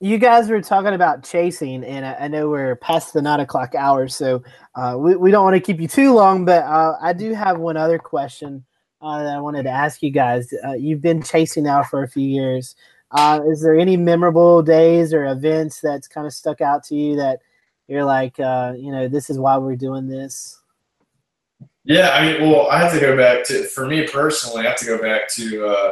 You 0.00 0.18
guys 0.18 0.48
were 0.48 0.60
talking 0.60 0.94
about 0.94 1.22
chasing, 1.22 1.84
and 1.84 2.04
I, 2.04 2.14
I 2.24 2.28
know 2.28 2.48
we're 2.48 2.74
past 2.76 3.12
the 3.12 3.22
nine 3.22 3.40
o'clock 3.40 3.76
hour, 3.76 4.08
so 4.08 4.42
uh, 4.74 4.96
we, 4.98 5.14
we 5.14 5.30
don't 5.30 5.44
want 5.44 5.54
to 5.54 5.60
keep 5.60 5.80
you 5.80 5.88
too 5.88 6.12
long. 6.14 6.44
But 6.44 6.64
uh, 6.64 6.96
I 7.00 7.12
do 7.12 7.32
have 7.32 7.58
one 7.58 7.76
other 7.76 7.98
question 7.98 8.64
uh, 9.00 9.22
that 9.22 9.36
I 9.36 9.40
wanted 9.40 9.62
to 9.64 9.70
ask 9.70 10.02
you 10.02 10.10
guys. 10.10 10.52
Uh, 10.66 10.72
you've 10.72 11.00
been 11.00 11.22
chasing 11.22 11.62
now 11.62 11.84
for 11.84 12.02
a 12.02 12.08
few 12.08 12.26
years. 12.26 12.74
Uh, 13.14 13.40
is 13.48 13.62
there 13.62 13.78
any 13.78 13.96
memorable 13.96 14.60
days 14.60 15.14
or 15.14 15.24
events 15.26 15.80
that's 15.80 16.08
kind 16.08 16.26
of 16.26 16.32
stuck 16.32 16.60
out 16.60 16.82
to 16.82 16.96
you 16.96 17.14
that 17.14 17.40
you're 17.86 18.04
like, 18.04 18.40
uh, 18.40 18.74
you 18.76 18.90
know, 18.90 19.06
this 19.06 19.30
is 19.30 19.38
why 19.38 19.56
we're 19.56 19.76
doing 19.76 20.08
this? 20.08 20.60
Yeah, 21.84 22.10
I 22.10 22.26
mean, 22.26 22.50
well, 22.50 22.68
I 22.68 22.78
have 22.78 22.92
to 22.92 23.00
go 23.00 23.16
back 23.16 23.44
to 23.44 23.64
for 23.64 23.86
me 23.86 24.08
personally. 24.08 24.66
I 24.66 24.70
have 24.70 24.78
to 24.78 24.86
go 24.86 25.00
back 25.00 25.28
to 25.34 25.66
uh, 25.66 25.90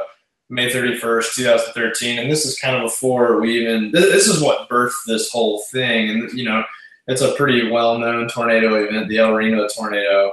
May 0.48 0.72
thirty 0.72 0.96
first, 0.96 1.36
two 1.36 1.44
thousand 1.44 1.74
thirteen, 1.74 2.18
and 2.18 2.30
this 2.30 2.46
is 2.46 2.58
kind 2.58 2.76
of 2.76 2.82
before 2.82 3.40
we 3.40 3.60
even. 3.60 3.92
This, 3.92 4.06
this 4.06 4.26
is 4.26 4.42
what 4.42 4.68
birthed 4.68 5.04
this 5.06 5.30
whole 5.30 5.62
thing, 5.70 6.08
and 6.08 6.32
you 6.32 6.44
know, 6.44 6.64
it's 7.08 7.20
a 7.20 7.34
pretty 7.34 7.70
well 7.70 7.98
known 7.98 8.28
tornado 8.28 8.74
event, 8.74 9.08
the 9.08 9.18
El 9.18 9.32
Reno 9.32 9.68
tornado, 9.68 10.32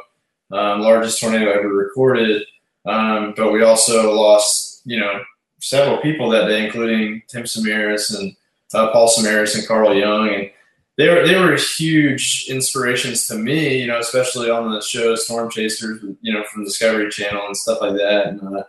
um, 0.52 0.80
largest 0.80 1.20
tornado 1.20 1.52
ever 1.52 1.68
recorded. 1.68 2.44
Um, 2.86 3.34
but 3.36 3.52
we 3.52 3.62
also 3.62 4.14
lost, 4.16 4.82
you 4.86 4.98
know, 4.98 5.22
several 5.60 5.98
people 5.98 6.30
that 6.30 6.48
day, 6.48 6.66
including 6.66 7.22
Tim 7.28 7.44
Samaras 7.44 8.18
and 8.18 8.36
uh, 8.74 8.92
Paul 8.92 9.10
Samaras 9.10 9.58
and 9.58 9.68
Carl 9.68 9.94
Young, 9.94 10.30
and 10.30 10.52
they 10.98 11.10
were 11.10 11.26
they 11.26 11.40
were 11.40 11.56
huge 11.56 12.48
inspirations 12.50 13.26
to 13.28 13.36
me, 13.36 13.80
you 13.80 13.88
know, 13.88 14.00
especially 14.00 14.50
on 14.50 14.72
the 14.72 14.82
show 14.82 15.16
Storm 15.16 15.50
Chasers, 15.50 16.04
you 16.22 16.34
know, 16.34 16.44
from 16.52 16.66
Discovery 16.66 17.10
Channel 17.10 17.46
and 17.46 17.56
stuff 17.56 17.80
like 17.82 17.94
that. 17.94 18.28
And 18.28 18.42
uh, 18.42 18.64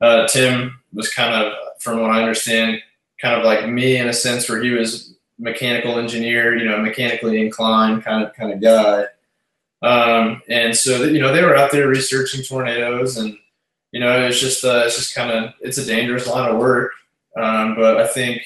uh, 0.00 0.26
Tim 0.28 0.80
was 0.92 1.12
kind 1.12 1.34
of, 1.34 1.52
from 1.80 2.00
what 2.00 2.10
I 2.10 2.20
understand, 2.20 2.80
kind 3.20 3.38
of 3.38 3.44
like 3.44 3.68
me 3.68 3.96
in 3.96 4.08
a 4.08 4.12
sense, 4.12 4.48
where 4.48 4.62
he 4.62 4.70
was 4.70 5.14
mechanical 5.38 5.98
engineer, 5.98 6.56
you 6.56 6.68
know, 6.68 6.78
mechanically 6.78 7.40
inclined 7.40 8.04
kind 8.04 8.24
of 8.24 8.34
kind 8.34 8.52
of 8.52 8.60
guy. 8.60 9.04
Um, 9.80 10.42
and 10.48 10.76
so 10.76 11.04
you 11.04 11.20
know 11.20 11.32
they 11.32 11.44
were 11.44 11.56
out 11.56 11.70
there 11.70 11.86
researching 11.86 12.42
tornadoes, 12.42 13.16
and 13.16 13.38
you 13.92 14.00
know 14.00 14.26
it's 14.26 14.40
just 14.40 14.64
uh, 14.64 14.82
it's 14.86 14.96
just 14.96 15.14
kind 15.14 15.30
of 15.30 15.54
it's 15.60 15.78
a 15.78 15.86
dangerous 15.86 16.26
line 16.26 16.50
of 16.50 16.58
work. 16.58 16.92
Um, 17.36 17.74
but 17.76 17.98
I 17.98 18.06
think 18.06 18.42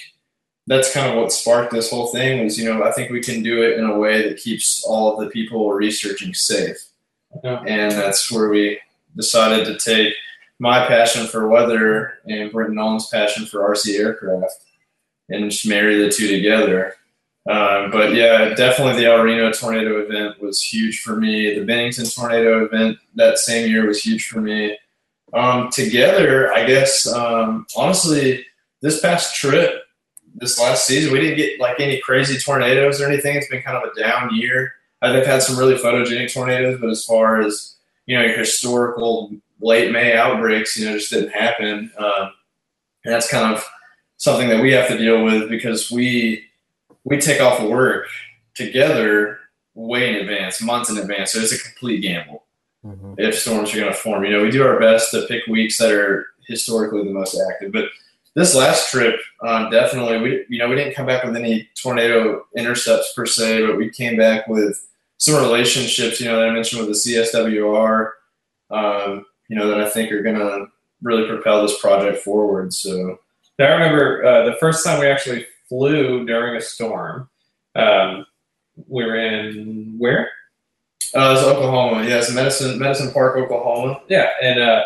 that's 0.66 0.93
kind 0.93 1.11
of 1.11 1.16
what 1.16 1.32
sparked 1.32 1.72
this 1.72 1.90
whole 1.90 2.07
thing 2.09 2.45
was 2.45 2.57
you 2.57 2.64
know 2.64 2.84
i 2.84 2.93
think 2.93 3.11
we 3.11 3.20
can 3.20 3.43
do 3.43 3.62
it 3.64 3.78
in 3.78 3.84
a 3.84 3.99
way 3.99 4.28
that 4.28 4.38
keeps 4.38 4.84
all 4.86 5.12
of 5.12 5.24
the 5.24 5.28
people 5.30 5.72
researching 5.72 6.32
safe 6.34 6.76
Yeah. 7.43 7.61
and 7.66 7.90
that's 7.90 8.30
where 8.30 8.49
we 8.49 8.78
decided 9.16 9.64
to 9.66 9.76
take 9.76 10.14
my 10.61 10.86
passion 10.86 11.26
for 11.26 11.49
weather 11.49 12.14
and 12.26 12.53
Brent 12.53 12.68
and 12.68 12.76
Nolan's 12.76 13.09
passion 13.09 13.45
for 13.45 13.68
RC 13.74 13.99
aircraft 13.99 14.55
and 15.28 15.51
just 15.51 15.66
marry 15.66 16.01
the 16.01 16.09
two 16.11 16.28
together. 16.28 16.95
Um, 17.51 17.90
but 17.90 18.14
yeah, 18.14 18.51
definitely 18.55 19.03
the 19.03 19.11
El 19.11 19.22
Reno 19.22 19.51
tornado 19.51 19.99
event 19.99 20.40
was 20.40 20.62
huge 20.62 21.01
for 21.01 21.16
me. 21.16 21.59
The 21.59 21.64
Bennington 21.64 22.07
tornado 22.07 22.64
event 22.64 22.99
that 23.16 23.38
same 23.38 23.68
year 23.68 23.84
was 23.86 24.01
huge 24.03 24.28
for 24.28 24.40
me. 24.40 24.78
Um, 25.32 25.70
together, 25.70 26.52
I 26.52 26.66
guess, 26.66 27.06
um, 27.06 27.66
honestly, 27.74 28.44
this 28.82 29.00
past 29.00 29.34
trip, 29.34 29.82
this 30.34 30.60
last 30.60 30.86
season, 30.86 31.12
we 31.12 31.20
didn't 31.20 31.38
get 31.38 31.58
like 31.58 31.80
any 31.80 32.00
crazy 32.00 32.38
tornadoes 32.38 33.00
or 33.00 33.08
anything. 33.08 33.36
It's 33.36 33.48
been 33.48 33.62
kind 33.62 33.76
of 33.76 33.90
a 33.90 34.00
down 34.00 34.34
year. 34.34 34.74
They've 35.00 35.26
had 35.26 35.42
some 35.42 35.58
really 35.58 35.74
photogenic 35.74 36.32
tornadoes, 36.32 36.80
but 36.80 36.90
as 36.90 37.04
far 37.04 37.40
as 37.40 37.76
you 38.06 38.18
know, 38.18 38.28
historical 38.28 39.30
late 39.60 39.92
May 39.92 40.16
outbreaks, 40.16 40.76
you 40.76 40.86
know, 40.86 40.96
just 40.96 41.10
didn't 41.10 41.30
happen. 41.30 41.90
Um, 41.96 42.32
and 43.04 43.14
that's 43.14 43.30
kind 43.30 43.54
of 43.54 43.64
something 44.16 44.48
that 44.48 44.62
we 44.62 44.72
have 44.72 44.88
to 44.88 44.98
deal 44.98 45.24
with 45.24 45.48
because 45.48 45.90
we 45.90 46.44
we 47.04 47.18
take 47.18 47.40
off 47.40 47.62
work 47.62 48.06
together 48.54 49.38
way 49.74 50.10
in 50.10 50.16
advance, 50.16 50.60
months 50.60 50.90
in 50.90 50.98
advance. 50.98 51.32
So 51.32 51.40
it's 51.40 51.52
a 51.52 51.58
complete 51.58 52.00
gamble 52.00 52.41
if 53.18 53.38
storms 53.38 53.72
are 53.72 53.80
going 53.80 53.92
to 53.92 53.98
form. 53.98 54.24
You 54.24 54.30
know, 54.30 54.42
we 54.42 54.50
do 54.50 54.66
our 54.66 54.80
best 54.80 55.10
to 55.12 55.26
pick 55.26 55.46
weeks 55.46 55.78
that 55.78 55.92
are 55.92 56.26
historically 56.46 57.04
the 57.04 57.12
most 57.12 57.40
active. 57.50 57.72
But 57.72 57.86
this 58.34 58.54
last 58.54 58.90
trip, 58.90 59.18
um, 59.46 59.70
definitely, 59.70 60.18
we 60.18 60.46
you 60.48 60.58
know 60.58 60.68
we 60.68 60.76
didn't 60.76 60.94
come 60.94 61.06
back 61.06 61.24
with 61.24 61.36
any 61.36 61.68
tornado 61.80 62.44
intercepts 62.56 63.12
per 63.14 63.26
se, 63.26 63.66
but 63.66 63.76
we 63.76 63.90
came 63.90 64.16
back 64.16 64.48
with 64.48 64.88
some 65.18 65.36
relationships. 65.36 66.20
You 66.20 66.28
know, 66.28 66.40
that 66.40 66.48
I 66.48 66.52
mentioned 66.52 66.86
with 66.86 67.04
the 67.04 67.12
CSWR. 67.12 68.10
Um, 68.70 69.26
you 69.48 69.56
know, 69.56 69.68
that 69.68 69.82
I 69.82 69.90
think 69.90 70.10
are 70.10 70.22
going 70.22 70.38
to 70.38 70.66
really 71.02 71.28
propel 71.28 71.62
this 71.62 71.78
project 71.78 72.22
forward. 72.22 72.72
So 72.72 73.18
I 73.58 73.64
remember 73.64 74.24
uh, 74.24 74.46
the 74.46 74.56
first 74.58 74.84
time 74.84 74.98
we 75.00 75.08
actually 75.08 75.46
flew 75.68 76.24
during 76.24 76.56
a 76.56 76.60
storm. 76.60 77.28
Um, 77.74 78.26
we 78.88 79.04
were 79.04 79.16
in 79.16 79.96
where? 79.98 80.30
Uh, 81.14 81.34
it's 81.36 81.42
Oklahoma. 81.42 82.06
Yeah, 82.06 82.18
it's 82.18 82.32
Medicine 82.32 82.78
Medicine 82.78 83.12
Park, 83.12 83.36
Oklahoma. 83.36 84.00
Yeah, 84.08 84.30
and 84.42 84.60
uh, 84.60 84.82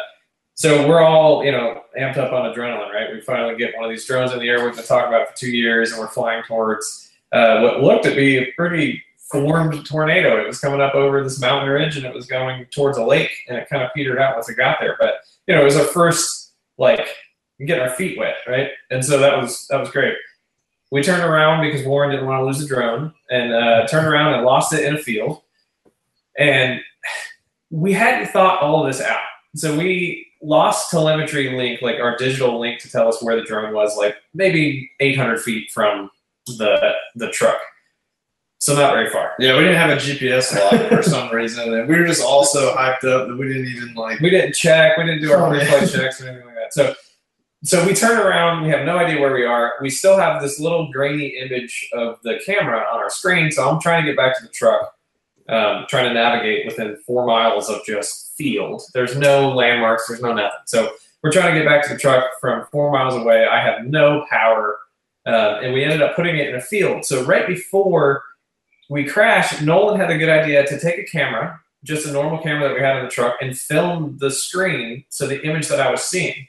so 0.55 0.89
we're 0.89 1.01
all 1.01 1.45
you 1.45 1.53
know 1.53 1.83
amped 1.99 2.17
up 2.17 2.33
on 2.33 2.53
adrenaline, 2.53 2.93
right? 2.93 3.13
We 3.13 3.21
finally 3.21 3.57
get 3.57 3.75
one 3.77 3.85
of 3.85 3.91
these 3.91 4.07
drones 4.07 4.33
in 4.33 4.39
the 4.39 4.49
air 4.49 4.65
we've 4.65 4.75
been 4.75 4.85
talking 4.85 5.09
about 5.09 5.29
for 5.29 5.37
two 5.37 5.51
years, 5.51 5.93
and 5.93 6.01
we're 6.01 6.09
flying 6.09 6.43
towards 6.45 7.11
uh, 7.33 7.61
what 7.61 7.83
looked 7.83 8.05
to 8.05 8.15
be 8.15 8.39
a 8.39 8.53
pretty 8.53 9.03
formed 9.31 9.85
tornado. 9.87 10.41
It 10.41 10.47
was 10.47 10.61
coming 10.61 10.81
up 10.81 10.95
over 10.95 11.23
this 11.23 11.41
mountain 11.41 11.69
ridge, 11.69 11.97
and 11.97 12.07
it 12.07 12.15
was 12.15 12.27
going 12.27 12.67
towards 12.67 12.99
a 12.99 13.05
lake, 13.05 13.33
and 13.49 13.57
it 13.57 13.69
kind 13.69 13.83
of 13.83 13.91
petered 13.95 14.19
out 14.19 14.35
once 14.35 14.49
it 14.49 14.57
got 14.57 14.79
there. 14.81 14.97
But 14.99 15.15
you 15.47 15.55
know, 15.55 15.63
it 15.63 15.65
was 15.65 15.77
our 15.77 15.85
first 15.85 16.53
like 16.79 17.07
getting 17.65 17.83
our 17.83 17.91
feet 17.91 18.19
wet, 18.19 18.37
right? 18.47 18.71
And 18.91 19.05
so 19.05 19.19
that 19.19 19.37
was 19.37 19.67
that 19.69 19.81
was 19.81 19.91
great. 19.91 20.15
We 20.91 21.03
turned 21.03 21.25
around 21.25 21.63
because 21.63 21.85
Warren 21.85 22.11
didn't 22.11 22.27
want 22.27 22.41
to 22.41 22.45
lose 22.45 22.61
the 22.61 22.67
drone, 22.67 23.13
and 23.31 23.53
uh, 23.53 23.87
turned 23.87 24.07
around 24.07 24.35
and 24.35 24.45
lost 24.45 24.73
it 24.73 24.85
in 24.85 24.95
a 24.95 24.99
field. 24.99 25.43
And 26.39 26.81
we 27.71 27.93
hadn't 27.93 28.29
thought 28.29 28.63
all 28.63 28.87
of 28.87 28.93
this 28.93 29.05
out. 29.05 29.21
So 29.55 29.77
we 29.77 30.27
lost 30.43 30.91
telemetry 30.91 31.57
link, 31.57 31.83
like 31.83 31.99
our 31.99 32.17
digital 32.17 32.61
link 32.61 32.81
to 32.83 32.91
tell 32.91 33.09
us 33.09 33.23
where 33.23 33.37
the 33.37 33.43
drone 33.43 33.73
was, 33.75 33.97
like 33.97 34.17
maybe 34.35 34.91
800 35.01 35.41
feet 35.41 35.71
from 35.73 36.11
the 36.47 36.93
the 37.17 37.31
truck. 37.31 37.59
So 38.59 38.75
not 38.75 38.95
very 38.95 39.11
far. 39.11 39.33
Yeah, 39.39 39.55
we 39.57 39.65
didn't 39.65 39.77
have 39.77 39.91
a 39.91 39.97
GPS 40.01 40.55
log 40.55 40.89
for 40.89 41.03
some 41.03 41.31
reason, 41.31 41.73
and 41.75 41.89
we 41.89 41.99
were 41.99 42.07
just 42.07 42.23
all 42.25 42.45
so 42.45 42.75
hyped 42.75 43.05
up 43.05 43.29
that 43.29 43.37
we 43.39 43.49
didn't 43.49 43.67
even 43.69 43.95
like. 43.95 44.19
We 44.21 44.31
didn't 44.31 44.55
check. 44.55 44.97
We 44.97 45.05
didn't 45.05 45.21
do 45.23 45.33
our 45.33 45.47
Oh, 45.47 45.51
pre-flight 45.51 45.81
man. 45.83 45.89
checks 45.89 46.21
or 46.23 46.29
anything 46.29 46.47
like 46.47 46.55
that. 46.55 46.73
So, 46.73 46.95
so 47.65 47.85
we 47.87 47.93
turn 47.95 48.19
around. 48.19 48.63
We 48.63 48.71
have 48.71 48.87
no 48.87 48.97
idea 48.97 49.21
where 49.21 49.35
we 49.35 49.45
are. 49.45 49.75
We 49.83 49.91
still 49.91 50.17
have 50.19 50.41
this 50.41 50.59
little 50.59 50.91
grainy 50.91 51.37
image 51.39 51.89
of 51.93 52.19
the 52.23 52.41
camera 52.47 52.79
on 52.79 52.99
our 52.99 53.11
screen. 53.11 53.51
So 53.51 53.69
I'm 53.69 53.81
trying 53.81 54.05
to 54.05 54.11
get 54.11 54.17
back 54.17 54.37
to 54.39 54.43
the 54.43 54.53
truck, 54.53 54.95
um, 55.49 55.87
trying 55.89 56.09
to 56.09 56.15
navigate 56.15 56.67
within 56.67 56.97
four 57.07 57.27
miles 57.27 57.69
of 57.69 57.85
just 57.85 58.35
field. 58.37 58.83
There's 58.95 59.17
no 59.17 59.51
landmarks. 59.51 60.07
There's 60.07 60.23
no 60.23 60.33
nothing. 60.33 60.61
So 60.67 60.93
we're 61.23 61.33
trying 61.33 61.55
to 61.55 61.61
get 61.61 61.69
back 61.69 61.87
to 61.87 61.93
the 61.93 61.99
truck 61.99 62.25
from 62.41 62.67
four 62.71 62.91
miles 62.91 63.15
away. 63.15 63.47
I 63.47 63.61
have 63.61 63.87
no 63.87 64.27
power, 64.31 64.79
uh, 65.27 65.61
and 65.63 65.73
we 65.73 65.85
ended 65.85 66.03
up 66.03 66.17
putting 66.17 66.37
it 66.37 66.49
in 66.49 66.57
a 66.57 66.61
field. 66.61 67.05
So 67.05 67.25
right 67.25 67.47
before 67.47 68.23
we 68.89 69.05
crashed, 69.05 69.63
Nolan 69.63 69.99
had 69.99 70.11
a 70.11 70.19
good 70.19 70.29
idea 70.29 70.67
to 70.67 70.79
take 70.79 70.99
a 70.99 71.05
camera 71.05 71.61
just 71.87 72.07
a 72.07 72.13
normal 72.13 72.43
camera 72.43 72.69
that 72.69 72.75
we 72.75 72.81
had 72.81 72.97
in 72.97 73.05
the 73.05 73.11
truck 73.11 73.37
and 73.41 73.57
film 73.57 74.17
the 74.19 74.31
screen 74.31 75.05
so 75.09 75.27
the 75.27 75.43
image 75.47 75.69
that 75.69 75.81
I 75.81 75.91
was 75.91 76.03
seeing. 76.03 76.47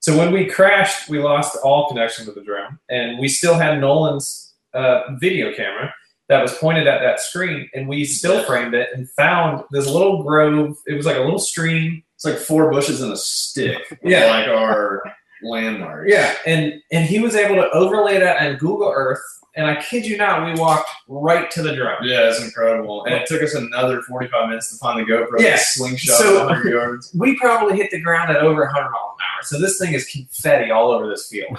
So 0.00 0.16
when 0.16 0.32
we 0.32 0.46
crashed, 0.46 1.08
we 1.08 1.18
lost 1.18 1.58
all 1.64 1.88
connection 1.88 2.26
with 2.26 2.36
the 2.36 2.42
drone, 2.42 2.78
and 2.88 3.18
we 3.18 3.26
still 3.26 3.54
had 3.54 3.80
Nolan's 3.80 4.54
uh, 4.72 5.00
video 5.18 5.52
camera 5.52 5.92
that 6.28 6.42
was 6.42 6.54
pointed 6.58 6.86
at 6.86 7.00
that 7.00 7.20
screen, 7.20 7.68
and 7.74 7.88
we 7.88 8.04
still 8.04 8.42
framed 8.44 8.74
it 8.74 8.88
and 8.94 9.08
found 9.10 9.62
this 9.70 9.86
little 9.86 10.22
grove. 10.22 10.76
It 10.86 10.94
was 10.94 11.06
like 11.06 11.16
a 11.16 11.20
little 11.20 11.38
stream. 11.38 12.02
It's 12.16 12.24
like 12.24 12.38
four 12.38 12.70
bushes 12.70 13.00
and 13.02 13.12
a 13.12 13.16
stick. 13.16 13.82
Yeah. 14.02 14.26
like 14.26 14.48
our 14.48 15.02
landmarks. 15.42 16.10
Yeah, 16.10 16.34
and 16.46 16.80
and 16.90 17.04
he 17.04 17.18
was 17.20 17.34
able 17.34 17.56
to 17.56 17.68
overlay 17.70 18.18
that 18.18 18.40
on 18.44 18.56
Google 18.56 18.90
Earth, 18.94 19.20
and 19.54 19.66
I 19.66 19.80
kid 19.80 20.06
you 20.06 20.16
not, 20.16 20.44
we 20.52 20.58
walked 20.60 20.88
right 21.08 21.50
to 21.52 21.62
the 21.62 21.74
drone. 21.76 21.96
Yeah, 22.02 22.28
it's 22.28 22.42
incredible. 22.42 23.04
And 23.04 23.14
it 23.14 23.26
took 23.26 23.42
us 23.42 23.54
another 23.54 24.02
45 24.02 24.48
minutes 24.48 24.70
to 24.72 24.78
find 24.78 24.98
the 24.98 25.10
GoPro. 25.10 25.38
Yeah. 25.38 25.56
Slingshot 25.58 26.18
So- 26.18 26.44
100 26.46 26.70
yards. 26.72 27.12
we 27.18 27.36
probably 27.38 27.76
hit 27.76 27.90
the 27.90 28.00
ground 28.00 28.30
at 28.30 28.36
over 28.38 28.62
100 28.64 28.82
miles 28.90 28.92
an 29.18 29.24
hour. 29.24 29.42
So 29.42 29.60
this 29.60 29.78
thing 29.78 29.92
is 29.94 30.06
confetti 30.06 30.70
all 30.70 30.90
over 30.90 31.08
this 31.08 31.28
field. 31.28 31.56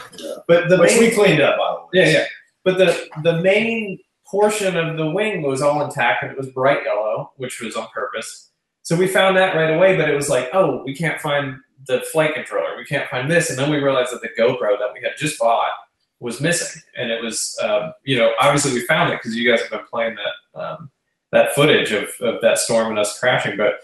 But 0.47 0.69
the 0.69 0.77
Which 0.77 0.91
main, 0.91 0.99
we 0.99 1.11
cleaned 1.11 1.41
up, 1.41 1.57
by 1.57 1.71
the 1.73 1.79
way. 1.81 2.11
yeah, 2.11 2.19
yeah. 2.19 2.25
But 2.63 2.77
the 2.79 3.07
the 3.23 3.41
main 3.41 3.97
portion 4.29 4.77
of 4.77 4.97
the 4.97 5.09
wing 5.09 5.41
was 5.41 5.61
all 5.61 5.83
intact 5.83 6.23
and 6.23 6.31
it 6.31 6.37
was 6.37 6.49
bright 6.49 6.83
yellow, 6.83 7.31
which 7.37 7.61
was 7.61 7.75
on 7.75 7.87
purpose. 7.93 8.51
So 8.83 8.95
we 8.95 9.07
found 9.07 9.35
that 9.37 9.55
right 9.55 9.73
away, 9.73 9.97
but 9.97 10.09
it 10.09 10.15
was 10.15 10.29
like, 10.29 10.49
oh, 10.53 10.83
we 10.85 10.95
can't 10.95 11.19
find 11.19 11.57
the 11.87 12.01
flight 12.11 12.33
controller, 12.33 12.75
we 12.77 12.85
can't 12.85 13.09
find 13.09 13.29
this, 13.29 13.49
and 13.49 13.57
then 13.57 13.69
we 13.69 13.77
realized 13.77 14.11
that 14.11 14.21
the 14.21 14.29
GoPro 14.39 14.77
that 14.79 14.93
we 14.93 15.01
had 15.01 15.11
just 15.17 15.39
bought 15.39 15.71
was 16.19 16.41
missing, 16.41 16.81
and 16.97 17.11
it 17.11 17.23
was, 17.23 17.57
um, 17.61 17.93
you 18.03 18.17
know, 18.17 18.31
obviously 18.39 18.73
we 18.73 18.81
found 18.85 19.13
it 19.13 19.19
because 19.19 19.35
you 19.35 19.49
guys 19.49 19.61
have 19.61 19.69
been 19.69 19.85
playing 19.89 20.15
that 20.15 20.59
um, 20.59 20.89
that 21.31 21.53
footage 21.53 21.91
of, 21.91 22.09
of 22.21 22.41
that 22.41 22.57
storm 22.57 22.89
and 22.89 22.99
us 22.99 23.19
crashing, 23.19 23.57
but. 23.57 23.75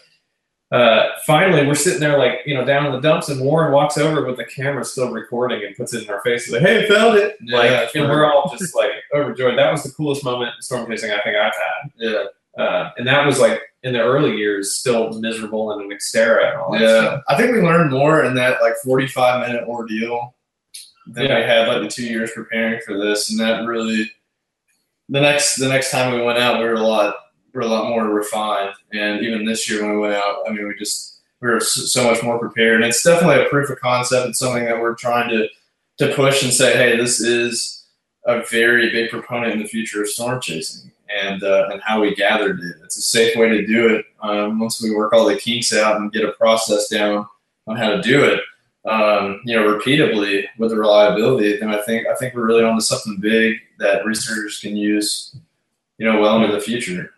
Uh, 0.73 1.09
finally, 1.27 1.67
we're 1.67 1.75
sitting 1.75 1.99
there 1.99 2.17
like 2.17 2.39
you 2.47 2.55
know 2.55 2.65
down 2.65 2.87
in 2.87 2.91
the 2.91 2.99
dumps, 2.99 3.29
and 3.29 3.39
Warren 3.39 3.71
walks 3.71 3.95
over 3.95 4.25
with 4.25 4.37
the 4.37 4.45
camera 4.45 4.83
still 4.83 5.11
recording 5.11 5.63
and 5.63 5.75
puts 5.75 5.93
it 5.93 6.03
in 6.03 6.09
our 6.09 6.19
faces 6.21 6.51
like, 6.51 6.63
"Hey, 6.63 6.87
found 6.87 7.15
it!" 7.15 7.37
Yeah, 7.43 7.57
like, 7.57 7.95
and 7.95 8.05
right. 8.05 8.09
we're 8.11 8.25
all 8.25 8.51
just 8.57 8.75
like 8.75 8.89
overjoyed. 9.13 9.55
That 9.55 9.71
was 9.71 9.83
the 9.83 9.91
coolest 9.91 10.23
moment 10.23 10.51
in 10.55 10.61
storm 10.63 10.89
chasing 10.89 11.11
I 11.11 11.19
think 11.21 11.37
I've 11.37 11.53
had. 11.53 11.91
Yeah. 11.97 12.23
Uh, 12.57 12.89
and 12.97 13.07
that 13.07 13.23
was 13.25 13.39
like 13.39 13.61
in 13.83 13.93
the 13.93 13.99
early 13.99 14.35
years, 14.35 14.75
still 14.75 15.11
miserable 15.19 15.71
and 15.73 15.91
an 15.91 15.95
Xterra 15.97 16.51
and 16.51 16.59
all 16.59 16.79
Yeah, 16.79 17.01
stuff. 17.01 17.21
I 17.27 17.37
think 17.37 17.51
we 17.51 17.61
learned 17.61 17.91
more 17.91 18.23
in 18.23 18.33
that 18.35 18.61
like 18.63 18.73
45 18.83 19.47
minute 19.47 19.67
ordeal 19.67 20.35
than 21.05 21.25
Yeah. 21.27 21.37
we 21.37 21.43
had 21.43 21.67
like 21.67 21.81
the 21.83 21.87
two 21.87 22.05
years 22.05 22.31
preparing 22.31 22.79
for 22.83 22.97
this, 22.97 23.29
and 23.29 23.39
that 23.39 23.65
really 23.67 24.09
the 25.09 25.21
next 25.21 25.57
the 25.57 25.69
next 25.69 25.91
time 25.91 26.15
we 26.15 26.21
went 26.23 26.39
out, 26.39 26.57
we 26.57 26.65
were 26.65 26.73
a 26.73 26.79
lot 26.79 27.15
we 27.15 27.22
were 27.53 27.61
a 27.61 27.67
lot 27.67 27.89
more 27.89 28.09
refined, 28.09 28.73
and 28.91 29.23
even 29.23 29.45
this 29.45 29.69
year 29.69 29.81
when 29.81 29.93
we 29.93 29.99
went 29.99 30.15
out, 30.15 30.43
I 30.47 30.51
mean, 30.51 30.67
we 30.67 30.75
just 30.75 31.21
we 31.41 31.49
were 31.49 31.59
so, 31.59 32.09
much 32.09 32.23
more 32.23 32.39
prepared, 32.39 32.77
and 32.77 32.85
it's 32.85 33.03
definitely 33.03 33.43
a 33.43 33.49
proof 33.49 33.69
of 33.69 33.79
concept. 33.79 34.29
It's 34.29 34.39
something 34.39 34.63
that 34.63 34.79
we're 34.79 34.95
trying 34.95 35.29
to 35.29 35.47
to 35.99 36.15
push 36.15 36.41
and 36.41 36.53
say, 36.53 36.75
hey, 36.75 36.97
this 36.97 37.19
is 37.19 37.85
a 38.25 38.43
very 38.49 38.89
big 38.89 39.09
proponent 39.09 39.53
in 39.53 39.59
the 39.59 39.67
future 39.67 40.01
of 40.01 40.09
storm 40.09 40.41
chasing 40.41 40.91
and 41.21 41.43
uh, 41.43 41.69
and 41.71 41.81
how 41.83 42.01
we 42.01 42.15
gathered 42.15 42.59
it. 42.59 42.75
It's 42.83 42.97
a 42.97 43.01
safe 43.01 43.35
way 43.35 43.49
to 43.49 43.65
do 43.65 43.95
it. 43.95 44.05
Um, 44.21 44.59
once 44.59 44.81
we 44.81 44.95
work 44.95 45.13
all 45.13 45.25
the 45.25 45.35
kinks 45.35 45.73
out 45.73 45.97
and 45.97 46.11
get 46.11 46.25
a 46.25 46.31
process 46.31 46.87
down 46.87 47.27
on 47.67 47.75
how 47.75 47.89
to 47.89 48.01
do 48.01 48.23
it, 48.23 48.39
um, 48.89 49.41
you 49.45 49.55
know, 49.55 49.67
repeatably 49.67 50.45
with 50.57 50.71
the 50.71 50.77
reliability, 50.77 51.57
then 51.57 51.69
I 51.69 51.81
think 51.81 52.07
I 52.07 52.15
think 52.15 52.33
we're 52.33 52.47
really 52.47 52.63
onto 52.63 52.81
something 52.81 53.17
big 53.19 53.57
that 53.79 54.05
researchers 54.05 54.59
can 54.59 54.75
use, 54.75 55.35
you 55.97 56.09
know, 56.09 56.19
well 56.19 56.41
into 56.41 56.55
the 56.55 56.61
future. 56.61 57.12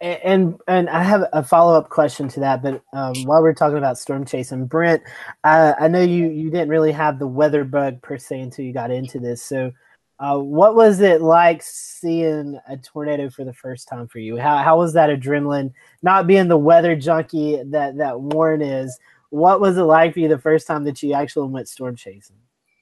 And 0.00 0.60
and 0.68 0.90
I 0.90 1.02
have 1.02 1.24
a 1.32 1.42
follow 1.42 1.78
up 1.78 1.88
question 1.88 2.28
to 2.28 2.40
that, 2.40 2.62
but 2.62 2.82
um, 2.92 3.14
while 3.24 3.40
we're 3.40 3.54
talking 3.54 3.78
about 3.78 3.98
storm 3.98 4.26
chasing, 4.26 4.66
Brent, 4.66 5.02
I, 5.42 5.72
I 5.80 5.88
know 5.88 6.02
you 6.02 6.28
you 6.28 6.50
didn't 6.50 6.68
really 6.68 6.92
have 6.92 7.18
the 7.18 7.26
weather 7.26 7.64
bug 7.64 8.02
per 8.02 8.18
se 8.18 8.40
until 8.40 8.66
you 8.66 8.74
got 8.74 8.90
into 8.90 9.18
this. 9.18 9.42
So, 9.42 9.72
uh, 10.18 10.38
what 10.38 10.74
was 10.74 11.00
it 11.00 11.22
like 11.22 11.62
seeing 11.62 12.60
a 12.68 12.76
tornado 12.76 13.30
for 13.30 13.44
the 13.44 13.54
first 13.54 13.88
time 13.88 14.06
for 14.06 14.18
you? 14.18 14.36
How 14.36 14.58
how 14.58 14.76
was 14.76 14.92
that 14.92 15.08
adrenaline? 15.08 15.72
Not 16.02 16.26
being 16.26 16.48
the 16.48 16.58
weather 16.58 16.94
junkie 16.94 17.62
that 17.64 17.96
that 17.96 18.20
Warren 18.20 18.60
is, 18.60 18.98
what 19.30 19.60
was 19.60 19.78
it 19.78 19.82
like 19.82 20.12
for 20.12 20.20
you 20.20 20.28
the 20.28 20.38
first 20.38 20.66
time 20.66 20.84
that 20.84 21.02
you 21.02 21.14
actually 21.14 21.48
went 21.48 21.68
storm 21.68 21.96
chasing? 21.96 22.36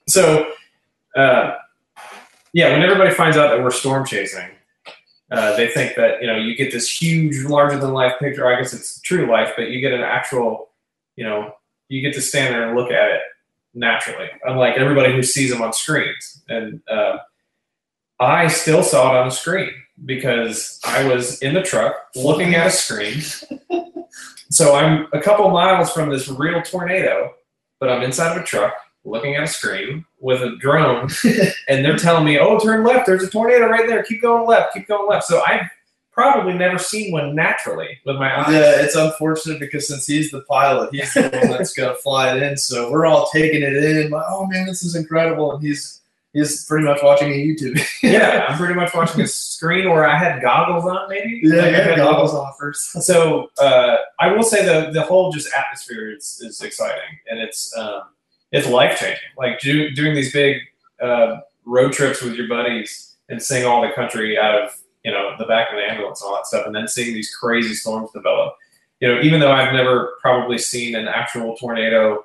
So, 0.08 0.50
uh, 1.16 1.54
yeah, 2.52 2.70
when 2.70 2.82
everybody 2.82 3.14
finds 3.14 3.36
out 3.36 3.50
that 3.50 3.62
we're 3.62 3.70
storm 3.70 4.04
chasing, 4.04 4.48
uh, 5.34 5.56
they 5.56 5.66
think 5.68 5.96
that 5.96 6.20
you 6.20 6.26
know 6.28 6.36
you 6.36 6.54
get 6.54 6.70
this 6.70 6.88
huge, 6.88 7.44
larger 7.44 7.78
than 7.78 7.92
life 7.92 8.14
picture. 8.20 8.46
I 8.46 8.60
guess 8.60 8.72
it's 8.72 9.00
true 9.00 9.30
life, 9.30 9.52
but 9.56 9.70
you 9.70 9.80
get 9.80 9.92
an 9.92 10.02
actual, 10.02 10.70
you 11.16 11.24
know, 11.24 11.52
you 11.88 12.00
get 12.00 12.14
to 12.14 12.20
stand 12.20 12.54
there 12.54 12.68
and 12.68 12.76
look 12.76 12.90
at 12.90 13.10
it 13.10 13.20
naturally, 13.74 14.28
unlike 14.44 14.76
everybody 14.76 15.12
who 15.12 15.22
sees 15.22 15.50
them 15.50 15.60
on 15.60 15.72
screens. 15.72 16.42
And 16.48 16.80
uh, 16.88 17.18
I 18.20 18.46
still 18.46 18.84
saw 18.84 19.12
it 19.12 19.18
on 19.18 19.28
the 19.28 19.34
screen 19.34 19.72
because 20.04 20.80
I 20.84 21.04
was 21.04 21.40
in 21.42 21.54
the 21.54 21.62
truck 21.62 21.96
looking 22.14 22.54
at 22.54 22.68
a 22.68 22.70
screen. 22.70 23.20
so 24.50 24.76
I'm 24.76 25.08
a 25.12 25.20
couple 25.20 25.50
miles 25.50 25.92
from 25.92 26.10
this 26.10 26.28
real 26.28 26.62
tornado, 26.62 27.34
but 27.80 27.90
I'm 27.90 28.02
inside 28.02 28.36
of 28.36 28.42
a 28.42 28.46
truck 28.46 28.74
looking 29.04 29.34
at 29.36 29.42
a 29.42 29.46
screen 29.46 30.04
with 30.20 30.42
a 30.42 30.56
drone, 30.56 31.08
and 31.68 31.84
they're 31.84 31.96
telling 31.96 32.24
me, 32.24 32.38
"Oh, 32.38 32.58
turn 32.58 32.84
left. 32.84 33.06
There's 33.06 33.22
a 33.22 33.30
tornado 33.30 33.68
right 33.68 33.86
there. 33.86 34.02
Keep 34.02 34.22
going 34.22 34.46
left. 34.46 34.74
Keep 34.74 34.88
going 34.88 35.08
left." 35.08 35.26
So 35.26 35.42
I've 35.46 35.68
probably 36.12 36.54
never 36.54 36.78
seen 36.78 37.12
one 37.12 37.34
naturally 37.34 37.98
with 38.06 38.16
my 38.16 38.40
eyes. 38.40 38.52
Yeah, 38.52 38.82
it's 38.82 38.94
unfortunate 38.94 39.58
because 39.60 39.88
since 39.88 40.06
he's 40.06 40.30
the 40.30 40.42
pilot, 40.42 40.90
he's 40.92 41.12
the 41.14 41.22
one 41.22 41.50
that's 41.50 41.72
gonna 41.74 41.94
fly 42.02 42.34
it 42.36 42.42
in. 42.42 42.56
So 42.56 42.90
we're 42.90 43.06
all 43.06 43.28
taking 43.32 43.62
it 43.62 43.74
in. 43.74 44.10
Like, 44.10 44.24
oh 44.28 44.46
man, 44.46 44.66
this 44.66 44.82
is 44.82 44.94
incredible, 44.96 45.52
and 45.52 45.62
he's 45.62 46.00
he's 46.32 46.64
pretty 46.64 46.84
much 46.86 47.00
watching 47.02 47.30
a 47.32 47.36
YouTube. 47.36 47.80
yeah, 48.02 48.46
I'm 48.48 48.56
pretty 48.58 48.74
much 48.74 48.94
watching 48.94 49.20
a 49.20 49.26
screen 49.26 49.90
where 49.90 50.06
I 50.08 50.16
had 50.16 50.40
goggles 50.42 50.84
on, 50.84 51.08
maybe. 51.08 51.40
yeah, 51.44 51.56
Like, 51.62 51.74
I 51.74 51.82
had 51.82 51.96
Goggles 51.96 52.34
on 52.34 52.52
first. 52.58 53.02
so 53.02 53.50
uh, 53.60 53.96
I 54.20 54.32
will 54.32 54.42
say 54.42 54.64
the 54.64 54.90
the 54.92 55.02
whole 55.02 55.30
just 55.32 55.48
atmosphere 55.52 56.10
is, 56.12 56.40
is 56.42 56.60
exciting 56.62 57.18
and 57.28 57.38
it's 57.40 57.76
um, 57.76 58.02
it's 58.54 58.68
life 58.68 58.98
changing. 58.98 59.18
Like 59.36 59.58
do, 59.60 59.90
doing 59.90 60.14
these 60.14 60.32
big 60.32 60.58
uh, 61.02 61.38
road 61.66 61.92
trips 61.92 62.22
with 62.22 62.34
your 62.34 62.48
buddies 62.48 63.16
and 63.28 63.42
seeing 63.42 63.64
all 63.66 63.82
the 63.82 63.90
country 63.90 64.38
out 64.38 64.54
of 64.54 64.70
you 65.04 65.10
know 65.10 65.34
the 65.38 65.44
back 65.44 65.70
of 65.70 65.76
the 65.76 65.82
ambulance 65.82 66.22
and 66.22 66.28
all 66.28 66.36
that 66.36 66.46
stuff, 66.46 66.64
and 66.66 66.74
then 66.74 66.86
seeing 66.86 67.12
these 67.12 67.34
crazy 67.34 67.74
storms 67.74 68.10
develop. 68.12 68.54
You 69.00 69.08
know, 69.08 69.20
even 69.20 69.40
though 69.40 69.50
I've 69.50 69.74
never 69.74 70.14
probably 70.22 70.56
seen 70.56 70.94
an 70.94 71.08
actual 71.08 71.56
tornado 71.56 72.24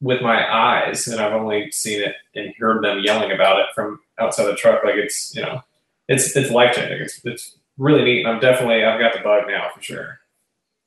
with 0.00 0.20
my 0.20 0.52
eyes, 0.52 1.06
and 1.06 1.20
I've 1.20 1.32
only 1.32 1.70
seen 1.70 2.02
it 2.02 2.14
and 2.34 2.52
heard 2.58 2.82
them 2.82 2.98
yelling 2.98 3.32
about 3.32 3.60
it 3.60 3.66
from 3.74 4.00
outside 4.18 4.44
the 4.46 4.56
truck, 4.56 4.82
like 4.84 4.96
it's 4.96 5.34
you 5.36 5.42
know, 5.42 5.62
it's 6.08 6.36
it's 6.36 6.50
life 6.50 6.74
changing. 6.74 6.98
It's 7.00 7.20
it's 7.24 7.56
really 7.78 8.02
neat. 8.02 8.26
And 8.26 8.28
I'm 8.28 8.40
definitely 8.40 8.84
I've 8.84 9.00
got 9.00 9.14
the 9.14 9.20
bug 9.20 9.44
now 9.46 9.68
for 9.72 9.80
sure. 9.80 10.18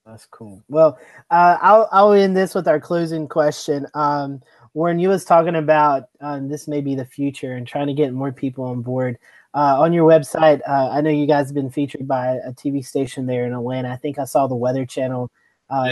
That's 0.05 0.25
cool. 0.25 0.63
Well, 0.67 0.97
uh, 1.29 1.57
I'll 1.61 1.87
I'll 1.91 2.13
end 2.13 2.35
this 2.35 2.55
with 2.55 2.67
our 2.67 2.79
closing 2.79 3.27
question. 3.27 3.85
Um, 3.93 4.41
Warren, 4.73 4.99
you 4.99 5.09
was 5.09 5.25
talking 5.25 5.55
about 5.55 6.09
um, 6.21 6.47
this 6.47 6.67
may 6.67 6.81
be 6.81 6.95
the 6.95 7.05
future 7.05 7.53
and 7.53 7.67
trying 7.67 7.87
to 7.87 7.93
get 7.93 8.13
more 8.13 8.31
people 8.31 8.63
on 8.65 8.81
board. 8.81 9.17
Uh, 9.53 9.79
on 9.79 9.91
your 9.91 10.09
website, 10.09 10.61
uh, 10.67 10.89
I 10.89 11.01
know 11.01 11.09
you 11.09 11.27
guys 11.27 11.47
have 11.47 11.55
been 11.55 11.69
featured 11.69 12.07
by 12.07 12.37
a 12.45 12.53
TV 12.53 12.85
station 12.85 13.25
there 13.25 13.45
in 13.45 13.53
Atlanta. 13.53 13.89
I 13.89 13.97
think 13.97 14.17
I 14.17 14.23
saw 14.23 14.47
the 14.47 14.55
Weather 14.55 14.85
Channel 14.85 15.29
uh, 15.69 15.89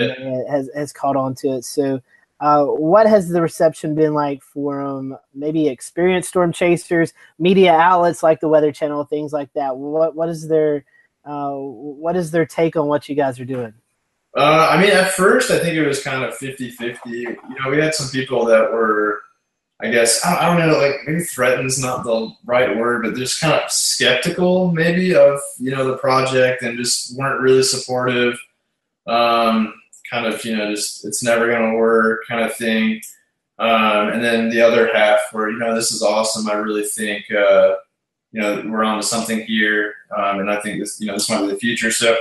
has 0.49 0.69
has 0.73 0.91
caught 0.91 1.15
on 1.15 1.35
to 1.35 1.49
it. 1.49 1.65
So, 1.65 2.01
uh, 2.39 2.65
what 2.65 3.05
has 3.05 3.29
the 3.29 3.41
reception 3.41 3.95
been 3.95 4.13
like 4.13 4.41
from 4.41 5.17
maybe 5.35 5.67
experienced 5.67 6.29
storm 6.29 6.51
chasers, 6.51 7.13
media 7.37 7.73
outlets 7.73 8.23
like 8.23 8.39
the 8.39 8.49
Weather 8.49 8.71
Channel, 8.71 9.03
things 9.03 9.33
like 9.33 9.53
that? 9.53 9.77
What 9.77 10.15
what 10.15 10.29
is 10.29 10.47
their 10.47 10.85
uh, 11.25 11.51
what 11.51 12.15
is 12.15 12.31
their 12.31 12.45
take 12.45 12.75
on 12.75 12.87
what 12.87 13.07
you 13.07 13.15
guys 13.15 13.39
are 13.39 13.45
doing? 13.45 13.73
Uh, 14.35 14.69
I 14.71 14.81
mean, 14.81 14.91
at 14.91 15.11
first, 15.11 15.51
I 15.51 15.59
think 15.59 15.75
it 15.75 15.87
was 15.87 16.03
kind 16.03 16.23
of 16.23 16.35
50 16.35 16.71
50. 16.71 17.09
You 17.09 17.37
know, 17.59 17.69
we 17.69 17.79
had 17.79 17.95
some 17.95 18.09
people 18.09 18.45
that 18.45 18.71
were, 18.71 19.21
I 19.81 19.89
guess, 19.89 20.23
I 20.23 20.31
don't, 20.31 20.39
I 20.39 20.65
don't 20.65 20.69
know, 20.69 20.77
like 20.77 20.95
maybe 21.07 21.21
threatened 21.21 21.67
is 21.67 21.81
not 21.81 22.03
the 22.03 22.31
right 22.45 22.77
word, 22.77 23.03
but 23.03 23.15
just 23.15 23.39
kind 23.39 23.53
of 23.53 23.71
skeptical 23.71 24.71
maybe 24.71 25.15
of, 25.15 25.39
you 25.57 25.71
know, 25.71 25.85
the 25.85 25.97
project 25.97 26.61
and 26.61 26.77
just 26.77 27.17
weren't 27.17 27.41
really 27.41 27.63
supportive. 27.63 28.39
Um, 29.07 29.73
kind 30.09 30.25
of, 30.25 30.43
you 30.45 30.55
know, 30.55 30.73
just 30.73 31.05
it's 31.05 31.23
never 31.23 31.47
going 31.47 31.71
to 31.71 31.77
work 31.77 32.21
kind 32.27 32.43
of 32.43 32.55
thing. 32.55 33.01
Um, 33.57 34.09
and 34.09 34.23
then 34.23 34.49
the 34.49 34.61
other 34.61 34.89
half 34.93 35.19
where, 35.31 35.49
you 35.49 35.59
know, 35.59 35.75
this 35.75 35.91
is 35.91 36.01
awesome. 36.01 36.49
I 36.49 36.53
really 36.53 36.83
think, 36.83 37.25
uh, 37.31 37.75
you 38.31 38.41
know, 38.41 38.63
we're 38.67 38.83
on 38.83 38.97
to 38.97 39.03
something 39.03 39.41
here. 39.41 39.95
Um, 40.15 40.39
and 40.39 40.49
I 40.49 40.61
think 40.61 40.79
this, 40.79 40.99
you 41.01 41.07
know, 41.07 41.13
this 41.13 41.29
might 41.29 41.41
be 41.41 41.47
the 41.47 41.57
future. 41.57 41.91
So, 41.91 42.15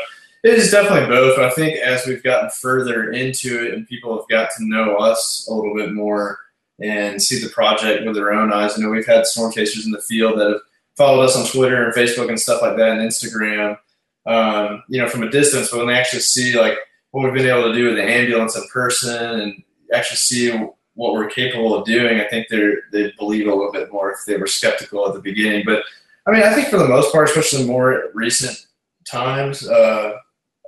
it 0.45 0.55
is 0.55 0.70
definitely 0.70 1.09
both. 1.09 1.39
I 1.39 1.51
think 1.51 1.78
as 1.78 2.07
we've 2.07 2.22
gotten 2.22 2.51
further 2.51 3.11
into 3.11 3.64
it 3.64 3.74
and 3.74 3.89
people 3.89 4.16
have 4.16 4.28
got 4.28 4.51
to 4.57 4.64
know 4.64 4.97
us 4.97 5.47
a 5.51 5.55
little 5.55 5.74
bit 5.74 5.93
more 5.93 6.39
and 6.80 7.20
see 7.20 7.43
the 7.43 7.51
project 7.51 8.05
with 8.05 8.14
their 8.14 8.32
own 8.32 8.53
eyes, 8.53 8.76
you 8.76 8.84
know, 8.84 8.91
we've 8.91 9.07
had 9.07 9.26
storm 9.26 9.53
chasers 9.53 9.84
in 9.84 9.93
the 9.93 10.01
field 10.01 10.39
that 10.39 10.51
have 10.51 10.61
followed 10.97 11.24
us 11.24 11.36
on 11.36 11.47
Twitter 11.47 11.84
and 11.84 11.95
Facebook 11.95 12.28
and 12.28 12.39
stuff 12.39 12.62
like 12.62 12.76
that 12.76 12.99
and 12.99 13.01
Instagram, 13.01 13.78
um, 14.26 14.82
you 14.89 15.01
know, 15.01 15.09
from 15.09 15.24
a 15.24 15.30
distance. 15.30 15.70
But 15.70 15.78
when 15.78 15.89
they 15.89 15.99
actually 15.99 16.20
see 16.20 16.59
like 16.59 16.78
what 17.11 17.24
we've 17.24 17.34
been 17.34 17.47
able 17.47 17.72
to 17.72 17.74
do 17.74 17.86
with 17.86 17.97
the 17.97 18.05
ambulance 18.05 18.57
in 18.57 18.62
person 18.68 19.41
and 19.41 19.62
actually 19.93 20.16
see 20.16 20.51
what 20.95 21.14
we're 21.14 21.30
capable 21.30 21.74
of 21.74 21.84
doing, 21.84 22.20
I 22.20 22.28
think 22.28 22.47
they 22.49 22.72
they 22.93 23.12
believe 23.18 23.47
a 23.47 23.55
little 23.55 23.72
bit 23.72 23.93
more 23.93 24.12
if 24.12 24.18
they 24.26 24.36
were 24.36 24.47
skeptical 24.47 25.07
at 25.09 25.14
the 25.14 25.20
beginning. 25.20 25.64
But 25.64 25.82
I 26.26 26.32
mean, 26.32 26.43
I 26.43 26.55
think 26.55 26.68
for 26.68 26.78
the 26.78 26.89
most 26.89 27.11
part, 27.12 27.28
especially 27.28 27.66
more 27.66 28.11
recent 28.14 28.66
times, 29.05 29.66
uh, 29.66 30.12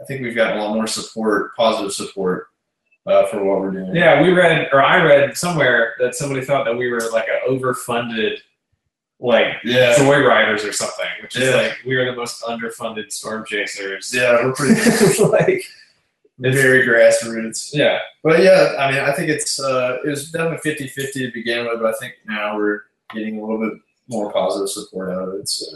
I 0.01 0.05
think 0.05 0.23
we've 0.23 0.35
gotten 0.35 0.59
a 0.59 0.65
lot 0.65 0.75
more 0.75 0.87
support, 0.87 1.55
positive 1.57 1.93
support 1.93 2.47
uh, 3.07 3.27
for 3.27 3.45
what 3.45 3.61
we're 3.61 3.71
doing. 3.71 3.95
Yeah, 3.95 4.23
we 4.23 4.33
read 4.33 4.69
or 4.73 4.83
I 4.83 5.03
read 5.03 5.37
somewhere 5.37 5.95
that 6.01 6.15
somebody 6.15 6.45
thought 6.45 6.65
that 6.65 6.77
we 6.77 6.89
were 6.91 7.01
like 7.13 7.29
an 7.29 7.41
overfunded 7.49 8.39
like 9.23 9.49
Yeah. 9.65 9.95
joyriders 9.97 10.67
or 10.67 10.73
something, 10.73 11.07
which 11.23 11.37
is 11.37 11.49
Yeah. 11.51 11.57
like 11.57 11.79
we 11.85 11.97
are 11.97 12.07
the 12.07 12.17
most 12.17 12.43
underfunded 12.43 13.13
storm 13.13 13.45
chasers. 13.47 14.11
Yeah, 14.15 14.43
we're 14.45 14.55
pretty. 14.55 14.81
like 15.25 15.63
very 16.39 16.87
grassroots. 16.87 17.71
Yeah. 17.75 17.99
But 18.25 18.43
yeah, 18.43 18.77
I 18.79 18.91
mean, 18.91 19.01
I 19.01 19.13
think 19.13 19.29
it's 19.29 19.61
uh, 19.61 19.99
it 20.05 20.09
was 20.09 20.31
definitely 20.31 20.73
50-50 20.73 21.13
to 21.13 21.33
begin 21.33 21.67
with, 21.67 21.81
but 21.81 21.95
I 21.95 21.99
think 21.99 22.15
now 22.27 22.57
we're 22.57 22.81
getting 23.13 23.39
a 23.39 23.43
little 23.43 23.59
bit 23.59 23.79
more 24.09 24.33
positive 24.33 24.71
support 24.71 25.11
out 25.11 25.29
of 25.29 25.35
it. 25.35 25.49
So, 25.49 25.67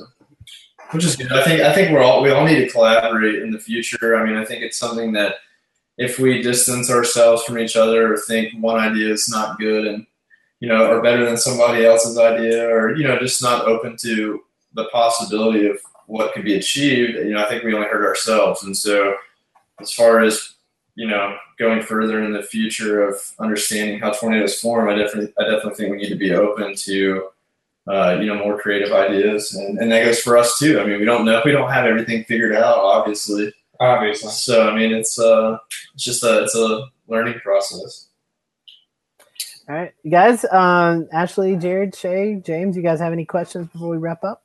which 0.90 1.04
is 1.04 1.16
good. 1.16 1.32
I 1.32 1.42
think 1.42 1.60
I 1.62 1.72
think 1.72 1.92
we're 1.92 2.02
all 2.02 2.22
we 2.22 2.30
all 2.30 2.44
need 2.44 2.60
to 2.60 2.68
collaborate 2.68 3.42
in 3.42 3.50
the 3.50 3.58
future. 3.58 4.16
I 4.16 4.24
mean, 4.24 4.36
I 4.36 4.44
think 4.44 4.62
it's 4.62 4.78
something 4.78 5.12
that 5.12 5.36
if 5.96 6.18
we 6.18 6.42
distance 6.42 6.90
ourselves 6.90 7.42
from 7.44 7.58
each 7.58 7.76
other 7.76 8.12
or 8.12 8.18
think 8.18 8.52
one 8.60 8.80
idea 8.80 9.12
is 9.12 9.28
not 9.28 9.58
good 9.58 9.86
and 9.86 10.06
you 10.60 10.68
know 10.68 10.90
or 10.90 11.02
better 11.02 11.24
than 11.24 11.36
somebody 11.36 11.84
else's 11.84 12.18
idea 12.18 12.68
or 12.68 12.96
you 12.96 13.06
know 13.06 13.18
just 13.18 13.42
not 13.42 13.66
open 13.66 13.96
to 13.98 14.42
the 14.74 14.84
possibility 14.86 15.66
of 15.66 15.78
what 16.06 16.32
could 16.34 16.44
be 16.44 16.54
achieved, 16.54 17.14
you 17.16 17.30
know, 17.30 17.42
I 17.42 17.48
think 17.48 17.64
we 17.64 17.74
only 17.74 17.86
hurt 17.86 18.06
ourselves. 18.06 18.62
And 18.62 18.76
so, 18.76 19.14
as 19.80 19.92
far 19.92 20.20
as 20.20 20.54
you 20.96 21.08
know, 21.08 21.36
going 21.58 21.82
further 21.82 22.22
in 22.22 22.32
the 22.32 22.42
future 22.42 23.02
of 23.02 23.16
understanding 23.40 23.98
how 23.98 24.12
tornadoes 24.12 24.60
form, 24.60 24.88
I 24.88 24.94
definitely, 24.94 25.32
I 25.38 25.44
definitely 25.44 25.74
think 25.74 25.90
we 25.90 25.96
need 25.98 26.08
to 26.10 26.14
be 26.14 26.32
open 26.32 26.74
to, 26.76 27.28
uh, 27.88 28.18
you 28.20 28.26
know, 28.26 28.36
more 28.36 28.58
creative 28.58 28.92
ideas, 28.92 29.54
and, 29.54 29.78
and 29.78 29.92
that 29.92 30.04
goes 30.04 30.20
for 30.20 30.36
us 30.38 30.58
too. 30.58 30.80
I 30.80 30.84
mean, 30.86 30.98
we 30.98 31.04
don't 31.04 31.24
know, 31.24 31.42
we 31.44 31.52
don't 31.52 31.70
have 31.70 31.84
everything 31.84 32.24
figured 32.24 32.54
out, 32.54 32.78
obviously. 32.78 33.52
Obviously. 33.80 34.30
So, 34.30 34.68
I 34.68 34.74
mean, 34.74 34.92
it's 34.92 35.18
uh, 35.18 35.58
it's 35.94 36.04
just 36.04 36.22
a, 36.22 36.44
it's 36.44 36.54
a 36.54 36.86
learning 37.08 37.40
process. 37.40 38.08
All 39.68 39.74
right, 39.74 39.92
you 40.02 40.10
guys. 40.10 40.44
Um, 40.52 41.08
Ashley, 41.12 41.56
Jared, 41.56 41.94
Shay, 41.94 42.40
James, 42.44 42.76
you 42.76 42.82
guys 42.82 43.00
have 43.00 43.12
any 43.12 43.24
questions 43.24 43.66
before 43.68 43.88
we 43.88 43.96
wrap 43.96 44.22
up? 44.22 44.44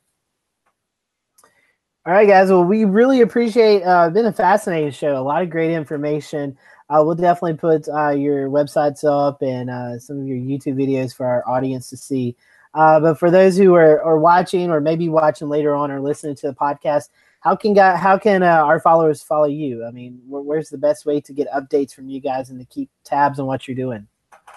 All 2.06 2.12
right, 2.12 2.26
guys. 2.26 2.48
Well, 2.48 2.64
we 2.64 2.84
really 2.84 3.20
appreciate. 3.20 3.82
Uh, 3.82 4.10
been 4.10 4.26
a 4.26 4.32
fascinating 4.32 4.90
show. 4.90 5.16
A 5.16 5.22
lot 5.22 5.42
of 5.42 5.50
great 5.50 5.70
information. 5.70 6.56
Uh, 6.88 7.02
we'll 7.04 7.14
definitely 7.14 7.56
put 7.56 7.88
uh, 7.88 8.10
your 8.10 8.48
websites 8.48 9.04
up 9.04 9.42
and 9.42 9.70
uh, 9.70 9.98
some 9.98 10.20
of 10.20 10.26
your 10.26 10.38
YouTube 10.38 10.74
videos 10.74 11.14
for 11.14 11.24
our 11.26 11.48
audience 11.48 11.88
to 11.90 11.96
see. 11.96 12.34
Uh, 12.74 13.00
but 13.00 13.18
for 13.18 13.30
those 13.30 13.56
who 13.56 13.74
are, 13.74 14.02
are 14.02 14.18
watching 14.18 14.70
or 14.70 14.80
maybe 14.80 15.08
watching 15.08 15.48
later 15.48 15.74
on 15.74 15.90
or 15.90 16.00
listening 16.00 16.36
to 16.36 16.48
the 16.48 16.54
podcast, 16.54 17.08
how 17.40 17.56
can 17.56 17.74
how 17.74 18.18
can 18.18 18.42
uh, 18.42 18.46
our 18.46 18.78
followers 18.78 19.22
follow 19.22 19.46
you? 19.46 19.86
I 19.86 19.90
mean, 19.90 20.20
where, 20.28 20.42
where's 20.42 20.68
the 20.68 20.76
best 20.78 21.06
way 21.06 21.22
to 21.22 21.32
get 21.32 21.48
updates 21.50 21.94
from 21.94 22.08
you 22.08 22.20
guys 22.20 22.50
and 22.50 22.60
to 22.60 22.66
keep 22.66 22.90
tabs 23.02 23.40
on 23.40 23.46
what 23.46 23.66
you're 23.66 23.74
doing? 23.74 24.06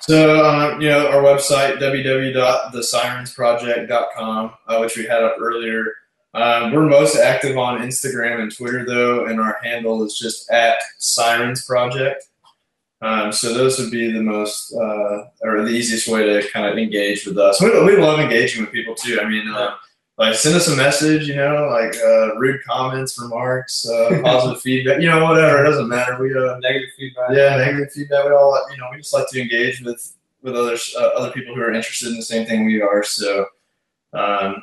So, 0.01 0.43
uh, 0.43 0.78
you 0.80 0.89
know, 0.89 1.07
our 1.07 1.24
website, 1.24 1.78
www.thesirensproject.com, 1.78 4.51
uh, 4.68 4.78
which 4.80 4.97
we 4.97 5.05
had 5.05 5.24
up 5.24 5.38
earlier. 5.39 5.86
Um, 6.34 6.74
we're 6.74 6.89
most 6.89 7.16
active 7.16 7.57
on 7.57 7.80
Instagram 7.80 8.41
and 8.41 8.53
Twitter, 8.53 8.86
though, 8.86 9.28
and 9.28 9.39
our 9.39 9.59
handle 9.64 10.03
is 10.03 10.18
just 10.18 10.51
at 10.51 10.76
Sirens 10.97 11.64
Project. 11.64 12.26
Um, 13.04 13.34
so 13.34 13.54
those 13.54 13.78
would 13.80 13.91
be 13.91 14.12
the 14.12 14.22
most 14.24 14.74
uh, 14.74 15.26
or 15.41 15.62
the 15.64 15.72
easiest 15.72 16.08
way 16.08 16.24
to 16.26 16.47
kind 16.51 16.66
of 16.66 16.78
engage 16.78 17.26
with 17.26 17.38
us. 17.38 17.62
We, 17.62 17.70
we 17.84 17.97
love 17.97 18.20
engaging 18.20 18.62
with 18.62 18.72
people 18.72 18.95
too. 18.95 19.20
I 19.22 19.28
mean, 19.28 19.47
uh, 19.49 19.76
like 20.18 20.36
send 20.36 20.56
us 20.56 20.70
a 20.70 20.76
message, 20.76 21.28
you 21.28 21.36
know, 21.36 21.68
like 21.70 21.95
uh, 21.97 22.36
rude 22.36 22.64
comments, 22.64 23.20
remarks, 23.20 23.86
uh, 23.86 24.22
positive 24.24 24.62
feedback, 24.62 25.01
you 25.01 25.10
know, 25.10 25.24
whatever. 25.24 25.66
It 25.66 25.70
doesn't 25.70 25.89
matter. 25.89 26.18
We 26.18 26.34
uh, 26.34 26.60
Negative 26.60 26.89
feedback. 26.97 27.30
yeah, 27.32 27.58
negative 27.58 27.91
feedback. 27.91 28.26
We 28.26 28.32
all, 28.32 28.58
you 28.72 28.78
know, 28.78 28.88
we 28.91 28.97
just 28.97 29.14
like 29.14 29.28
to 29.32 29.41
engage 29.41 29.82
with 29.82 30.16
with 30.41 30.56
others, 30.56 30.93
uh, 30.97 31.08
other 31.18 31.32
people 31.32 31.56
who 31.56 31.62
are 31.62 31.74
interested 31.74 32.10
in 32.10 32.16
the 32.16 32.22
same 32.22 32.45
thing 32.45 32.66
we 32.66 32.82
are. 32.82 33.01
So, 33.01 33.45
um, 34.14 34.62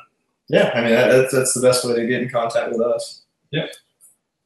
yeah, 0.49 0.70
I 0.74 0.82
mean, 0.82 0.91
that, 0.91 1.09
that's 1.09 1.32
that's 1.32 1.55
the 1.55 1.61
best 1.62 1.84
way 1.84 1.95
to 1.95 2.07
get 2.07 2.22
in 2.22 2.28
contact 2.30 2.70
with 2.70 2.80
us. 2.80 3.22
Yeah. 3.51 3.66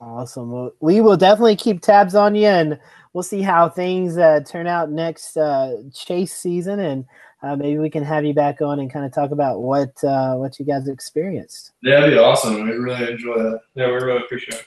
Awesome. 0.00 0.50
Well, 0.50 0.72
we 0.80 1.00
will 1.00 1.16
definitely 1.16 1.56
keep 1.56 1.80
tabs 1.80 2.14
on 2.14 2.34
you, 2.34 2.46
and 2.46 2.78
we'll 3.14 3.22
see 3.22 3.40
how 3.40 3.70
things 3.70 4.18
uh, 4.18 4.40
turn 4.46 4.66
out 4.66 4.90
next 4.90 5.38
uh, 5.38 5.76
chase 5.94 6.34
season, 6.36 6.80
and 6.80 7.06
uh, 7.42 7.56
maybe 7.56 7.78
we 7.78 7.88
can 7.88 8.04
have 8.04 8.26
you 8.26 8.34
back 8.34 8.60
on 8.60 8.80
and 8.80 8.92
kind 8.92 9.06
of 9.06 9.12
talk 9.12 9.30
about 9.30 9.62
what 9.62 9.92
uh, 10.04 10.34
what 10.34 10.58
you 10.58 10.66
guys 10.66 10.88
experienced. 10.88 11.72
Yeah, 11.82 12.00
that'd 12.00 12.14
be 12.14 12.18
awesome. 12.18 12.62
We 12.64 12.72
really 12.72 13.10
enjoy 13.10 13.38
that. 13.38 13.60
Yeah, 13.74 13.86
we 13.86 13.94
really 13.94 14.22
appreciate 14.22 14.60
it. 14.60 14.66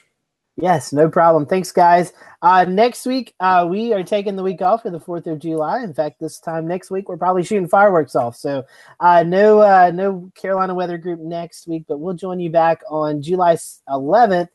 Yes, 0.60 0.92
no 0.92 1.08
problem. 1.08 1.46
Thanks, 1.46 1.70
guys. 1.70 2.12
Uh, 2.42 2.64
next 2.64 3.06
week, 3.06 3.32
uh, 3.38 3.64
we 3.70 3.92
are 3.92 4.02
taking 4.02 4.34
the 4.34 4.42
week 4.42 4.60
off 4.60 4.82
for 4.82 4.90
the 4.90 4.98
Fourth 4.98 5.28
of 5.28 5.38
July. 5.38 5.84
In 5.84 5.94
fact, 5.94 6.18
this 6.18 6.40
time 6.40 6.66
next 6.66 6.90
week, 6.90 7.08
we're 7.08 7.16
probably 7.16 7.44
shooting 7.44 7.68
fireworks 7.68 8.16
off. 8.16 8.34
So, 8.34 8.64
uh, 8.98 9.22
no, 9.22 9.60
uh, 9.60 9.92
no 9.94 10.32
Carolina 10.34 10.74
Weather 10.74 10.98
Group 10.98 11.20
next 11.20 11.68
week, 11.68 11.84
but 11.86 11.98
we'll 11.98 12.14
join 12.14 12.40
you 12.40 12.50
back 12.50 12.82
on 12.90 13.22
July 13.22 13.54
11th 13.88 14.48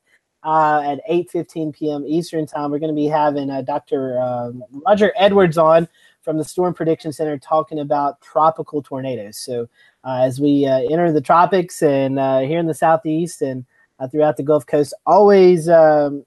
uh, 0.43 0.81
at 0.85 0.99
8:15 1.09 1.73
p.m. 1.73 2.05
Eastern 2.05 2.45
Time. 2.45 2.71
We're 2.71 2.79
going 2.79 2.93
to 2.93 2.95
be 2.95 3.07
having 3.07 3.49
uh, 3.49 3.61
Dr. 3.61 4.19
Um, 4.19 4.63
Roger 4.85 5.13
Edwards 5.17 5.57
on 5.57 5.87
from 6.21 6.37
the 6.37 6.43
Storm 6.43 6.73
Prediction 6.73 7.11
Center 7.11 7.37
talking 7.37 7.79
about 7.79 8.21
tropical 8.21 8.81
tornadoes. 8.81 9.37
So, 9.37 9.69
uh, 10.03 10.21
as 10.23 10.39
we 10.39 10.65
uh, 10.65 10.79
enter 10.79 11.11
the 11.11 11.21
tropics 11.21 11.81
and 11.81 12.19
uh, 12.19 12.39
here 12.39 12.59
in 12.59 12.67
the 12.67 12.73
southeast 12.73 13.41
and 13.41 13.65
uh, 13.99 14.07
throughout 14.07 14.37
the 14.37 14.43
Gulf 14.43 14.65
Coast, 14.65 14.93
always 15.05 15.69
um, 15.69 16.25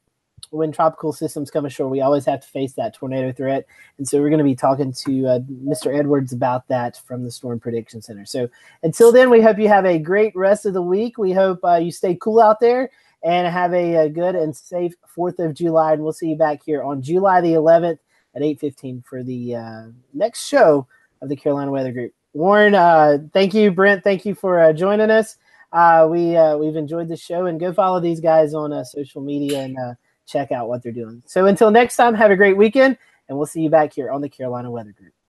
when 0.50 0.70
tropical 0.70 1.12
systems 1.12 1.50
come 1.50 1.66
ashore, 1.66 1.88
we 1.88 2.00
always 2.00 2.24
have 2.24 2.40
to 2.40 2.48
face 2.48 2.72
that 2.74 2.94
tornado 2.94 3.32
threat. 3.32 3.66
And 3.98 4.08
so, 4.08 4.20
we're 4.20 4.30
going 4.30 4.38
to 4.38 4.44
be 4.44 4.54
talking 4.54 4.92
to 4.92 5.26
uh, 5.26 5.38
Mr. 5.40 5.94
Edwards 5.94 6.32
about 6.32 6.68
that 6.68 6.96
from 7.06 7.24
the 7.24 7.30
Storm 7.30 7.60
Prediction 7.60 8.00
Center. 8.00 8.24
So, 8.24 8.48
until 8.82 9.12
then, 9.12 9.28
we 9.28 9.42
hope 9.42 9.58
you 9.58 9.68
have 9.68 9.86
a 9.86 9.98
great 9.98 10.34
rest 10.34 10.64
of 10.64 10.72
the 10.72 10.82
week. 10.82 11.18
We 11.18 11.32
hope 11.32 11.60
uh, 11.64 11.76
you 11.76 11.92
stay 11.92 12.16
cool 12.18 12.40
out 12.40 12.60
there 12.60 12.90
and 13.26 13.52
have 13.52 13.74
a, 13.74 13.96
a 13.96 14.08
good 14.08 14.36
and 14.36 14.56
safe 14.56 14.94
4th 15.14 15.40
of 15.40 15.52
July. 15.52 15.94
And 15.94 16.02
we'll 16.02 16.12
see 16.12 16.28
you 16.28 16.36
back 16.36 16.62
here 16.64 16.84
on 16.84 17.02
July 17.02 17.40
the 17.40 17.54
11th 17.54 17.98
at 18.36 18.42
8.15 18.42 19.04
for 19.04 19.24
the 19.24 19.56
uh, 19.56 19.82
next 20.14 20.46
show 20.46 20.86
of 21.20 21.28
the 21.28 21.34
Carolina 21.34 21.72
Weather 21.72 21.90
Group. 21.90 22.14
Warren, 22.34 22.76
uh, 22.76 23.18
thank 23.32 23.52
you. 23.52 23.72
Brent, 23.72 24.04
thank 24.04 24.24
you 24.24 24.36
for 24.36 24.60
uh, 24.60 24.72
joining 24.72 25.10
us. 25.10 25.38
Uh, 25.72 26.06
we, 26.08 26.36
uh, 26.36 26.56
we've 26.56 26.76
enjoyed 26.76 27.08
the 27.08 27.16
show 27.16 27.46
and 27.46 27.58
go 27.58 27.72
follow 27.72 27.98
these 27.98 28.20
guys 28.20 28.54
on 28.54 28.72
uh, 28.72 28.84
social 28.84 29.20
media 29.20 29.60
and 29.60 29.76
check 30.24 30.52
out 30.52 30.68
what 30.68 30.84
they're 30.84 30.92
doing. 30.92 31.20
So 31.26 31.46
until 31.46 31.72
next 31.72 31.96
time, 31.96 32.14
have 32.14 32.30
a 32.30 32.36
great 32.36 32.56
weekend 32.56 32.96
and 33.28 33.36
we'll 33.36 33.46
see 33.46 33.60
you 33.60 33.70
back 33.70 33.92
here 33.92 34.12
on 34.12 34.20
the 34.20 34.28
Carolina 34.28 34.70
Weather 34.70 34.92
Group. 34.92 35.15